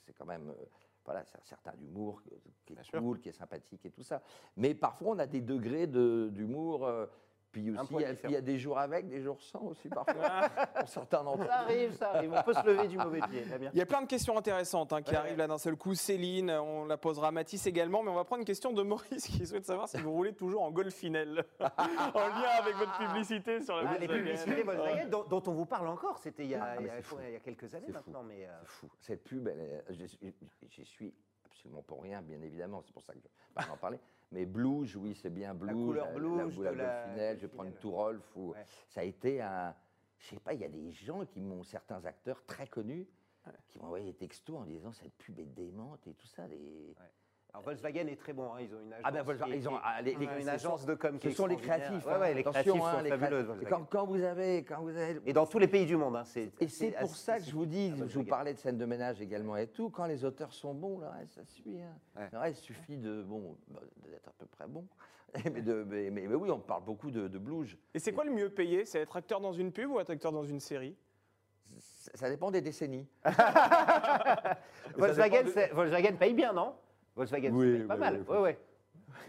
c'est 0.06 0.14
quand 0.14 0.26
même. 0.26 0.50
euh, 0.50 0.66
voilà, 1.08 1.24
c'est 1.24 1.38
un 1.38 1.46
certain 1.46 1.72
humour 1.82 2.22
qui 2.22 2.34
est 2.34 2.76
cool, 3.00 3.20
qui 3.22 3.30
est 3.30 3.34
sympathique 3.34 3.86
et 3.86 3.92
tout 3.92 4.04
ça. 4.04 4.22
Mais 4.58 4.76
parfois, 4.76 5.12
on 5.16 5.20
a 5.20 5.26
des 5.26 5.40
degrés 5.42 5.88
de- 5.88 6.30
d'humour. 6.34 6.86
euh, 6.86 7.06
puis 7.52 7.72
aussi, 7.72 7.94
il 7.94 8.02
y, 8.02 8.06
a- 8.06 8.12
différent. 8.12 8.30
il 8.32 8.34
y 8.34 8.38
a 8.38 8.42
des 8.42 8.58
jours 8.58 8.78
avec, 8.78 9.08
des 9.08 9.22
jours 9.22 9.42
sans 9.42 9.62
aussi 9.64 9.90
parfois. 9.90 10.50
pour 10.80 10.88
certains 10.90 11.24
d'entre 11.24 11.46
Ça 11.48 11.60
arrive, 11.60 11.94
ça 11.94 12.10
arrive. 12.12 12.34
On 12.38 12.44
peut 12.44 12.54
se 12.54 12.66
lever 12.66 12.88
du 12.88 12.98
mauvais 12.98 13.20
pied. 13.30 13.44
Il 13.74 13.78
y 13.80 13.82
a 13.82 13.86
plein 13.86 14.02
de 14.02 14.08
questions 14.08 14.38
intéressantes 14.38 14.94
hein, 14.94 15.02
qui 15.02 15.12
Ouais, 15.12 15.18
arrivent 15.18 15.32
ouais. 15.34 15.38
là 15.38 15.48
d'un 15.48 15.58
seul 15.58 15.76
coup. 15.76 15.96
Céline, 15.96 16.52
on 16.52 16.86
la 16.86 16.98
posera 16.98 17.30
à 17.30 17.32
Mathis 17.32 17.66
également, 17.68 18.04
mais 18.04 18.10
on 18.12 18.16
va 18.16 18.24
prendre 18.26 18.42
une 18.42 18.46
question 18.46 18.72
de 18.74 18.84
Maurice 18.84 19.26
qui 19.28 19.46
souhaite 19.46 19.66
savoir 19.66 19.88
si 19.90 19.98
vous 19.98 20.12
roulez 20.12 20.34
toujours 20.34 20.62
en 20.64 20.72
golfinelle, 20.72 21.44
en 21.60 22.28
lien 22.28 22.50
avec 22.60 22.76
votre 22.76 22.98
publicité 22.98 23.62
sur 23.62 23.78
la 23.78 23.92
Ah, 23.92 23.98
les 23.98 24.08
publicités 24.08 24.64
Volkswagen, 24.64 25.08
dont, 25.10 25.24
dont 25.24 25.44
on 25.48 25.54
vous 25.54 25.66
parle 25.66 25.88
encore, 25.88 26.18
c'était 26.20 26.44
il, 26.44 26.50
y 26.52 26.56
a- 26.56 26.64
Ah, 26.64 26.76
il 26.80 26.90
il 27.30 27.36
y 27.36 27.40
quelques 27.42 27.74
années 27.74 27.92
maintenant. 27.92 28.24
Mais, 28.24 28.46
euh, 28.46 28.52
C'est 28.62 28.68
fou. 28.68 28.88
Cette 29.00 29.24
pub, 29.24 29.50
j'y 29.90 30.86
suis 30.86 31.14
absolument 31.58 31.82
pour 31.82 32.04
rien, 32.04 32.22
bien 32.22 32.42
évidemment. 32.42 32.82
C'est 32.82 32.94
pour 32.94 33.04
ça 33.04 33.14
que 33.14 33.20
je 33.20 33.26
ne 33.26 33.30
vais 33.30 33.68
pas 33.68 33.74
en 33.74 33.78
parler. 33.78 34.00
Mais 34.32 34.46
Blues, 34.46 34.96
oui, 34.96 35.16
c'est 35.16 35.30
bien 35.30 35.54
Blues. 35.54 35.74
couleur 35.74 36.12
Blues, 36.14 36.60
la, 36.60 36.72
la 36.72 37.04
Golfinelle, 37.04 37.38
je 37.38 37.42
vais 37.48 37.48
prendre. 37.48 37.72
Tourolf. 37.80 38.36
Ou, 38.36 38.52
Ouais. 38.52 38.66
Ça 38.90 39.02
a 39.02 39.04
été 39.04 39.42
un. 39.42 39.76
Je 40.20 40.28
sais 40.28 40.40
pas, 40.40 40.54
il 40.54 40.62
y 40.62 40.66
a 40.66 40.70
des 40.70 40.92
gens 40.92 41.26
qui 41.26 41.40
m'ont, 41.40 41.64
certains 41.64 42.04
acteurs 42.06 42.44
très 42.46 42.68
connus, 42.68 43.08
qui 43.68 43.78
m'ont 43.78 43.86
envoyé 43.86 44.06
des 44.06 44.16
textos 44.16 44.58
en 44.58 44.66
disant 44.66 44.92
cette 44.92 45.14
pub 45.14 45.40
est 45.40 45.46
démente 45.46 46.06
et 46.08 46.14
tout 46.14 46.28
ça. 46.28 46.48
Des... 46.48 46.96
alors 47.54 47.64
Volkswagen 47.64 48.08
est 48.08 48.16
très 48.20 48.34
bon. 48.34 48.52
hein, 48.54 48.58
Ils 48.62 48.74
ont 48.76 48.80
une 48.82 48.94
agence. 48.94 49.04
Ah 49.06 49.12
ben 49.12 49.24
qui 49.24 49.52
est- 49.52 49.58
ils 49.58 49.70
ont 49.70 49.80
ah, 49.84 50.02
les, 50.02 50.16
les- 50.16 50.26
une 50.26 50.42
ce 50.44 50.50
agence 50.50 50.82
sont- 50.82 50.88
de 50.88 50.94
com. 50.96 51.18
qui 51.18 51.28
Ce 51.28 51.32
est 51.32 51.36
sont 51.36 51.48
les 51.48 51.56
créatifs. 51.56 52.06
Ouais, 52.06 52.14
hein. 52.14 52.20
ouais, 52.20 52.34
les 52.36 52.44
créatifs 52.44 52.74
hein, 52.76 52.92
sont 52.98 53.02
les 53.04 53.10
fabuleux. 53.10 53.28
créatifs. 53.30 53.48
Volkswagen. 53.48 53.70
Quand, 53.78 53.86
quand 53.90 54.06
vous 54.06 54.22
avez, 54.24 54.64
quand 54.64 54.82
vous 54.82 54.90
avez, 54.96 55.20
Et 55.26 55.34
dans 55.34 55.46
tous 55.48 55.58
les 55.60 55.68
pays 55.68 55.86
du 55.86 55.96
monde. 55.98 56.16
hein, 56.16 56.24
c'est- 56.24 56.52
Et 56.60 56.68
c'est 56.68 56.92
pour 56.92 57.16
ça 57.16 57.40
que 57.40 57.46
je 57.46 57.52
vous 57.54 57.66
dis, 57.66 57.88
Ah, 57.88 57.90
je 57.90 57.92
vous 57.96 58.00
Volkswagen. 58.02 58.30
parlais 58.30 58.54
de 58.54 58.60
scène 58.60 58.78
de 58.78 58.86
ménage 58.86 59.22
également 59.22 59.58
et 59.58 59.68
tout, 59.68 59.90
quand 59.90 60.06
les 60.06 60.24
auteurs 60.24 60.54
sont 60.54 60.74
bons, 60.76 61.00
là, 61.00 61.14
ça 61.30 61.44
suit. 61.46 61.80
hein. 61.82 62.30
Ouais. 62.34 62.52
Il 62.52 62.56
suffit 62.56 62.98
de, 62.98 63.24
bon, 63.24 63.56
bah, 63.70 63.80
d'être 64.08 64.30
à 64.30 64.34
peu 64.38 64.46
près 64.46 64.68
bon. 64.68 64.86
mais, 65.54 65.62
de- 65.62 65.84
mais- 65.88 66.10
mais- 66.12 66.28
mais 66.28 66.36
oui, 66.36 66.50
on 66.52 66.60
parle 66.60 66.84
beaucoup 66.84 67.10
de, 67.12 67.28
de 67.28 67.38
blues. 67.40 67.76
Et 67.94 68.00
c'est 68.00 68.14
quoi 68.14 68.24
le 68.24 68.32
mieux 68.32 68.50
payé? 68.50 68.86
C'est 68.86 69.00
être 69.00 69.16
acteur 69.18 69.40
dans 69.42 69.52
une 69.54 69.72
pub 69.72 69.90
ou 69.92 70.00
être 70.00 70.10
acteur 70.12 70.32
dans 70.32 70.44
une 70.46 70.60
série? 70.60 70.96
Ça 71.80 72.12
ça 72.14 72.30
dépend 72.30 72.50
des 72.52 72.62
décennies. 72.62 73.08
Volkswagen, 74.96 75.38
dépend 75.44 75.48
de- 75.48 75.52
c'est- 75.54 75.74
Volkswagen 75.74 76.16
paye 76.18 76.34
bien, 76.34 76.54
non? 76.54 76.74
Volkswagen 77.18 77.52
Oui, 77.54 77.78
paye 77.80 77.88
pas 77.88 77.94
oui, 77.96 78.00
mal. 78.00 78.24
oui. 78.28 78.36
Ouais, 78.36 78.42
ouais. 78.42 78.60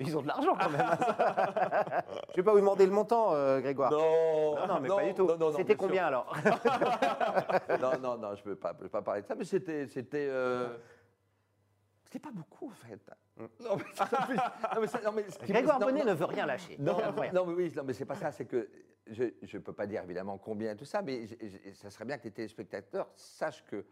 Ils 0.00 0.16
ont 0.16 0.22
de 0.22 0.28
l'argent 0.28 0.54
quand 0.60 0.68
même. 0.70 0.80
Je 2.30 2.36
vais 2.36 2.42
pas 2.42 2.52
vous 2.52 2.60
demander 2.60 2.84
le 2.86 2.92
montant, 2.92 3.32
euh, 3.34 3.60
Grégoire. 3.60 3.90
Non, 3.90 4.54
Non, 4.56 4.66
non, 4.66 4.80
mais 4.80 4.88
pas 4.88 5.04
du 5.04 5.14
tout. 5.14 5.26
non, 5.26 5.36
non, 5.38 5.50
non, 5.50 5.56
C'était 5.56 5.74
bien 5.74 5.76
sûr. 5.76 5.86
combien 5.88 6.06
alors 6.06 6.36
non, 7.80 7.98
non, 8.00 8.18
non, 8.18 8.34
je 8.34 8.40
ne 8.40 8.44
peux 8.44 8.56
pas, 8.56 8.72
je 8.76 8.82
peux 8.84 8.88
pas 8.88 9.02
parler 9.02 9.22
de 9.22 9.26
ça, 9.26 9.34
mais 9.34 9.44
c'était. 9.44 9.86
C'était 9.88 10.28
euh, 10.30 10.76
c'était 12.04 12.18
pas 12.20 12.30
beaucoup, 12.32 12.66
en 12.68 12.74
fait. 12.86 13.00
Non, 13.60 13.76
mais, 13.76 13.84
ça- 13.94 14.08
non, 14.74 14.80
mais 14.80 14.86
ça- 14.86 15.00
non, 15.04 15.12
mais 15.12 15.24
ce 15.30 15.38
qui 15.38 15.42
me- 15.44 15.48
Grégoire 15.48 15.78
non, 15.80 15.86
Bonnet 15.86 16.00
non, 16.00 16.06
ne 16.10 16.14
veut 16.14 16.24
rien 16.26 16.46
lâcher. 16.46 16.76
Non, 16.78 16.96
C'est 16.96 17.04
incroyable. 17.04 17.36
non, 17.36 17.46
mais 17.46 17.54
oui, 17.54 17.72
non, 17.76 17.82
mais 17.84 17.92
c'est 17.92 18.04
pas 18.06 18.14
ça, 18.16 18.30
c'est 18.32 18.44
que 18.46 18.68
je 19.06 19.24
ne 19.24 19.58
peux 19.62 19.72
pas 19.72 19.86
dire 19.86 20.02
évidemment 20.04 20.38
combien 20.38 20.74
tout 20.76 20.84
ça, 20.84 21.02
mais 21.02 21.26
ça 21.74 21.90
serait 21.90 22.04
bien 22.04 22.18
que 22.18 22.24
les 22.24 22.30
téléspectateurs 22.32 23.08
sachent 23.16 23.64
que. 23.64 23.84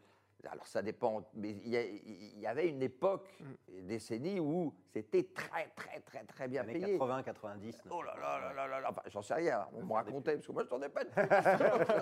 Alors 0.51 0.67
ça 0.67 0.83
dépend, 0.83 1.29
mais 1.35 1.51
il 1.51 2.39
y, 2.39 2.47
avait 2.47 2.69
une 2.69 2.83
époque, 2.83 3.29
une 3.69 3.87
décennie 3.87 4.39
où 4.39 4.73
c'était 4.93 5.25
très, 5.25 5.67
très, 5.75 6.01
très, 6.01 6.25
très 6.25 6.47
bien 6.47 6.63
payé. 6.63 6.99
80, 6.99 7.23
90. 7.23 7.83
Oh 7.91 8.03
là 8.03 8.15
là 8.21 8.39
là 8.39 8.53
là 8.53 8.67
là 8.67 8.81
là, 8.81 8.89
enfin, 8.91 9.03
j'en 9.07 9.23
sais 9.23 9.35
rien, 9.35 9.67
on 9.75 9.85
me 9.85 9.93
racontait, 9.93 10.35
parce 10.35 10.47
que 10.47 10.53
moi 10.53 10.63
je 10.63 10.69
t'en 10.69 10.81
ai 10.83 10.89
pas 10.89 11.05
dit. 11.05 11.11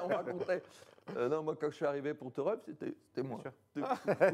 on 0.05 0.09
me 0.09 0.15
racontait. 0.15 0.63
Euh, 1.17 1.29
non, 1.29 1.43
moi 1.43 1.57
quand 1.59 1.71
je 1.71 1.77
suis 1.77 1.87
arrivé 1.87 2.13
pour 2.13 2.33
Torep, 2.33 2.61
c'était 2.65 2.95
c'était 3.09 3.27
moi. 3.27 3.41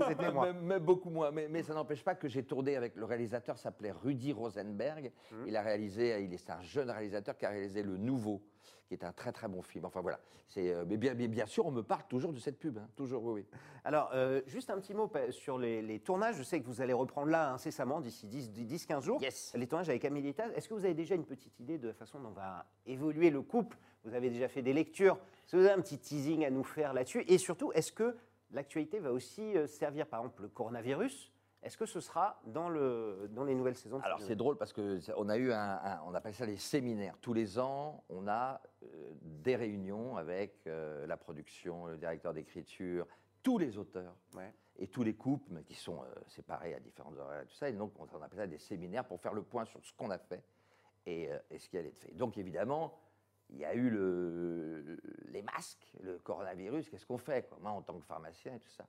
C'était 0.08 0.32
moi. 0.32 0.52
Mais, 0.52 0.60
mais 0.60 0.80
beaucoup 0.80 1.10
moins. 1.10 1.30
Mais, 1.30 1.48
mais 1.48 1.62
ça 1.62 1.74
n'empêche 1.74 2.04
pas 2.04 2.14
que 2.14 2.28
j'ai 2.28 2.42
tourné 2.42 2.76
avec 2.76 2.96
le 2.96 3.04
réalisateur, 3.04 3.58
s'appelait 3.58 3.92
Rudy 3.92 4.32
Rosenberg. 4.32 5.12
Mmh. 5.30 5.36
Il 5.46 5.56
a 5.56 5.62
réalisé, 5.62 6.22
il 6.22 6.34
est 6.34 6.38
c'est 6.38 6.50
un 6.50 6.62
jeune 6.62 6.90
réalisateur 6.90 7.36
qui 7.36 7.46
a 7.46 7.50
réalisé 7.50 7.82
Le 7.82 7.96
Nouveau, 7.96 8.42
qui 8.87 8.94
est 8.94 9.05
un 9.05 9.12
très 9.12 9.33
très 9.33 9.49
bon 9.49 9.62
film. 9.62 9.85
Enfin 9.85 10.01
voilà. 10.01 10.20
C'est, 10.49 10.73
euh, 10.73 10.85
mais 10.87 10.96
bien, 10.96 11.14
mais 11.14 11.29
bien 11.29 11.46
sûr, 11.46 11.64
on 11.66 11.70
me 11.70 11.83
parle 11.83 12.03
toujours 12.09 12.33
de 12.33 12.40
cette 12.40 12.59
pub, 12.59 12.79
hein, 12.79 12.88
toujours, 12.96 13.23
oui, 13.23 13.42
oui. 13.42 13.59
Alors, 13.85 14.11
euh, 14.14 14.42
juste 14.46 14.68
un 14.68 14.81
petit 14.81 14.94
mot 14.94 15.11
sur 15.31 15.59
les, 15.59 15.81
les 15.81 16.01
tournages. 16.01 16.37
Je 16.37 16.42
sais 16.42 16.61
que 16.61 16.66
vous 16.66 16.81
allez 16.81 16.92
reprendre 16.92 17.31
là 17.31 17.53
incessamment 17.53 18.01
d'ici 18.01 18.27
10-15 18.27 19.03
jours. 19.03 19.23
Yes. 19.23 19.53
Les 19.55 19.68
tournages 19.68 19.88
avec 19.88 20.05
Amélie 20.05 20.35
Taz. 20.35 20.51
Est-ce 20.57 20.68
que 20.68 20.75
vous 20.75 20.85
avez 20.85 20.94
déjà 20.94 21.14
une 21.14 21.25
petite 21.25 21.61
idée 21.61 21.79
de 21.79 21.88
la 21.88 21.94
façon 21.94 22.18
dont 22.18 22.31
va 22.31 22.66
évoluer 22.85 23.31
le 23.31 23.42
couple? 23.42 23.79
Vous 24.05 24.14
avez 24.14 24.29
déjà 24.29 24.49
fait 24.49 24.62
des 24.62 24.73
lectures. 24.73 25.18
Est-ce 25.44 25.53
que 25.53 25.57
vous 25.59 25.66
avez 25.66 25.75
un 25.75 25.83
petit 25.83 25.99
teasing 25.99 26.44
à 26.44 26.51
nous 26.51 26.64
faire 26.64 26.94
là-dessus? 26.94 27.25
Et 27.29 27.38
surtout, 27.38 27.70
est-ce 27.73 27.92
que 27.92 28.16
l'actualité 28.51 28.99
va 28.99 29.12
aussi 29.12 29.57
euh, 29.57 29.68
servir, 29.68 30.07
par 30.07 30.20
exemple, 30.20 30.42
le 30.42 30.49
coronavirus? 30.49 31.31
Est-ce 31.62 31.77
que 31.77 31.85
ce 31.87 32.01
sera 32.01 32.40
dans, 32.46 32.68
le, 32.70 33.29
dans 33.33 33.44
les 33.44 33.55
nouvelles 33.55 33.77
saisons 33.77 34.01
Alors 34.01 34.20
c'est 34.20 34.35
drôle 34.37 34.57
parce 34.57 34.73
que 34.73 34.99
ça- 35.01 35.12
on 35.18 35.29
a 35.29 35.37
eu 35.37 35.53
un, 35.53 35.59
un- 35.59 36.01
on 36.07 36.14
appelle 36.14 36.35
ça 36.35 36.46
les 36.46 36.57
séminaires. 36.57 37.16
Tous 37.20 37.35
les 37.35 37.59
ans, 37.59 38.03
on 38.09 38.27
a 38.29 38.62
euh, 38.83 39.12
des 39.20 39.57
réunions 39.57 40.16
avec 40.16 40.66
euh, 40.66 41.07
la 41.07 41.18
production, 41.18 41.87
le 41.87 41.99
directeur 41.99 42.33
d'écriture, 42.33 43.07
tous 43.42 43.59
les 43.59 43.77
auteurs 43.77 44.14
Ouais. 44.35 44.55
et 44.79 44.87
tous 44.88 45.03
les 45.03 45.14
couples 45.14 45.62
qui 45.64 45.75
sont 45.75 46.03
euh, 46.03 46.07
séparés 46.29 46.75
à 46.75 46.81
différentes 46.81 47.18
horaires, 47.18 47.42
et 47.42 47.46
tout 47.46 47.55
ça. 47.55 47.68
Et 47.68 47.75
donc 47.75 47.92
on, 47.99 48.05
appelle 48.23 48.38
ça 48.38 48.46
des 48.46 48.59
séminaires 48.59 49.05
pour 49.05 49.20
faire 49.20 49.35
le 49.35 49.42
point 49.42 49.66
sur 49.66 49.85
ce 49.85 49.92
qu'on 49.92 50.11
a 50.11 50.18
fait 50.18 50.42
et, 51.05 51.29
et 51.51 51.59
ce 51.59 51.68
qui 51.68 51.77
allait 51.77 51.88
être 51.88 51.99
fait. 51.99 52.14
Donc 52.14 52.38
évidemment. 52.38 52.99
Il 53.53 53.59
y 53.59 53.64
a 53.64 53.75
eu 53.75 53.90
le- 53.90 54.96
les 55.25 55.42
masques, 55.42 55.92
le 56.05 56.20
coronavirus, 56.20 56.88
qu'est-ce 56.88 57.05
qu'on 57.05 57.18
fait 57.18 57.49
quoi? 57.49 57.59
Moi, 57.61 57.73
en 57.73 57.83
tant 57.83 57.99
que 57.99 58.07
pharmacien 58.07 58.55
et 58.55 58.61
tout 58.61 58.68
ça. 58.70 58.87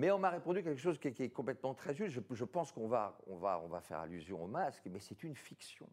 Mais 0.00 0.10
on 0.10 0.18
m'a 0.18 0.30
répondu 0.30 0.62
quelque 0.62 0.80
chose 0.80 0.98
qui 0.98 1.08
est, 1.08 1.28
complètement 1.28 1.74
très 1.74 1.94
juste. 1.94 2.18
Je, 2.30 2.44
pense 2.44 2.72
qu'on 2.72 2.88
va, 2.88 3.18
faire 3.82 3.98
allusion 3.98 4.42
au 4.42 4.46
masque, 4.46 4.84
mais 4.90 4.98
c'est 4.98 5.22
une 5.24 5.36
fiction. 5.36 5.86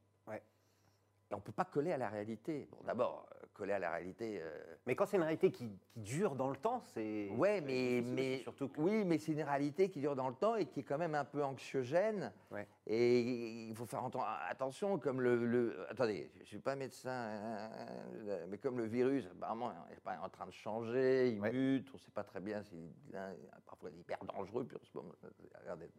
Et 1.30 1.34
on 1.34 1.38
ne 1.38 1.42
peut 1.42 1.52
pas 1.52 1.66
coller 1.66 1.92
à 1.92 1.98
la 1.98 2.08
réalité. 2.08 2.70
Bon, 2.72 2.78
d'abord, 2.86 3.28
euh, 3.34 3.46
coller 3.54 3.74
à 3.74 3.80
la 3.80 3.92
réalité. 3.92 4.40
euh, 4.42 4.64
Mais 4.86 4.96
quand 4.96 5.06
c'est 5.06 5.18
une 5.18 5.24
réalité 5.24 5.52
qui, 5.52 5.70
qui 5.90 6.00
dure 6.00 6.36
dans 6.36 6.50
le 6.50 6.56
temps, 6.56 6.80
c'est. 6.80 7.30
Ouais, 7.32 7.60
mais, 7.60 8.02
mais 8.02 8.38
surtout 8.40 8.70
que- 8.70 8.80
oui, 8.80 9.04
mais 9.04 9.18
c'est 9.18 9.34
une 9.34 9.42
réalité 9.44 9.90
qui 9.90 10.00
dure 10.00 10.16
dans 10.16 10.30
le 10.30 10.36
temps 10.36 10.56
et 10.56 10.66
qui 10.68 10.80
est 10.80 10.84
quand 10.84 10.98
même 10.98 11.16
un 11.16 11.26
peu 11.26 11.44
anxiogène. 11.44 12.32
Ouais. 12.50 12.66
Et 12.86 13.20
il 13.68 13.76
faut 13.76 13.86
faire 13.86 14.04
attention, 14.50 14.98
comme 15.00 15.20
le, 15.20 15.46
le- 15.46 15.86
attendez, 15.92 16.32
je 16.40 16.46
suis 16.46 16.60
pas 16.60 16.78
médecin, 16.78 17.10
euh, 17.12 18.46
mais 18.48 18.58
comme 18.58 18.78
le 18.78 18.86
virus, 18.86 19.28
apparemment, 19.30 19.74
il 19.90 19.96
n'est 19.96 20.00
pas 20.00 20.18
en 20.24 20.30
train 20.30 20.46
de 20.46 20.52
changer, 20.54 21.32
il 21.32 21.42
Ouais. 21.42 21.52
mute, 21.52 21.90
on 21.92 21.98
ne 21.98 22.00
sait 22.02 22.12
pas 22.12 22.24
très 22.24 22.40
bien 22.40 22.64
s'il 22.64 22.90
hein, 23.14 23.34
parfois 23.66 23.90
il 23.90 23.98
est 23.98 24.00
hyper 24.00 24.20
dangereux, 24.24 24.64
puis 24.66 24.78
en 24.82 24.86
ce 24.86 24.98
moment, 24.98 25.14
regardez, 25.62 25.90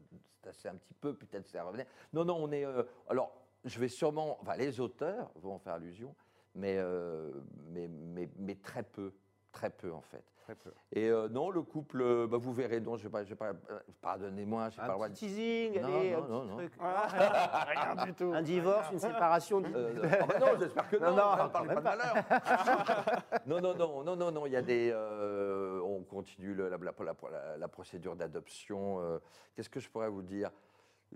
c'est 0.43 0.49
assez 0.49 0.69
un 0.69 0.77
petit 0.77 0.95
peu, 0.95 1.13
peut-être 1.15 1.47
ça 1.49 1.63
revenir. 1.65 1.85
Non, 2.15 2.25
non, 2.25 2.37
on 2.39 2.51
est, 2.51 2.65
euh, 2.65 2.83
alors, 3.11 3.45
je 3.65 3.79
vais 3.79 3.89
sûrement, 3.89 4.39
enfin, 4.41 4.57
les 4.57 4.81
auteurs 4.81 5.31
vont 5.37 5.55
en 5.55 5.59
faire 5.59 5.75
allusion, 5.75 6.15
mais, 6.55 6.77
euh, 6.79 7.31
mais, 7.71 7.89
mais, 7.89 8.29
mais 8.39 8.55
très 8.57 8.83
peu, 8.83 9.13
très 9.53 9.71
peu 9.71 9.93
en 9.93 10.01
fait. 10.03 10.25
Très 10.45 10.55
peu. 10.55 10.73
Et 10.93 11.09
euh, 11.11 11.29
non, 11.29 11.51
le 11.51 11.61
couple, 11.61 12.01
euh, 12.01 12.27
bah, 12.27 12.39
vous 12.39 12.55
verrez, 12.55 12.81
non, 12.81 12.97
je 12.97 13.03
vais 13.03 13.11
pas, 13.11 13.23
je 13.23 13.29
vais 13.29 13.35
pas, 13.37 13.53
euh, 13.71 13.81
pardonnez-moi, 14.01 14.71
je 14.71 14.77
n'ai 14.77 14.81
pas 14.81 14.87
le 14.87 14.91
Un 14.93 14.95
droit 14.95 15.09
de 15.11 15.15
teasing, 15.15 15.79
Non, 15.79 15.87
allez, 15.99 16.11
non, 16.13 16.17
un 16.19 16.23
petit 16.23 16.31
non, 16.33 16.45
non. 16.47 16.57
truc. 16.57 16.73
Rien 16.81 18.05
du 18.07 18.15
tout. 18.15 18.33
Un 18.35 18.43
divorce, 18.43 18.91
une 18.91 18.99
séparation. 18.99 19.63
Euh, 19.63 19.95
ah 20.21 20.27
bah 20.27 20.39
non, 20.41 20.47
j'espère 20.59 20.89
que 20.89 20.97
non. 21.01 21.11
Non, 21.11 21.17
non, 21.37 21.45
ne 21.45 21.49
parlez 21.51 21.75
pas 21.75 21.75
même 21.75 21.77
de 21.77 21.83
malheur. 21.83 22.15
non, 23.47 23.61
non, 23.61 23.75
non, 23.75 24.05
non, 24.05 24.17
non, 24.17 24.31
non. 24.33 24.47
Il 24.47 24.53
y 24.53 24.57
a 24.57 24.63
des. 24.63 24.91
euh, 24.91 25.83
on 25.85 26.03
continue 26.05 26.55
le- 26.55 26.71
la, 26.71 26.79
la- 26.79 26.95
la- 27.31 27.57
la 27.59 27.69
procédure 27.69 28.17
d'adoption. 28.17 29.01
euh, 29.01 29.19
Qu'est-ce 29.55 29.69
que 29.69 29.81
je 29.81 29.91
pourrais 29.91 30.09
vous 30.09 30.23
dire? 30.23 30.51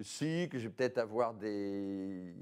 Si, 0.01 0.49
que 0.51 0.59
je 0.59 0.69
vais 0.69 0.73
peut-être 0.75 0.99
avoir 0.99 1.35
des. 1.35 2.35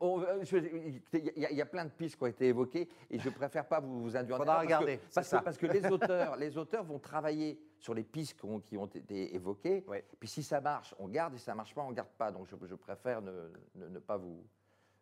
on- 0.00 0.20
euh, 0.20 0.42
je- 0.44 0.56
Il 0.58 1.02
y, 1.36 1.44
a- 1.46 1.50
il 1.50 1.56
y 1.56 1.60
a 1.62 1.66
plein 1.66 1.84
de 1.84 1.90
pistes 1.90 2.16
qui 2.16 2.22
ont 2.22 2.26
été 2.28 2.46
évoquées 2.48 2.88
et 3.10 3.18
je 3.18 3.28
préfère 3.30 3.66
pas 3.66 3.80
vous, 3.80 4.00
vous 4.02 4.16
induire 4.16 4.36
en 4.40 4.44
erreur 4.44 4.46
parce 4.46 4.60
que- 4.62 4.66
regarder, 4.66 5.00
Parce 5.14 5.28
que, 5.30 5.36
parce 5.44 5.58
que 5.58 5.66
les 5.66 5.86
auteurs, 5.92 6.36
les 6.36 6.56
auteurs 6.56 6.84
vont 6.84 6.98
travailler 7.00 7.60
sur 7.78 7.94
les 7.94 8.04
pistes 8.04 8.38
qui 8.38 8.46
ont, 8.46 8.60
qui 8.60 8.76
ont 8.76 8.86
été 8.86 9.34
évoquées. 9.34 9.84
Ouais. 9.88 10.04
Puis 10.20 10.28
si 10.28 10.42
ça 10.44 10.60
marche, 10.60 10.94
on 11.00 11.08
garde. 11.08 11.34
Et 11.34 11.38
si 11.38 11.44
ça 11.44 11.54
marche 11.54 11.74
pas, 11.74 11.82
on 11.82 11.90
garde 11.90 12.08
pas. 12.16 12.30
Donc 12.30 12.46
je, 12.46 12.54
je 12.66 12.74
préfère 12.76 13.20
ne, 13.22 13.50
ne- 13.74 13.88
ne 13.88 13.98
pas 13.98 14.16
vous, 14.16 14.44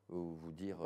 vous, 0.09 0.53
dire. 0.53 0.77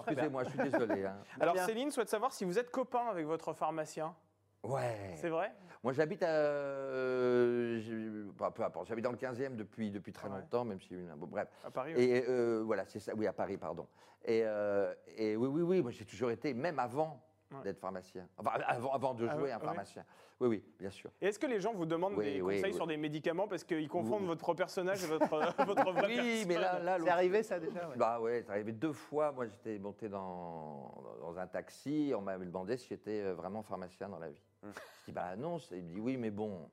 Très 0.00 0.14
bien. 0.14 0.24
Excusez-moi, 0.30 0.44
je 0.44 0.48
suis 0.50 0.58
désolé. 0.70 1.04
hein. 1.04 1.18
Alors. 1.38 1.58
Céline 1.58 1.90
souhaite 1.90 2.08
savoir 2.08 2.32
si 2.32 2.44
vous 2.46 2.58
êtes 2.58 2.70
copain 2.70 3.06
avec 3.10 3.26
votre 3.26 3.52
pharmacien. 3.52 4.14
Ouais. 4.62 5.14
C'est 5.16 5.28
vrai 5.30 5.52
Moi, 5.82 5.92
j'habite 5.92 6.22
à. 6.22 6.28
euh, 6.28 8.30
bah, 8.38 8.50
peu 8.54 8.62
importe. 8.62 8.88
J'habite 8.88 9.04
dans 9.04 9.10
le 9.12 9.16
15e 9.16 9.56
depuis, 9.56 9.90
depuis 9.90 10.12
très 10.12 10.28
Ouais. 10.28 10.36
longtemps, 10.36 10.64
même 10.64 10.80
si. 10.80 10.94
Bon, 11.16 11.26
bref. 11.26 11.48
À 11.64 11.70
Paris 11.70 11.94
oui. 11.96 12.02
Et 12.04 12.24
euh, 12.28 12.62
voilà, 12.64 12.84
c'est 12.86 13.00
ça. 13.00 13.12
Oui, 13.16 13.26
à 13.26 13.32
Paris, 13.32 13.56
pardon. 13.56 13.86
Et, 14.24 14.42
euh, 14.44 14.94
et 15.16 15.36
oui, 15.36 15.48
oui, 15.48 15.62
oui. 15.62 15.82
Moi, 15.82 15.90
j'ai 15.90 16.04
toujours 16.04 16.30
été, 16.30 16.54
même 16.54 16.78
avant 16.78 17.22
Ouais. 17.52 17.62
d'être 17.64 17.80
pharmacien. 17.80 18.28
Enfin, 18.36 18.52
avant, 18.64 18.92
avant 18.92 19.12
de 19.12 19.26
Ah 19.28 19.36
jouer 19.36 19.50
un 19.50 19.58
pharmacien. 19.58 20.04
Oui, 20.38 20.46
oui, 20.46 20.64
bien 20.78 20.90
sûr. 20.90 21.10
Et 21.20 21.26
est-ce 21.26 21.38
que 21.40 21.48
les 21.48 21.60
gens 21.60 21.74
vous 21.74 21.84
demandent 21.84 22.14
Oui, 22.16 22.34
des 22.34 22.40
oui, 22.40 22.54
conseils 22.58 22.70
oui. 22.70 22.76
sur 22.76 22.86
des 22.86 22.96
médicaments 22.96 23.48
parce 23.48 23.64
qu'ils 23.64 23.88
confondent 23.88 24.20
Oui. 24.22 24.28
votre 24.28 24.54
personnage 24.54 25.02
et 25.02 25.08
votre, 25.08 25.26
votre 25.66 25.90
vraie 25.92 26.06
Oui, 26.16 26.44
mais 26.46 26.54
là, 26.54 26.78
là 26.78 26.98
C'est 27.02 27.08
arrivé 27.10 27.42
ça 27.42 27.58
déjà 27.58 27.88
ouais. 27.88 27.96
Bah 27.96 28.20
ouais, 28.20 28.44
c'est 28.46 28.52
arrivé 28.52 28.70
deux 28.70 28.92
fois. 28.92 29.32
Moi, 29.32 29.46
j'étais 29.48 29.80
monté 29.80 30.08
dans, 30.08 30.94
dans 31.20 31.36
un 31.38 31.48
taxi. 31.48 32.12
On 32.16 32.20
m'avait 32.20 32.46
demandé 32.46 32.76
si 32.76 32.86
j'étais 32.86 33.20
euh, 33.20 33.34
vraiment 33.34 33.64
pharmacien 33.64 34.08
dans 34.08 34.20
la 34.20 34.28
vie. 34.28 34.40
Je 35.00 35.06
dis 35.06 35.12
bah 35.12 35.36
non. 35.36 35.58
C'est- 35.58 35.78
Il 35.78 35.84
me 35.84 35.88
dit 35.90 36.00
oui, 36.00 36.16
mais 36.16 36.30
bon. 36.30 36.68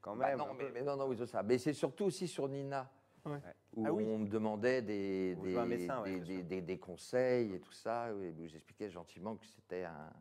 Quand 0.00 0.14
Bah 0.16 0.28
même. 0.28 0.38
non, 0.38 0.54
mais, 0.54 0.82
non, 0.82 0.96
non, 0.96 1.06
oui, 1.08 1.16
c'est 1.18 1.26
ça. 1.26 1.42
Mais 1.42 1.58
c'est 1.58 1.72
surtout 1.72 2.04
aussi 2.04 2.28
sur 2.28 2.48
Nina. 2.48 2.88
Ouais. 3.24 3.40
Où 3.74 3.84
Ah 3.86 3.92
oui. 3.92 4.04
on 4.06 4.18
me 4.18 4.28
demandait 4.28 4.80
des, 4.82 5.34
des, 5.34 5.58
médecin, 5.64 6.00
ouais, 6.02 6.10
des, 6.12 6.16
bien 6.20 6.24
sûr. 6.26 6.36
des- 6.36 6.42
des- 6.44 6.60
des 6.62 6.78
conseils 6.78 7.54
et 7.54 7.60
tout 7.60 7.72
ça. 7.72 8.12
où 8.14 8.46
J'expliquais 8.46 8.88
gentiment 8.88 9.34
que 9.36 9.44
c'était 9.46 9.82
un, 9.84 10.12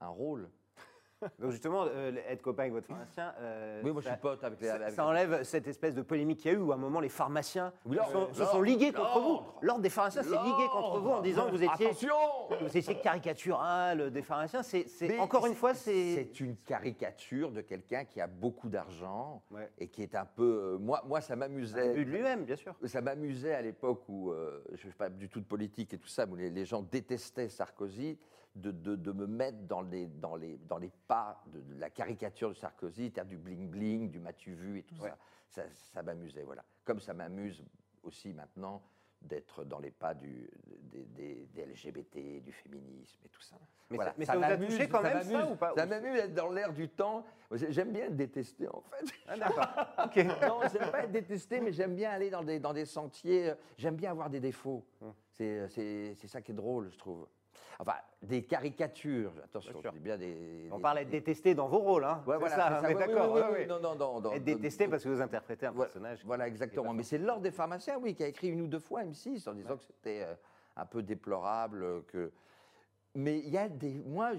un 0.00 0.08
rôle. 0.08 0.48
Donc 1.38 1.52
justement, 1.52 1.84
euh, 1.88 2.12
être 2.28 2.42
copain 2.42 2.62
avec 2.64 2.74
votre 2.74 2.86
pharmacien, 2.86 3.32
euh, 3.40 3.80
Oui, 3.82 3.92
moi 3.92 4.02
je 4.02 4.06
ça, 4.08 4.12
suis 4.12 4.20
pote 4.20 4.44
avec 4.44 4.60
les. 4.60 4.66
ça- 4.68 4.74
avec- 4.74 4.90
ça 4.90 5.06
enlève 5.06 5.42
cette 5.42 5.66
espèce 5.66 5.94
de 5.94 6.02
polémique 6.02 6.40
qu'il 6.40 6.52
y 6.52 6.54
a 6.54 6.58
eu 6.58 6.60
où 6.60 6.70
à 6.72 6.74
un 6.74 6.78
moment 6.78 7.00
les 7.00 7.08
pharmaciens 7.08 7.72
Oui, 7.86 7.96
se 7.96 8.02
sont, 8.12 8.32
se 8.32 8.38
l'ordre, 8.40 8.52
sont 8.52 8.62
ligués 8.62 8.92
contre 8.92 9.20
vous. 9.20 9.28
l'ordre. 9.28 9.54
L'ordre 9.62 9.82
des 9.82 9.88
pharmaciens 9.90 10.22
s'est 10.22 10.28
ligué 10.30 10.66
contre 10.70 10.98
vous 11.00 11.10
en 11.10 11.20
disant 11.22 11.46
que 11.46 11.50
vous 11.52 11.62
étiez, 11.62 11.86
Attention 11.86 12.14
que 12.50 12.64
vous 12.64 12.76
étiez 12.76 12.94
caricatural 13.00 14.10
des 14.10 14.22
pharmaciens. 14.22 14.62
C'est, 14.62 14.86
c'est- 14.88 15.08
Mais 15.08 15.18
encore 15.18 15.46
une 15.46 15.54
fois, 15.54 15.72
c'est. 15.74 16.14
C'est 16.14 16.40
une 16.40 16.56
caricature 16.56 17.50
de 17.52 17.60
quelqu'un 17.62 18.04
qui 18.04 18.20
a 18.20 18.26
beaucoup 18.26 18.68
d'argent 18.68 19.42
Ouais. 19.50 19.70
et 19.78 19.88
qui 19.88 20.02
est 20.02 20.14
un 20.14 20.26
peu. 20.26 20.74
euh, 20.74 20.78
moi, 20.78 21.02
moi, 21.06 21.20
ça 21.20 21.36
m'amusait. 21.36 21.94
but 21.94 22.04
de 22.04 22.10
lui-même, 22.10 22.44
bien 22.44 22.56
sûr. 22.56 22.74
Ça 22.84 23.00
m'amusait 23.00 23.54
à 23.54 23.62
l'époque 23.62 24.02
où, 24.08 24.30
euh, 24.30 24.62
je 24.74 24.86
ne 24.86 24.92
fais 24.92 24.98
pas 24.98 25.08
du 25.08 25.28
tout 25.28 25.40
de 25.40 25.46
politique 25.46 25.94
et 25.94 25.98
tout 25.98 26.08
ça, 26.08 26.26
où 26.30 26.34
les, 26.36 26.50
les 26.50 26.64
gens 26.64 26.82
détestaient 26.82 27.48
Sarkozy, 27.48 28.18
de, 28.54 28.70
de- 28.70 28.96
de 28.96 29.12
me 29.12 29.26
mettre 29.26 29.58
dans 29.66 29.82
les, 29.82 30.06
dans 30.06 30.36
les, 30.36 30.58
dans 30.68 30.78
les 30.78 30.90
pas 31.08 31.42
de, 31.46 31.60
de 31.60 31.80
la 31.80 31.90
caricature 31.90 32.48
de 32.50 32.54
Sarkozy, 32.54 33.10
du 33.10 33.36
bling-bling, 33.38 34.10
du 34.10 34.20
m'as-tu 34.20 34.52
vu 34.54 34.78
et 34.78 34.82
tout 34.82 34.96
ça. 34.96 35.16
Ça, 35.48 35.62
ça 35.70 36.02
m'amusait, 36.02 36.42
voilà. 36.44 36.64
Comme 36.84 37.00
ça 37.00 37.14
m'amuse 37.14 37.64
aussi 38.02 38.32
maintenant 38.32 38.82
d'être 39.22 39.64
dans 39.64 39.78
les 39.78 39.90
pas 39.90 40.12
du, 40.14 40.50
des, 40.82 41.04
des- 41.06 41.46
des 41.54 41.64
LGBT, 41.66 42.42
du 42.44 42.52
féminisme 42.52 43.18
et 43.24 43.28
tout 43.30 43.40
ça. 43.40 43.56
Mais 43.90 43.96
Voilà, 43.96 44.10
ça- 44.10 44.16
mais 44.18 44.24
ça 44.26 44.32
vous 44.36 44.42
a 44.80 44.86
quand 44.86 45.02
même, 45.02 45.22
ça, 45.22 45.50
ou 45.50 45.56
pas 45.56 45.72
Ça 45.74 45.86
m'amuse 45.86 46.12
d'être 46.14 46.34
dans 46.34 46.50
l'air 46.50 46.72
du 46.72 46.88
temps. 46.90 47.24
J'aime 47.52 47.92
bien 47.92 48.04
être 48.06 48.16
détesté, 48.16 48.68
en 48.68 48.82
fait. 48.82 49.06
Ah, 49.26 49.36
d'accord. 49.36 49.64
Ok. 50.04 50.16
non, 50.42 50.60
j'aime 50.72 50.90
pas 50.90 51.04
être 51.04 51.12
détesté, 51.12 51.60
mais 51.60 51.72
j'aime 51.72 51.94
bien 51.94 52.10
aller 52.10 52.28
dans 52.30 52.42
des, 52.44 52.60
dans 52.60 52.72
des 52.74 52.84
sentiers. 52.84 53.52
J'aime 53.78 53.96
bien 53.96 54.10
avoir 54.10 54.28
des 54.30 54.40
défauts. 54.40 54.84
Hum. 55.00 55.12
C'est 55.32 56.14
ça 56.26 56.40
qui 56.42 56.52
est 56.52 56.54
drôle, 56.54 56.90
je 56.90 56.98
trouve. 56.98 57.26
Enfin, 57.78 57.94
des 58.22 58.44
caricatures. 58.44 59.32
Attention, 59.44 59.72
je 59.82 59.88
dis 59.90 59.98
bien 59.98 60.16
des. 60.16 60.68
On 60.70 60.76
des- 60.76 60.82
parlait 60.82 61.04
de 61.04 61.10
détester 61.10 61.54
dans 61.54 61.68
vos 61.68 61.78
rôles, 61.78 62.04
hein. 62.04 62.22
Ouais, 62.26 62.38
voilà, 62.38 62.54
ça, 62.54 62.80
ça. 62.80 62.88
Oui, 62.88 62.94
oui, 62.94 62.98
d'accord. 63.06 63.32
oui, 63.34 63.40
oui. 63.60 63.66
Non, 63.66 63.80
non, 63.80 63.94
non, 63.96 64.20
non, 64.20 64.32
Être 64.32 64.44
détesté 64.44 64.88
parce 64.88 65.02
que 65.04 65.08
vous 65.08 65.20
interprétez 65.20 65.66
un 65.66 65.72
Voilà, 65.72 65.86
personnage. 65.90 66.24
Voilà, 66.24 66.46
exactement. 66.48 66.92
Mais 66.92 67.02
c'est 67.02 67.18
l'ordre 67.18 67.42
des 67.42 67.50
pharmaciens, 67.50 67.98
oui, 68.00 68.14
qui 68.14 68.22
a 68.22 68.28
écrit 68.28 68.48
une 68.48 68.60
ou 68.62 68.66
deux 68.68 68.78
fois 68.78 69.02
M6 69.02 69.48
en 69.48 69.54
disant 69.54 69.76
que 69.76 69.82
c'était 69.82 70.22
euh, 70.22 70.34
un 70.76 70.86
peu 70.86 71.02
déplorable. 71.02 71.82
euh, 71.82 72.00
Que... 72.08 72.30
Mais 73.16 73.38
il 73.38 73.48
y 73.50 73.58
a 73.58 73.68
des. 73.68 73.94
Moi, 74.04 74.32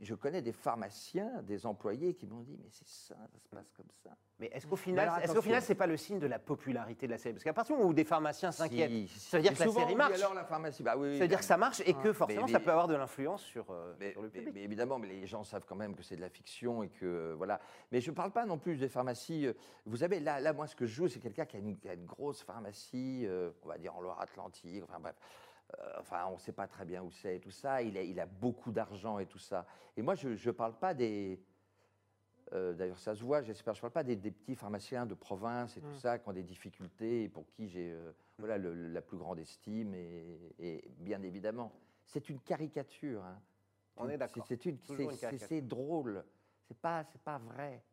je 0.00 0.14
connais 0.14 0.40
des 0.40 0.52
pharmaciens, 0.52 1.42
des 1.42 1.66
employés 1.66 2.14
qui 2.14 2.26
m'ont 2.26 2.40
dit 2.40 2.56
Mais 2.62 2.68
c'est 2.70 2.88
ça, 2.88 3.14
ça 3.16 3.38
se 3.38 3.48
passe 3.54 3.70
comme 3.76 3.90
ça. 4.02 4.10
Mais 4.40 4.46
est-ce 4.52 4.66
qu'au 4.66 4.76
final, 4.76 5.08
alors, 5.08 5.18
est-ce 5.22 5.32
qu'au 5.34 5.42
final, 5.42 5.60
c'est 5.62 5.74
pas 5.74 5.86
le 5.86 5.96
signe 5.98 6.18
de 6.18 6.26
la 6.26 6.38
popularité 6.38 7.06
de 7.06 7.12
la 7.12 7.18
série? 7.18 7.34
Parce 7.34 7.44
qu'à 7.44 7.52
partir 7.52 7.76
du 7.76 7.78
moment 7.80 7.90
où 7.90 7.94
des 7.94 8.04
pharmaciens 8.04 8.50
s'inquiètent, 8.50 8.90
Si, 8.90 9.08
si, 9.08 9.20
ça 9.20 9.36
veut 9.36 9.42
dire 9.42 9.52
que 9.54 9.62
la 9.62 9.70
série 9.70 9.94
marche. 9.94 10.14
alors 10.14 10.34
la 10.34 10.44
pharmacie, 10.44 10.82
bah 10.82 10.96
oui. 10.96 11.16
ça 11.18 11.24
veut 11.24 11.28
dire 11.28 11.38
que 11.38 11.44
ça 11.44 11.56
marche 11.58 11.80
et 11.84 11.92
que 11.94 12.08
Ah. 12.08 12.14
forcément, 12.14 12.46
Mais- 12.46 12.52
ça 12.52 12.58
mais- 12.58 12.64
peut 12.64 12.70
avoir 12.70 12.88
de 12.88 12.94
l'influence 12.96 13.42
sur, 13.42 13.70
euh, 13.70 13.94
Mais, 14.00 14.12
sur 14.12 14.22
le 14.22 14.28
mais- 14.32 14.38
public. 14.40 14.54
mais 14.54 14.62
évidemment, 14.64 14.98
mais 14.98 15.06
les 15.08 15.26
gens 15.26 15.44
savent 15.44 15.64
quand 15.68 15.76
même 15.76 15.94
que 15.94 16.02
c'est 16.02 16.16
de 16.16 16.20
la 16.22 16.30
fiction 16.30 16.82
et 16.82 16.88
que 16.88 17.04
euh, 17.06 17.34
voilà. 17.36 17.60
Mais 17.92 18.00
je 18.00 18.10
ne 18.10 18.16
parle 18.16 18.32
pas 18.32 18.44
non 18.46 18.58
plus 18.58 18.76
des 18.78 18.88
pharmacies. 18.88 19.46
euh, 19.46 19.52
Vous 19.86 19.98
savez, 19.98 20.18
là, 20.18 20.40
là 20.40 20.52
moi, 20.54 20.66
ce 20.66 20.74
que 20.74 20.86
je 20.86 20.94
joue, 20.94 21.08
c'est 21.08 21.20
quelqu'un 21.20 21.44
qui, 21.44 21.56
a 21.56 21.60
une- 21.60 21.76
qui 21.76 21.88
a 21.88 21.94
une 21.94 22.06
grosse 22.06 22.42
pharmacie, 22.42 23.24
euh, 23.26 23.50
on 23.62 23.68
va 23.68 23.76
dire 23.78 23.94
en 23.94 24.00
Loire-Atlantique. 24.00 24.82
Enfin 24.82 24.98
bref, 24.98 25.14
enfin, 25.98 26.26
on 26.26 26.34
ne 26.34 26.38
sait 26.38 26.52
pas 26.52 26.66
très 26.66 26.84
bien 26.84 27.02
où 27.02 27.10
c'est 27.10 27.36
et 27.36 27.40
tout 27.40 27.50
ça. 27.50 27.82
Il 27.82 27.96
a, 27.96 28.02
il 28.02 28.18
a 28.20 28.26
beaucoup 28.26 28.72
d'argent 28.72 29.18
et 29.18 29.26
tout 29.26 29.38
ça. 29.38 29.66
Et 29.96 30.02
moi, 30.02 30.14
je 30.14 30.28
ne 30.28 30.50
parle 30.52 30.78
pas 30.78 30.94
des. 30.94 31.40
euh, 32.52 32.72
D'ailleurs, 32.74 32.98
ça 32.98 33.14
se 33.14 33.22
voit, 33.22 33.42
j'espère. 33.42 33.74
Je 33.74 33.78
ne 33.78 33.82
parle 33.82 33.92
pas 33.92 34.04
des, 34.04 34.16
des 34.16 34.30
petits 34.30 34.54
pharmaciens 34.54 35.06
de 35.06 35.14
province 35.14 35.76
et 35.76 35.80
tout 35.80 35.86
Mm. 35.88 35.98
ça 35.98 36.18
qui 36.18 36.28
ont 36.28 36.32
des 36.32 36.42
difficultés 36.42 37.24
et 37.24 37.28
pour 37.28 37.46
qui 37.50 37.68
j'ai 37.68 37.92
euh, 37.92 38.12
voilà, 38.38 38.58
le- 38.58 38.74
le- 38.74 38.88
la 38.88 39.02
plus 39.02 39.16
grande 39.16 39.38
estime. 39.38 39.94
Et, 39.94 40.54
et 40.58 40.84
bien 40.98 41.22
évidemment, 41.22 41.72
c'est 42.04 42.28
une 42.28 42.40
caricature. 42.40 43.22
hein. 43.24 43.40
On 43.96 44.08
est 44.08 44.18
d'accord. 44.18 44.44
C'est- 45.48 45.60
drôle. 45.62 46.24
C'est 46.66 46.76
pas, 46.78 47.04
c'est 47.04 47.20
pas 47.22 47.38
vrai. 47.38 47.84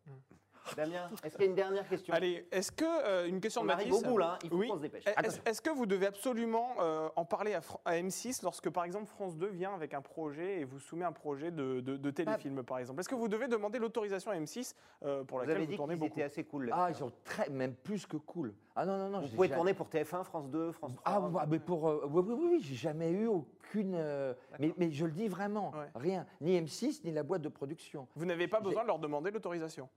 Damien, 0.76 1.10
est-ce 1.24 1.36
qu'il 1.36 1.46
y 1.46 1.48
a 1.48 1.50
une 1.50 1.56
dernière 1.56 1.88
question? 1.88 2.14
Allez, 2.14 2.48
est-ce 2.52 2.72
que 2.72 2.86
euh, 2.86 3.28
une 3.28 3.40
question 3.42 3.62
On 3.62 3.66
de 3.66 3.72
arrive 3.72 3.90
Mathis 3.90 4.06
au 4.06 4.10
bout, 4.10 4.18
là, 4.18 4.34
hein, 4.34 4.40
il 4.44 4.50
faut 4.50 4.58
Oui. 4.58 4.68
qu'on 4.68 4.76
se 4.78 4.82
dépêche. 4.82 5.04
Est-ce 5.46 5.62
que 5.62 5.70
vous 5.70 5.86
devez 5.86 6.06
absolument 6.06 6.76
euh, 6.80 7.10
en 7.16 7.26
parler 7.26 7.54
à, 7.54 7.62
Fran- 7.62 7.82
à 7.86 7.96
M6 7.96 8.42
lorsque, 8.44 8.70
par 8.70 8.84
exemple, 8.84 9.08
France 9.08 9.36
2 9.38 9.48
vient 9.48 9.74
avec 9.74 9.94
un 9.94 10.02
projet 10.02 10.60
et 10.62 10.64
vous 10.64 10.80
soumet 10.80 11.06
un 11.06 11.12
projet 11.12 11.52
de, 11.52 11.80
de- 11.82 11.98
de 11.98 12.12
téléfilm, 12.12 12.64
par 12.64 12.78
exemple? 12.80 13.00
Est-ce 13.02 13.10
que 13.10 13.16
vous 13.16 13.28
devez 13.28 13.48
demander 13.48 13.80
l'autorisation 13.80 14.32
à 14.32 14.36
M6 14.36 14.76
euh, 15.04 15.24
pour 15.24 15.40
Vous 15.40 15.42
laquelle 15.44 15.56
avez 15.58 15.66
vous 15.66 15.72
dit 15.72 15.78
tournez 15.78 15.96
beaucoup? 15.96 16.12
étaient 16.12 16.24
assez 16.24 16.44
cool. 16.44 16.70
Ah, 16.74 16.88
ils 16.90 16.96
sont 16.96 17.12
très, 17.24 17.50
même 17.50 17.74
plus 17.74 18.06
que 18.06 18.18
cool. 18.18 18.54
Ah 18.76 18.86
non, 18.86 18.98
non, 18.98 19.10
non. 19.10 19.22
Vous 19.22 19.28
pouvez 19.36 19.48
jamais- 19.48 19.56
tourner 19.58 19.74
pour 19.74 19.88
TF1, 19.90 20.24
France 20.24 20.50
2, 20.50 20.72
France 20.72 20.96
3. 20.96 21.04
Ah, 21.06 21.20
ouais, 21.22 21.42
mais 21.50 21.60
pour. 21.60 21.90
euh, 21.90 22.06
oui, 22.10 22.24
oui, 22.26 22.34
oui, 22.40 22.48
oui, 22.54 22.60
j'ai 22.62 22.76
jamais 22.76 23.12
eu 23.12 23.28
aucune. 23.28 23.96
euh, 23.96 24.34
mais, 24.60 24.74
mais 24.78 24.92
je 24.92 25.06
le 25.06 25.12
dis 25.12 25.28
vraiment, 25.28 25.72
Ouais. 25.72 25.90
rien. 25.96 26.26
Ni 26.40 26.60
M6, 26.60 27.02
ni 27.04 27.12
la 27.12 27.24
boîte 27.24 27.42
de 27.42 27.50
production. 27.50 28.08
Vous 28.16 28.26
n'avez 28.26 28.48
pas 28.48 28.60
besoin 28.62 28.84
de 28.84 28.88
leur 28.88 29.00
demander 29.00 29.32
l'autorisation? 29.32 29.90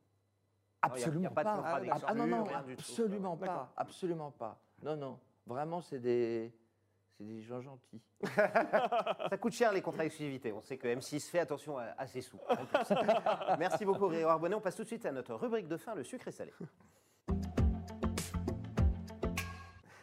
Absolument 0.84 1.20
il 1.20 1.24
y 1.24 1.26
a 1.26 1.30
pas 1.30 1.44
de 1.44 1.56
contradiction 1.56 2.06
Ah, 2.08 2.14
non, 2.14 2.26
non, 2.26 2.44
tout. 2.44 2.50
absolument 2.78 3.36
D'accord. 3.36 3.54
pas. 3.54 3.72
Absolument 3.76 4.30
pas. 4.30 4.58
Non, 4.82 4.96
non. 4.96 5.18
Vraiment, 5.46 5.80
c'est 5.80 5.98
des. 5.98 6.52
C'est 7.16 7.24
des 7.24 7.42
gens 7.42 7.60
gentils. 7.60 8.02
Ça 8.24 9.36
coûte 9.40 9.52
cher 9.52 9.72
les 9.72 9.80
contrats 9.80 10.02
d'exclusivité. 10.02 10.52
On 10.52 10.60
sait 10.60 10.76
que 10.76 10.88
M6 10.88 11.30
fait 11.30 11.38
attention 11.38 11.78
à, 11.78 11.84
à 11.96 12.06
ses 12.08 12.20
sous. 12.22 12.40
Merci 13.58 13.84
beaucoup 13.84 14.08
Grégoire 14.08 14.40
Bonnet. 14.40 14.56
On 14.56 14.60
passe 14.60 14.74
tout 14.74 14.82
de 14.82 14.88
suite 14.88 15.06
à 15.06 15.12
notre 15.12 15.34
rubrique 15.34 15.68
de 15.68 15.76
fin, 15.76 15.94
le 15.94 16.02
sucré 16.02 16.32
salé. 16.32 16.52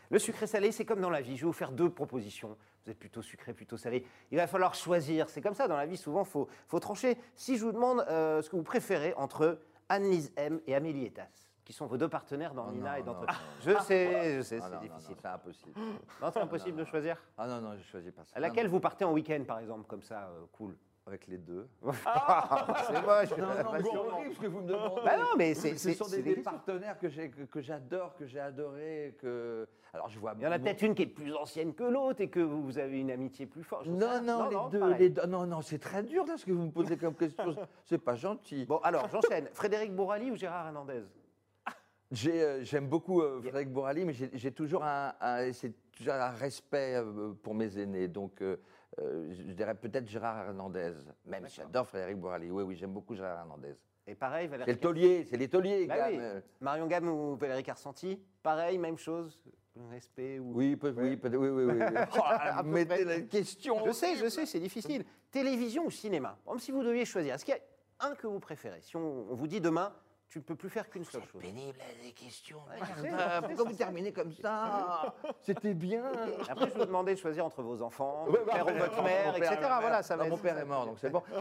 Le 0.10 0.20
sucré 0.20 0.46
salé, 0.46 0.72
c'est 0.72 0.84
comme 0.86 1.00
dans 1.00 1.10
la 1.10 1.22
vie. 1.22 1.36
Je 1.38 1.42
vais 1.42 1.48
vous 1.48 1.54
faire 1.54 1.72
deux 1.72 1.90
propositions. 1.90 2.58
Vous 2.86 2.92
êtes 2.92 3.00
plutôt 3.00 3.22
sucré, 3.22 3.54
plutôt 3.54 3.78
salé. 3.78 4.06
Il 4.32 4.38
va 4.38 4.48
falloir 4.48 4.74
choisir. 4.76 5.30
C'est 5.30 5.42
comme 5.42 5.54
ça 5.54 5.68
dans 5.68 5.78
la 5.78 5.86
vie. 5.86 5.96
Souvent, 5.98 6.24
il 6.24 6.28
faut, 6.30 6.48
faut 6.68 6.80
trancher. 6.80 7.18
Si 7.36 7.58
je 7.58 7.64
vous 7.64 7.72
demande 7.72 8.06
euh, 8.10 8.42
ce 8.42 8.50
que 8.50 8.56
vous 8.58 8.64
préférez 8.64 9.14
entre 9.16 9.60
Anne-Lise 9.92 10.32
M 10.38 10.62
et 10.66 10.74
Amélie 10.74 11.06
Etas, 11.06 11.28
qui 11.66 11.74
sont 11.74 11.86
vos 11.86 11.98
deux 11.98 12.08
partenaires 12.08 12.54
dans 12.54 12.72
Nina 12.72 13.00
et 13.00 13.04
dans 13.04 13.14
Toi. 13.14 13.26
non, 13.28 13.34
Je 13.60 13.78
sais, 13.84 14.38
je 14.38 14.42
sais, 14.42 14.60
Ah, 14.62 14.66
c'est 14.66 14.70
non, 14.76 14.76
non, 14.76 14.82
difficile. 14.82 15.16
C'est 15.22 15.28
impossible. 15.28 15.80
Non, 16.22 16.30
c'est 16.32 16.40
impossible 16.40 16.78
de 16.78 16.86
choisir. 16.86 17.18
Ah 17.38 17.48
non, 17.48 17.60
non, 17.62 17.76
je 17.78 17.84
choisis 17.84 18.12
pas 18.12 18.24
ça. 18.24 18.32
À 18.36 18.40
laquelle 18.40 18.68
vous 18.68 18.80
partez 18.80 19.04
en 19.04 19.12
week-end, 19.12 19.44
par 19.46 19.60
exemple, 19.60 19.86
comme 19.88 20.02
ça, 20.02 20.30
euh, 20.30 20.46
cool? 20.54 20.78
Avec 21.12 21.28
les 21.28 21.38
deux. 21.40 21.68
c'est 21.84 23.02
moche. 23.06 23.38
Non, 23.38 23.48
non, 23.48 23.74
c'est 23.84 23.98
horrible 23.98 24.34
ce 24.34 24.40
que 24.40 24.48
vous 24.48 24.62
me 24.62 24.68
demandez. 24.70 25.02
Bah 25.04 25.18
non, 25.18 25.26
mais 25.38 25.54
c'est- 25.54 25.74
Ce 25.74 25.90
c'est- 25.90 25.94
sont 25.94 26.06
c'est 26.06 26.22
des, 26.22 26.36
partenaires 26.38 26.98
que 26.98 27.10
j'ai- 27.10 27.30
que, 27.30 27.42
que 27.42 27.60
j'adore, 27.60 28.16
que 28.16 28.26
j'ai 28.26 28.40
adoré, 28.40 29.18
que. 29.20 29.68
Alors 29.94 30.08
je 30.08 30.18
vois. 30.20 30.34
Il 30.38 30.44
y 30.44 30.48
en 30.48 30.52
a 30.54 30.58
mon- 30.58 30.64
peut-être 30.64 30.84
une 30.84 30.96
qui 30.96 31.02
est 31.02 31.08
plus 31.08 31.36
ancienne 31.36 31.74
que 31.74 31.84
l'autre 31.84 32.22
et 32.22 32.30
que 32.30 32.40
vous 32.40 32.78
avez 32.80 33.02
une 33.02 33.12
amitié 33.12 33.46
plus 33.46 33.62
forte. 33.62 33.88
Non, 33.88 34.08
rien. 34.10 34.22
non, 34.22 34.48
les 34.50 34.72
deux, 34.72 34.80
pareil. 34.80 34.96
les 35.00 35.10
deux- 35.10 35.26
Non, 35.26 35.46
non, 35.46 35.62
c'est 35.62 35.80
très 35.80 36.02
dur 36.02 36.26
là 36.26 36.38
ce 36.38 36.46
que 36.46 36.54
vous 36.54 36.64
me 36.68 36.72
posez 36.72 36.96
comme 36.96 37.14
question. 37.16 37.56
C'est 37.84 37.98
pas 37.98 38.16
gentil. 38.16 38.64
Bon, 38.66 38.78
alors, 38.78 39.10
j'enchaîne. 39.10 39.50
Frédéric 39.54 39.94
Bourali 39.94 40.32
ou 40.32 40.38
Gérard 40.38 40.68
Hernandez? 40.68 41.02
J'ai, 42.10 42.42
euh, 42.42 42.64
J'aime 42.64 42.88
beaucoup 42.88 43.22
euh, 43.22 43.42
Frédéric 43.42 43.70
Bourali, 43.70 44.06
mais 44.06 44.14
j'ai 44.14 44.30
j'ai 44.34 44.52
toujours 44.52 44.84
un, 44.86 45.14
un- 45.20 45.52
c'est 45.52 45.74
toujours 45.92 46.14
un 46.14 46.30
respect 46.32 46.96
euh, 46.96 47.34
pour 47.44 47.54
mes 47.54 47.78
aînés. 47.78 48.08
Donc, 48.08 48.42
euh, 48.42 48.58
euh, 49.00 49.34
je 49.34 49.54
dirais 49.54 49.76
peut-être 49.76 50.08
Gérard 50.08 50.48
Hernandez. 50.48 50.94
Même 51.26 51.48
si 51.48 51.56
j'adore 51.58 51.88
Frédéric 51.88 52.18
Bourali. 52.18 52.52
Oui, 52.52 52.64
oui, 52.64 52.76
j'aime 52.76 52.92
beaucoup 52.94 53.16
Gérard 53.16 53.40
Hernandez. 53.40 53.76
Et 54.08 54.16
pareil, 54.16 54.46
C'est 54.48 54.52
Valérie. 54.58 54.72
le 54.72 54.78
taulier, 54.80 55.26
c'est 55.30 55.38
les 55.38 55.48
tauliers, 55.48 55.86
Bah 55.88 55.96
oui. 56.10 56.20
Marion 56.60 56.88
Gamme 56.88 57.08
ou 57.10 57.36
Valérie 57.36 57.64
Carcenti 57.64 58.20
Pareil, 58.42 58.78
même 58.78 58.98
chose 58.98 59.40
Respect 59.90 60.40
ou... 60.40 60.52
Oui, 60.56 60.76
peut- 60.76 60.94
oui, 60.98 61.16
peut- 61.16 61.30
oui, 61.34 61.48
oui, 61.50 61.64
oui. 61.64 61.74
oui. 61.80 62.02
Oh, 62.60 62.64
mettez 62.66 63.06
la 63.06 63.22
question. 63.22 63.86
Je 63.86 63.92
sais, 63.92 64.16
je 64.18 64.28
sais, 64.28 64.46
c'est 64.46 64.60
difficile. 64.60 65.06
Télévision 65.30 65.86
ou 65.86 65.92
cinéma? 65.92 66.38
Exemple, 66.44 66.60
si 66.62 66.72
vous 66.72 66.84
deviez 66.84 67.06
choisir, 67.06 67.36
est-ce 67.36 67.46
qu'il 67.46 67.54
y 67.54 67.58
a 67.58 68.06
un 68.08 68.16
que 68.16 68.28
vous 68.28 68.40
préférez? 68.40 68.82
Si 68.82 68.98
on, 68.98 69.32
on 69.32 69.36
vous 69.36 69.48
dit 69.48 69.62
demain, 69.62 69.94
tu 70.32 70.40
ne 70.40 70.44
peux 70.46 70.56
plus 70.56 70.70
faire 70.70 70.90
qu'une 70.90 71.04
seule 71.04 71.24
chose. 71.26 71.42
Pénible 71.42 71.78
les 72.02 72.14
questions. 72.14 72.62
je 72.80 73.02
sais, 73.02 73.12
merde. 73.12 73.32
sais, 73.44 73.48
Pourquoi 73.50 73.66
vous 73.66 73.76
terminez 73.78 74.14
comme 74.14 74.32
ça 74.32 75.14
C'était 75.42 75.74
bien. 75.74 76.06
Après, 76.48 76.70
je 76.70 76.74
vous 76.80 76.86
demander 76.86 77.14
de 77.16 77.20
choisir 77.20 77.46
entre 77.46 77.62
vos 77.62 77.82
enfants, 77.82 78.24
Ouais, 78.28 78.32
votre 78.40 78.46
bah, 78.46 78.52
père 78.54 78.66
ou 78.66 78.70
ouais, 78.70 78.80
votre 78.80 78.96
mon 78.96 79.04
mère, 79.04 79.34
père, 79.34 79.52
etc. 79.54 79.58
Voilà, 79.82 80.02
ça 80.02 80.16
va 80.16 80.24
Non, 80.24 80.30
mon 80.30 80.38
père 80.38 80.58
est 80.58 80.64
mort, 80.64 80.86
donc 80.86 81.00
c'est 81.00 81.10
bon. 81.10 81.22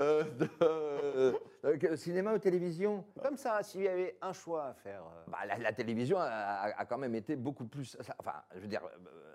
Euh, 0.00 0.24
de- 0.24 0.48
euh, 0.62 1.32
euh, 1.64 1.96
cinéma 1.96 2.34
ou 2.34 2.38
télévision? 2.38 3.04
Comme 3.22 3.36
ça, 3.36 3.62
s'il 3.62 3.82
y 3.82 3.88
avait 3.88 4.16
un 4.20 4.32
choix 4.32 4.66
à 4.66 4.74
faire. 4.74 5.02
euh, 5.02 5.24
Bah, 5.28 5.38
la, 5.46 5.58
la 5.58 5.72
télévision 5.72 6.18
a, 6.18 6.24
a- 6.26 6.80
a 6.80 6.84
quand 6.84 6.98
même 6.98 7.14
été 7.14 7.36
beaucoup 7.36 7.64
plus. 7.64 7.96
ça- 8.00 8.14
Enfin, 8.18 8.34
je 8.54 8.60
veux 8.60 8.66
dire, 8.66 8.82
euh, 8.84 9.32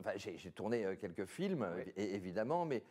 enfin, 0.00 0.12
j'ai 0.16 0.50
tourné 0.50 0.96
quelques 1.00 1.26
films, 1.26 1.66
Oui. 1.76 1.92
évidemment, 1.96 2.64
mais 2.64 2.82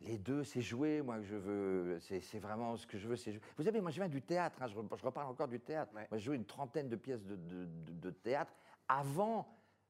les 0.00 0.18
deux, 0.18 0.44
c'est 0.44 0.60
jouer, 0.60 1.00
moi, 1.02 1.16
que 1.18 1.22
je 1.24 1.36
veux. 1.36 1.98
C'est 2.00 2.38
vraiment 2.38 2.76
ce 2.76 2.86
que 2.86 2.98
je 2.98 3.08
veux, 3.08 3.16
c'est 3.16 3.32
jouer. 3.32 3.42
Vous 3.56 3.64
savez, 3.64 3.80
moi, 3.80 3.90
je 3.90 3.96
viens 4.00 4.08
du 4.08 4.20
théâtre, 4.22 4.60
hein, 4.62 4.66
je, 4.66 4.74
je 4.74 5.04
reparle 5.04 5.28
encore 5.28 5.48
du 5.48 5.60
théâtre. 5.60 5.92
Ouais. 5.94 6.06
Moi, 6.10 6.18
j'ai 6.18 6.24
joué 6.26 6.36
une 6.36 6.44
trentaine 6.44 6.88
de 6.88 6.96
pièces 6.96 7.24
de, 7.24 7.36
de- 7.36 7.64
de- 7.66 7.92
de 7.92 8.10
théâtre 8.10 8.52
avant 8.88 9.46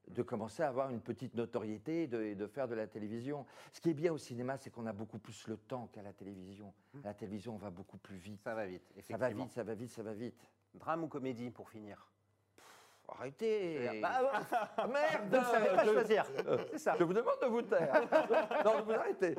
de 0.07 0.21
commencer 0.21 0.61
à 0.61 0.67
avoir 0.67 0.91
une 0.91 1.01
petite 1.01 1.33
notoriété 1.33 2.03
et 2.03 2.07
de, 2.07 2.21
et 2.21 2.35
de 2.35 2.45
faire 2.45 2.67
de 2.67 2.75
la 2.75 2.85
télévision. 2.87 3.45
Ce 3.73 3.81
qui 3.81 3.89
est 3.89 3.93
bien 3.95 4.13
au 4.13 4.19
cinéma, 4.19 4.55
c'est 4.57 4.69
qu'on 4.69 4.85
a 4.85 4.93
beaucoup 4.93 5.17
plus 5.17 5.47
le 5.47 5.57
temps 5.57 5.87
qu'à 5.87 6.03
la 6.03 6.13
télévision. 6.13 6.73
À 7.03 7.07
la 7.07 7.13
télévision, 7.15 7.55
on 7.55 7.57
va 7.57 7.71
beaucoup 7.71 7.97
plus 7.97 8.15
vite. 8.17 8.41
Ça 8.43 8.53
va 8.53 8.67
vite, 8.67 8.83
Ça 8.87 8.93
va 8.93 8.99
effectivement. 8.99 9.43
vite, 9.45 9.53
ça 9.53 9.63
va 9.63 9.73
vite, 9.73 9.89
ça 9.91 10.03
va 10.03 10.13
vite. 10.13 10.47
Drame 10.75 11.03
ou 11.03 11.07
comédie 11.07 11.49
pour 11.49 11.69
finir? 11.69 12.07
Arrêtez 13.07 13.99
Bah, 14.01 14.09
ouais, 14.23 14.87
Merde 14.87 15.23
Vous 15.29 15.37
ne 15.37 15.43
savez 15.43 15.69
pas 15.75 15.85
je, 15.85 15.91
choisir. 15.91 16.25
C'est 16.71 16.77
ça. 16.79 16.95
je 16.97 17.03
vous 17.03 17.13
demande 17.13 17.35
de 17.41 17.47
vous 17.47 17.61
taire. 17.61 17.93
non, 18.65 18.81
vous 18.83 18.91
arrêtez. 18.91 19.35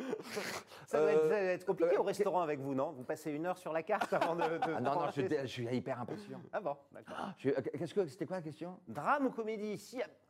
Ça 0.87 1.01
va, 1.01 1.13
être, 1.13 1.19
Euh, 1.25 1.29
ça 1.29 1.29
va 1.29 1.41
être 1.53 1.67
compliqué 1.67 1.97
euh, 1.97 2.01
au 2.01 2.05
restaurant 2.05 2.41
avec 2.43 2.61
vous, 2.61 2.75
non? 2.75 2.93
Vous 2.93 3.05
passez 3.05 3.31
une 3.33 3.47
heure 3.47 3.59
sur 3.59 3.73
la 3.73 3.83
carte 3.83 4.13
avant 4.13 4.35
de. 4.35 4.43
de 4.43 4.59
Ah 4.77 4.81
non, 4.81 4.95
non, 4.95 5.11
je, 5.15 5.23
je 5.43 5.47
suis 5.47 5.67
hyper 5.67 6.01
impatient. 6.01 6.41
Ah 6.53 6.61
bon, 6.61 6.77
d'accord. 6.93 7.17
Euh, 7.47 7.53
Qu'est-ce 7.79 7.95
que 7.95 8.07
c'était 8.07 8.27
quoi 8.27 8.37
la 8.37 8.43
question? 8.43 8.79
Drame 8.89 9.27
ou 9.27 9.31
comédie? 9.31 9.77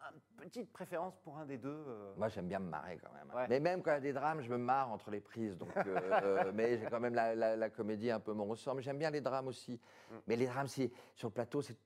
A 0.00 0.10
une 0.42 0.48
petite 0.50 0.72
préférence 0.72 1.16
pour 1.18 1.36
un 1.38 1.46
des 1.46 1.56
deux. 1.58 1.68
euh, 1.88 2.12
Moi, 2.16 2.28
j'aime 2.28 2.46
bien 2.48 2.58
me 2.58 2.68
marrer 2.68 2.98
quand 3.02 3.12
même. 3.12 3.34
Ouais. 3.34 3.46
Mais 3.48 3.58
même 3.60 3.82
quand 3.82 3.90
il 3.92 3.94
y 3.94 3.96
a 3.96 4.00
des 4.00 4.12
drames, 4.12 4.40
je 4.42 4.50
me 4.50 4.58
marre 4.58 4.90
entre 4.92 5.10
les 5.10 5.20
prises. 5.20 5.56
Donc, 5.56 5.76
euh, 5.76 5.82
euh, 6.22 6.52
mais 6.54 6.78
j'ai 6.78 6.86
quand 6.86 7.00
même 7.00 7.14
la, 7.14 7.34
la- 7.34 7.56
la 7.56 7.70
comédie 7.70 8.10
un 8.10 8.20
peu 8.20 8.32
mon 8.32 8.44
ressort. 8.44 8.74
Mais 8.74 8.82
j'aime 8.82 8.98
bien 8.98 9.10
les 9.10 9.20
drames 9.20 9.48
aussi. 9.48 9.80
Mm. 10.10 10.14
Mais 10.26 10.36
les 10.36 10.46
drames, 10.46 10.68
c'est- 10.68 10.90
sur 11.14 11.28
le 11.28 11.32
plateau, 11.34 11.62
c'est 11.62 11.76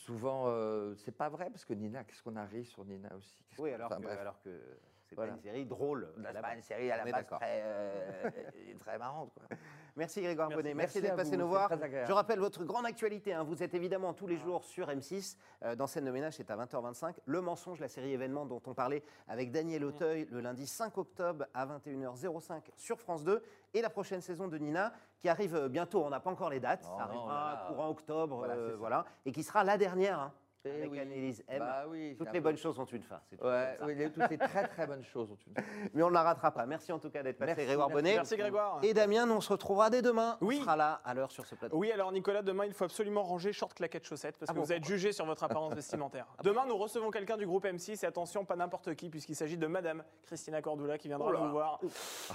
souvent, 0.00 0.48
euh, 0.48 0.94
c'est 0.96 1.12
pas 1.16 1.28
vrai 1.28 1.50
parce 1.50 1.64
que 1.64 1.74
Nina, 1.74 2.04
qu'est-ce 2.04 2.22
qu'on 2.22 2.36
a 2.36 2.44
ri 2.46 2.64
sur 2.64 2.84
Nina 2.84 3.14
aussi? 3.16 3.44
Oui, 3.58 3.70
qu'on- 3.70 3.74
alors 3.74 3.86
enfin, 3.86 3.96
que. 4.00 4.02
bref. 4.06 4.18
Alors 4.18 4.40
que 4.40 4.80
C'est 5.10 5.16
Voilà. 5.16 5.32
pas 5.32 5.36
une 5.38 5.42
série 5.42 5.66
drôle. 5.66 6.08
C'est 6.24 6.40
pas 6.40 6.54
une 6.54 6.62
série 6.62 6.90
à 6.92 7.04
la 7.04 7.10
base 7.10 7.26
très, 7.26 7.62
euh, 7.64 8.30
très 8.78 8.96
marrante. 8.96 9.32
Quoi. 9.34 9.42
Merci 9.96 10.22
Grégoire 10.22 10.48
Merci. 10.48 10.62
Bonnet, 10.62 10.74
merci, 10.74 10.98
Merci 10.98 11.02
d'être 11.02 11.16
passé 11.16 11.36
nous 11.36 11.48
voir. 11.48 11.68
Je 12.06 12.12
rappelle 12.12 12.38
votre 12.38 12.62
grande 12.64 12.86
actualité, 12.86 13.32
hein. 13.34 13.42
vous 13.42 13.60
êtes 13.60 13.74
évidemment 13.74 14.14
tous 14.14 14.28
les 14.28 14.36
jours 14.36 14.62
sur 14.62 14.86
M6, 14.88 15.36
euh, 15.64 15.74
dans 15.74 15.88
scène 15.88 16.04
de 16.04 16.12
ménage, 16.12 16.34
c'est 16.36 16.48
à 16.48 16.56
20h25. 16.56 17.16
Le 17.26 17.40
mensonge, 17.40 17.80
la 17.80 17.88
série 17.88 18.12
événement 18.12 18.46
dont 18.46 18.62
on 18.66 18.72
parlait 18.72 19.02
avec 19.26 19.50
Daniel 19.50 19.84
Auteuil 19.84 20.28
le 20.30 20.40
lundi 20.40 20.64
5 20.68 20.96
octobre 20.96 21.44
à 21.54 21.66
21h05 21.66 22.62
sur 22.76 23.00
France 23.00 23.24
2. 23.24 23.42
Et 23.74 23.82
la 23.82 23.90
prochaine 23.90 24.20
saison 24.20 24.46
de 24.46 24.58
Nina 24.58 24.92
qui 25.18 25.28
arrive 25.28 25.56
euh, 25.56 25.68
bientôt, 25.68 26.04
on 26.04 26.10
n'a 26.10 26.20
pas 26.20 26.30
encore 26.30 26.50
les 26.50 26.60
dates, 26.60 26.84
Non, 26.84 26.96
ça 26.96 27.02
arrivera 27.04 27.52
là. 27.54 27.64
courant 27.68 27.88
octobre, 27.88 28.36
Voilà, 28.36 28.54
euh, 28.54 28.76
voilà, 28.78 29.04
et 29.26 29.32
qui 29.32 29.42
sera 29.42 29.64
la 29.64 29.76
dernière 29.76 30.20
hein, 30.20 30.32
Eh 30.64 30.70
avec 30.70 30.90
oui. 30.90 31.00
Annelise 31.00 31.42
M. 31.48 31.58
Bah 31.58 31.84
oui, 31.88 32.14
Toutes 32.18 32.32
les 32.34 32.40
bonnes 32.40 32.58
choses 32.58 32.78
ont 32.78 32.84
une 32.84 33.02
fin, 33.02 33.18
tout 33.30 33.42
Ouais, 33.42 33.78
oui, 33.82 33.94
les- 33.94 34.10
toutes 34.12 34.28
les 34.28 34.36
très 34.36 34.68
très 34.68 34.86
bonnes 34.86 35.02
choses 35.04 35.30
ont 35.30 35.38
une 35.46 35.54
mais 35.94 36.02
on 36.02 36.08
ne 36.08 36.14
la 36.14 36.22
ratera 36.22 36.50
pas. 36.50 36.66
Merci 36.66 36.92
en 36.92 36.98
tout 36.98 37.08
cas 37.08 37.22
d'être 37.22 37.38
passé 37.38 37.52
Merci, 37.56 37.64
Grégoire. 37.66 37.88
Bonnet. 37.88 38.14
Merci 38.16 38.36
Grégoire. 38.36 38.78
Et 38.82 38.92
Damien, 38.92 39.30
on 39.30 39.40
se 39.40 39.50
retrouvera 39.50 39.88
dès 39.88 40.02
demain. 40.02 40.36
Oui. 40.42 40.58
On 40.60 40.64
sera 40.64 40.76
là 40.76 41.00
à 41.04 41.14
l'heure 41.14 41.32
sur 41.32 41.46
ce 41.46 41.54
plateau. 41.54 41.78
Oui, 41.78 41.90
alors 41.90 42.12
Nicolas, 42.12 42.42
demain, 42.42 42.66
il 42.66 42.74
faut 42.74 42.84
absolument 42.84 43.22
ranger 43.22 43.52
short 43.54 43.72
claquettes 43.72 44.04
chaussettes 44.06 44.36
parce 44.36 44.50
Ah 44.50 44.52
que 44.52 44.58
bon, 44.58 44.64
vous 44.66 44.72
êtes 44.72 44.84
jugé 44.84 45.12
sur 45.12 45.24
votre 45.24 45.42
apparence 45.44 45.72
vestimentaire. 45.72 46.26
Demain, 46.42 46.66
nous 46.66 46.76
recevons 46.76 47.10
quelqu'un 47.10 47.38
du 47.38 47.46
groupe 47.46 47.64
M6 47.64 48.04
et 48.04 48.06
attention, 48.06 48.44
pas 48.44 48.56
n'importe 48.56 48.94
qui 48.94 49.08
puisqu'il 49.08 49.36
s'agit 49.36 49.56
de 49.56 49.66
Madame 49.66 50.04
Christina 50.26 50.60
Cordula 50.60 50.98
qui 50.98 51.08
viendra 51.08 51.30
Oula. 51.30 51.40
nous 51.40 51.50
voir. 51.52 51.80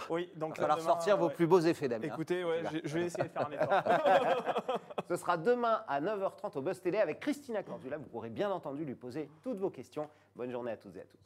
Oui, 0.09 0.31
donc 0.35 0.55
Il 0.57 0.61
va 0.61 0.67
falloir 0.69 0.81
sortir 0.81 1.17
vos 1.17 1.27
ouais. 1.27 1.33
plus 1.33 1.45
beaux 1.45 1.59
effets, 1.59 1.87
Damien. 1.87 2.07
Écoutez, 2.07 2.43
ouais, 2.43 2.63
je 2.83 2.97
vais 2.97 3.05
essayer 3.05 3.27
de 3.27 3.33
faire 3.33 3.47
un 3.47 3.51
effort. 3.51 4.79
Ce 5.07 5.15
sera 5.15 5.37
demain 5.37 5.83
à 5.87 6.01
9h30 6.01 6.57
au 6.57 6.61
Buzz 6.61 6.81
Télé 6.81 6.97
avec 6.97 7.19
Christina 7.19 7.61
Cordula. 7.63 7.97
Vous 7.97 8.07
pourrez 8.07 8.29
bien 8.29 8.49
entendu 8.51 8.85
lui 8.85 8.95
poser 8.95 9.29
toutes 9.43 9.57
vos 9.57 9.69
questions. 9.69 10.09
Bonne 10.35 10.51
journée 10.51 10.71
à 10.71 10.77
toutes 10.77 10.95
et 10.95 11.01
à 11.01 11.05
tous. 11.05 11.19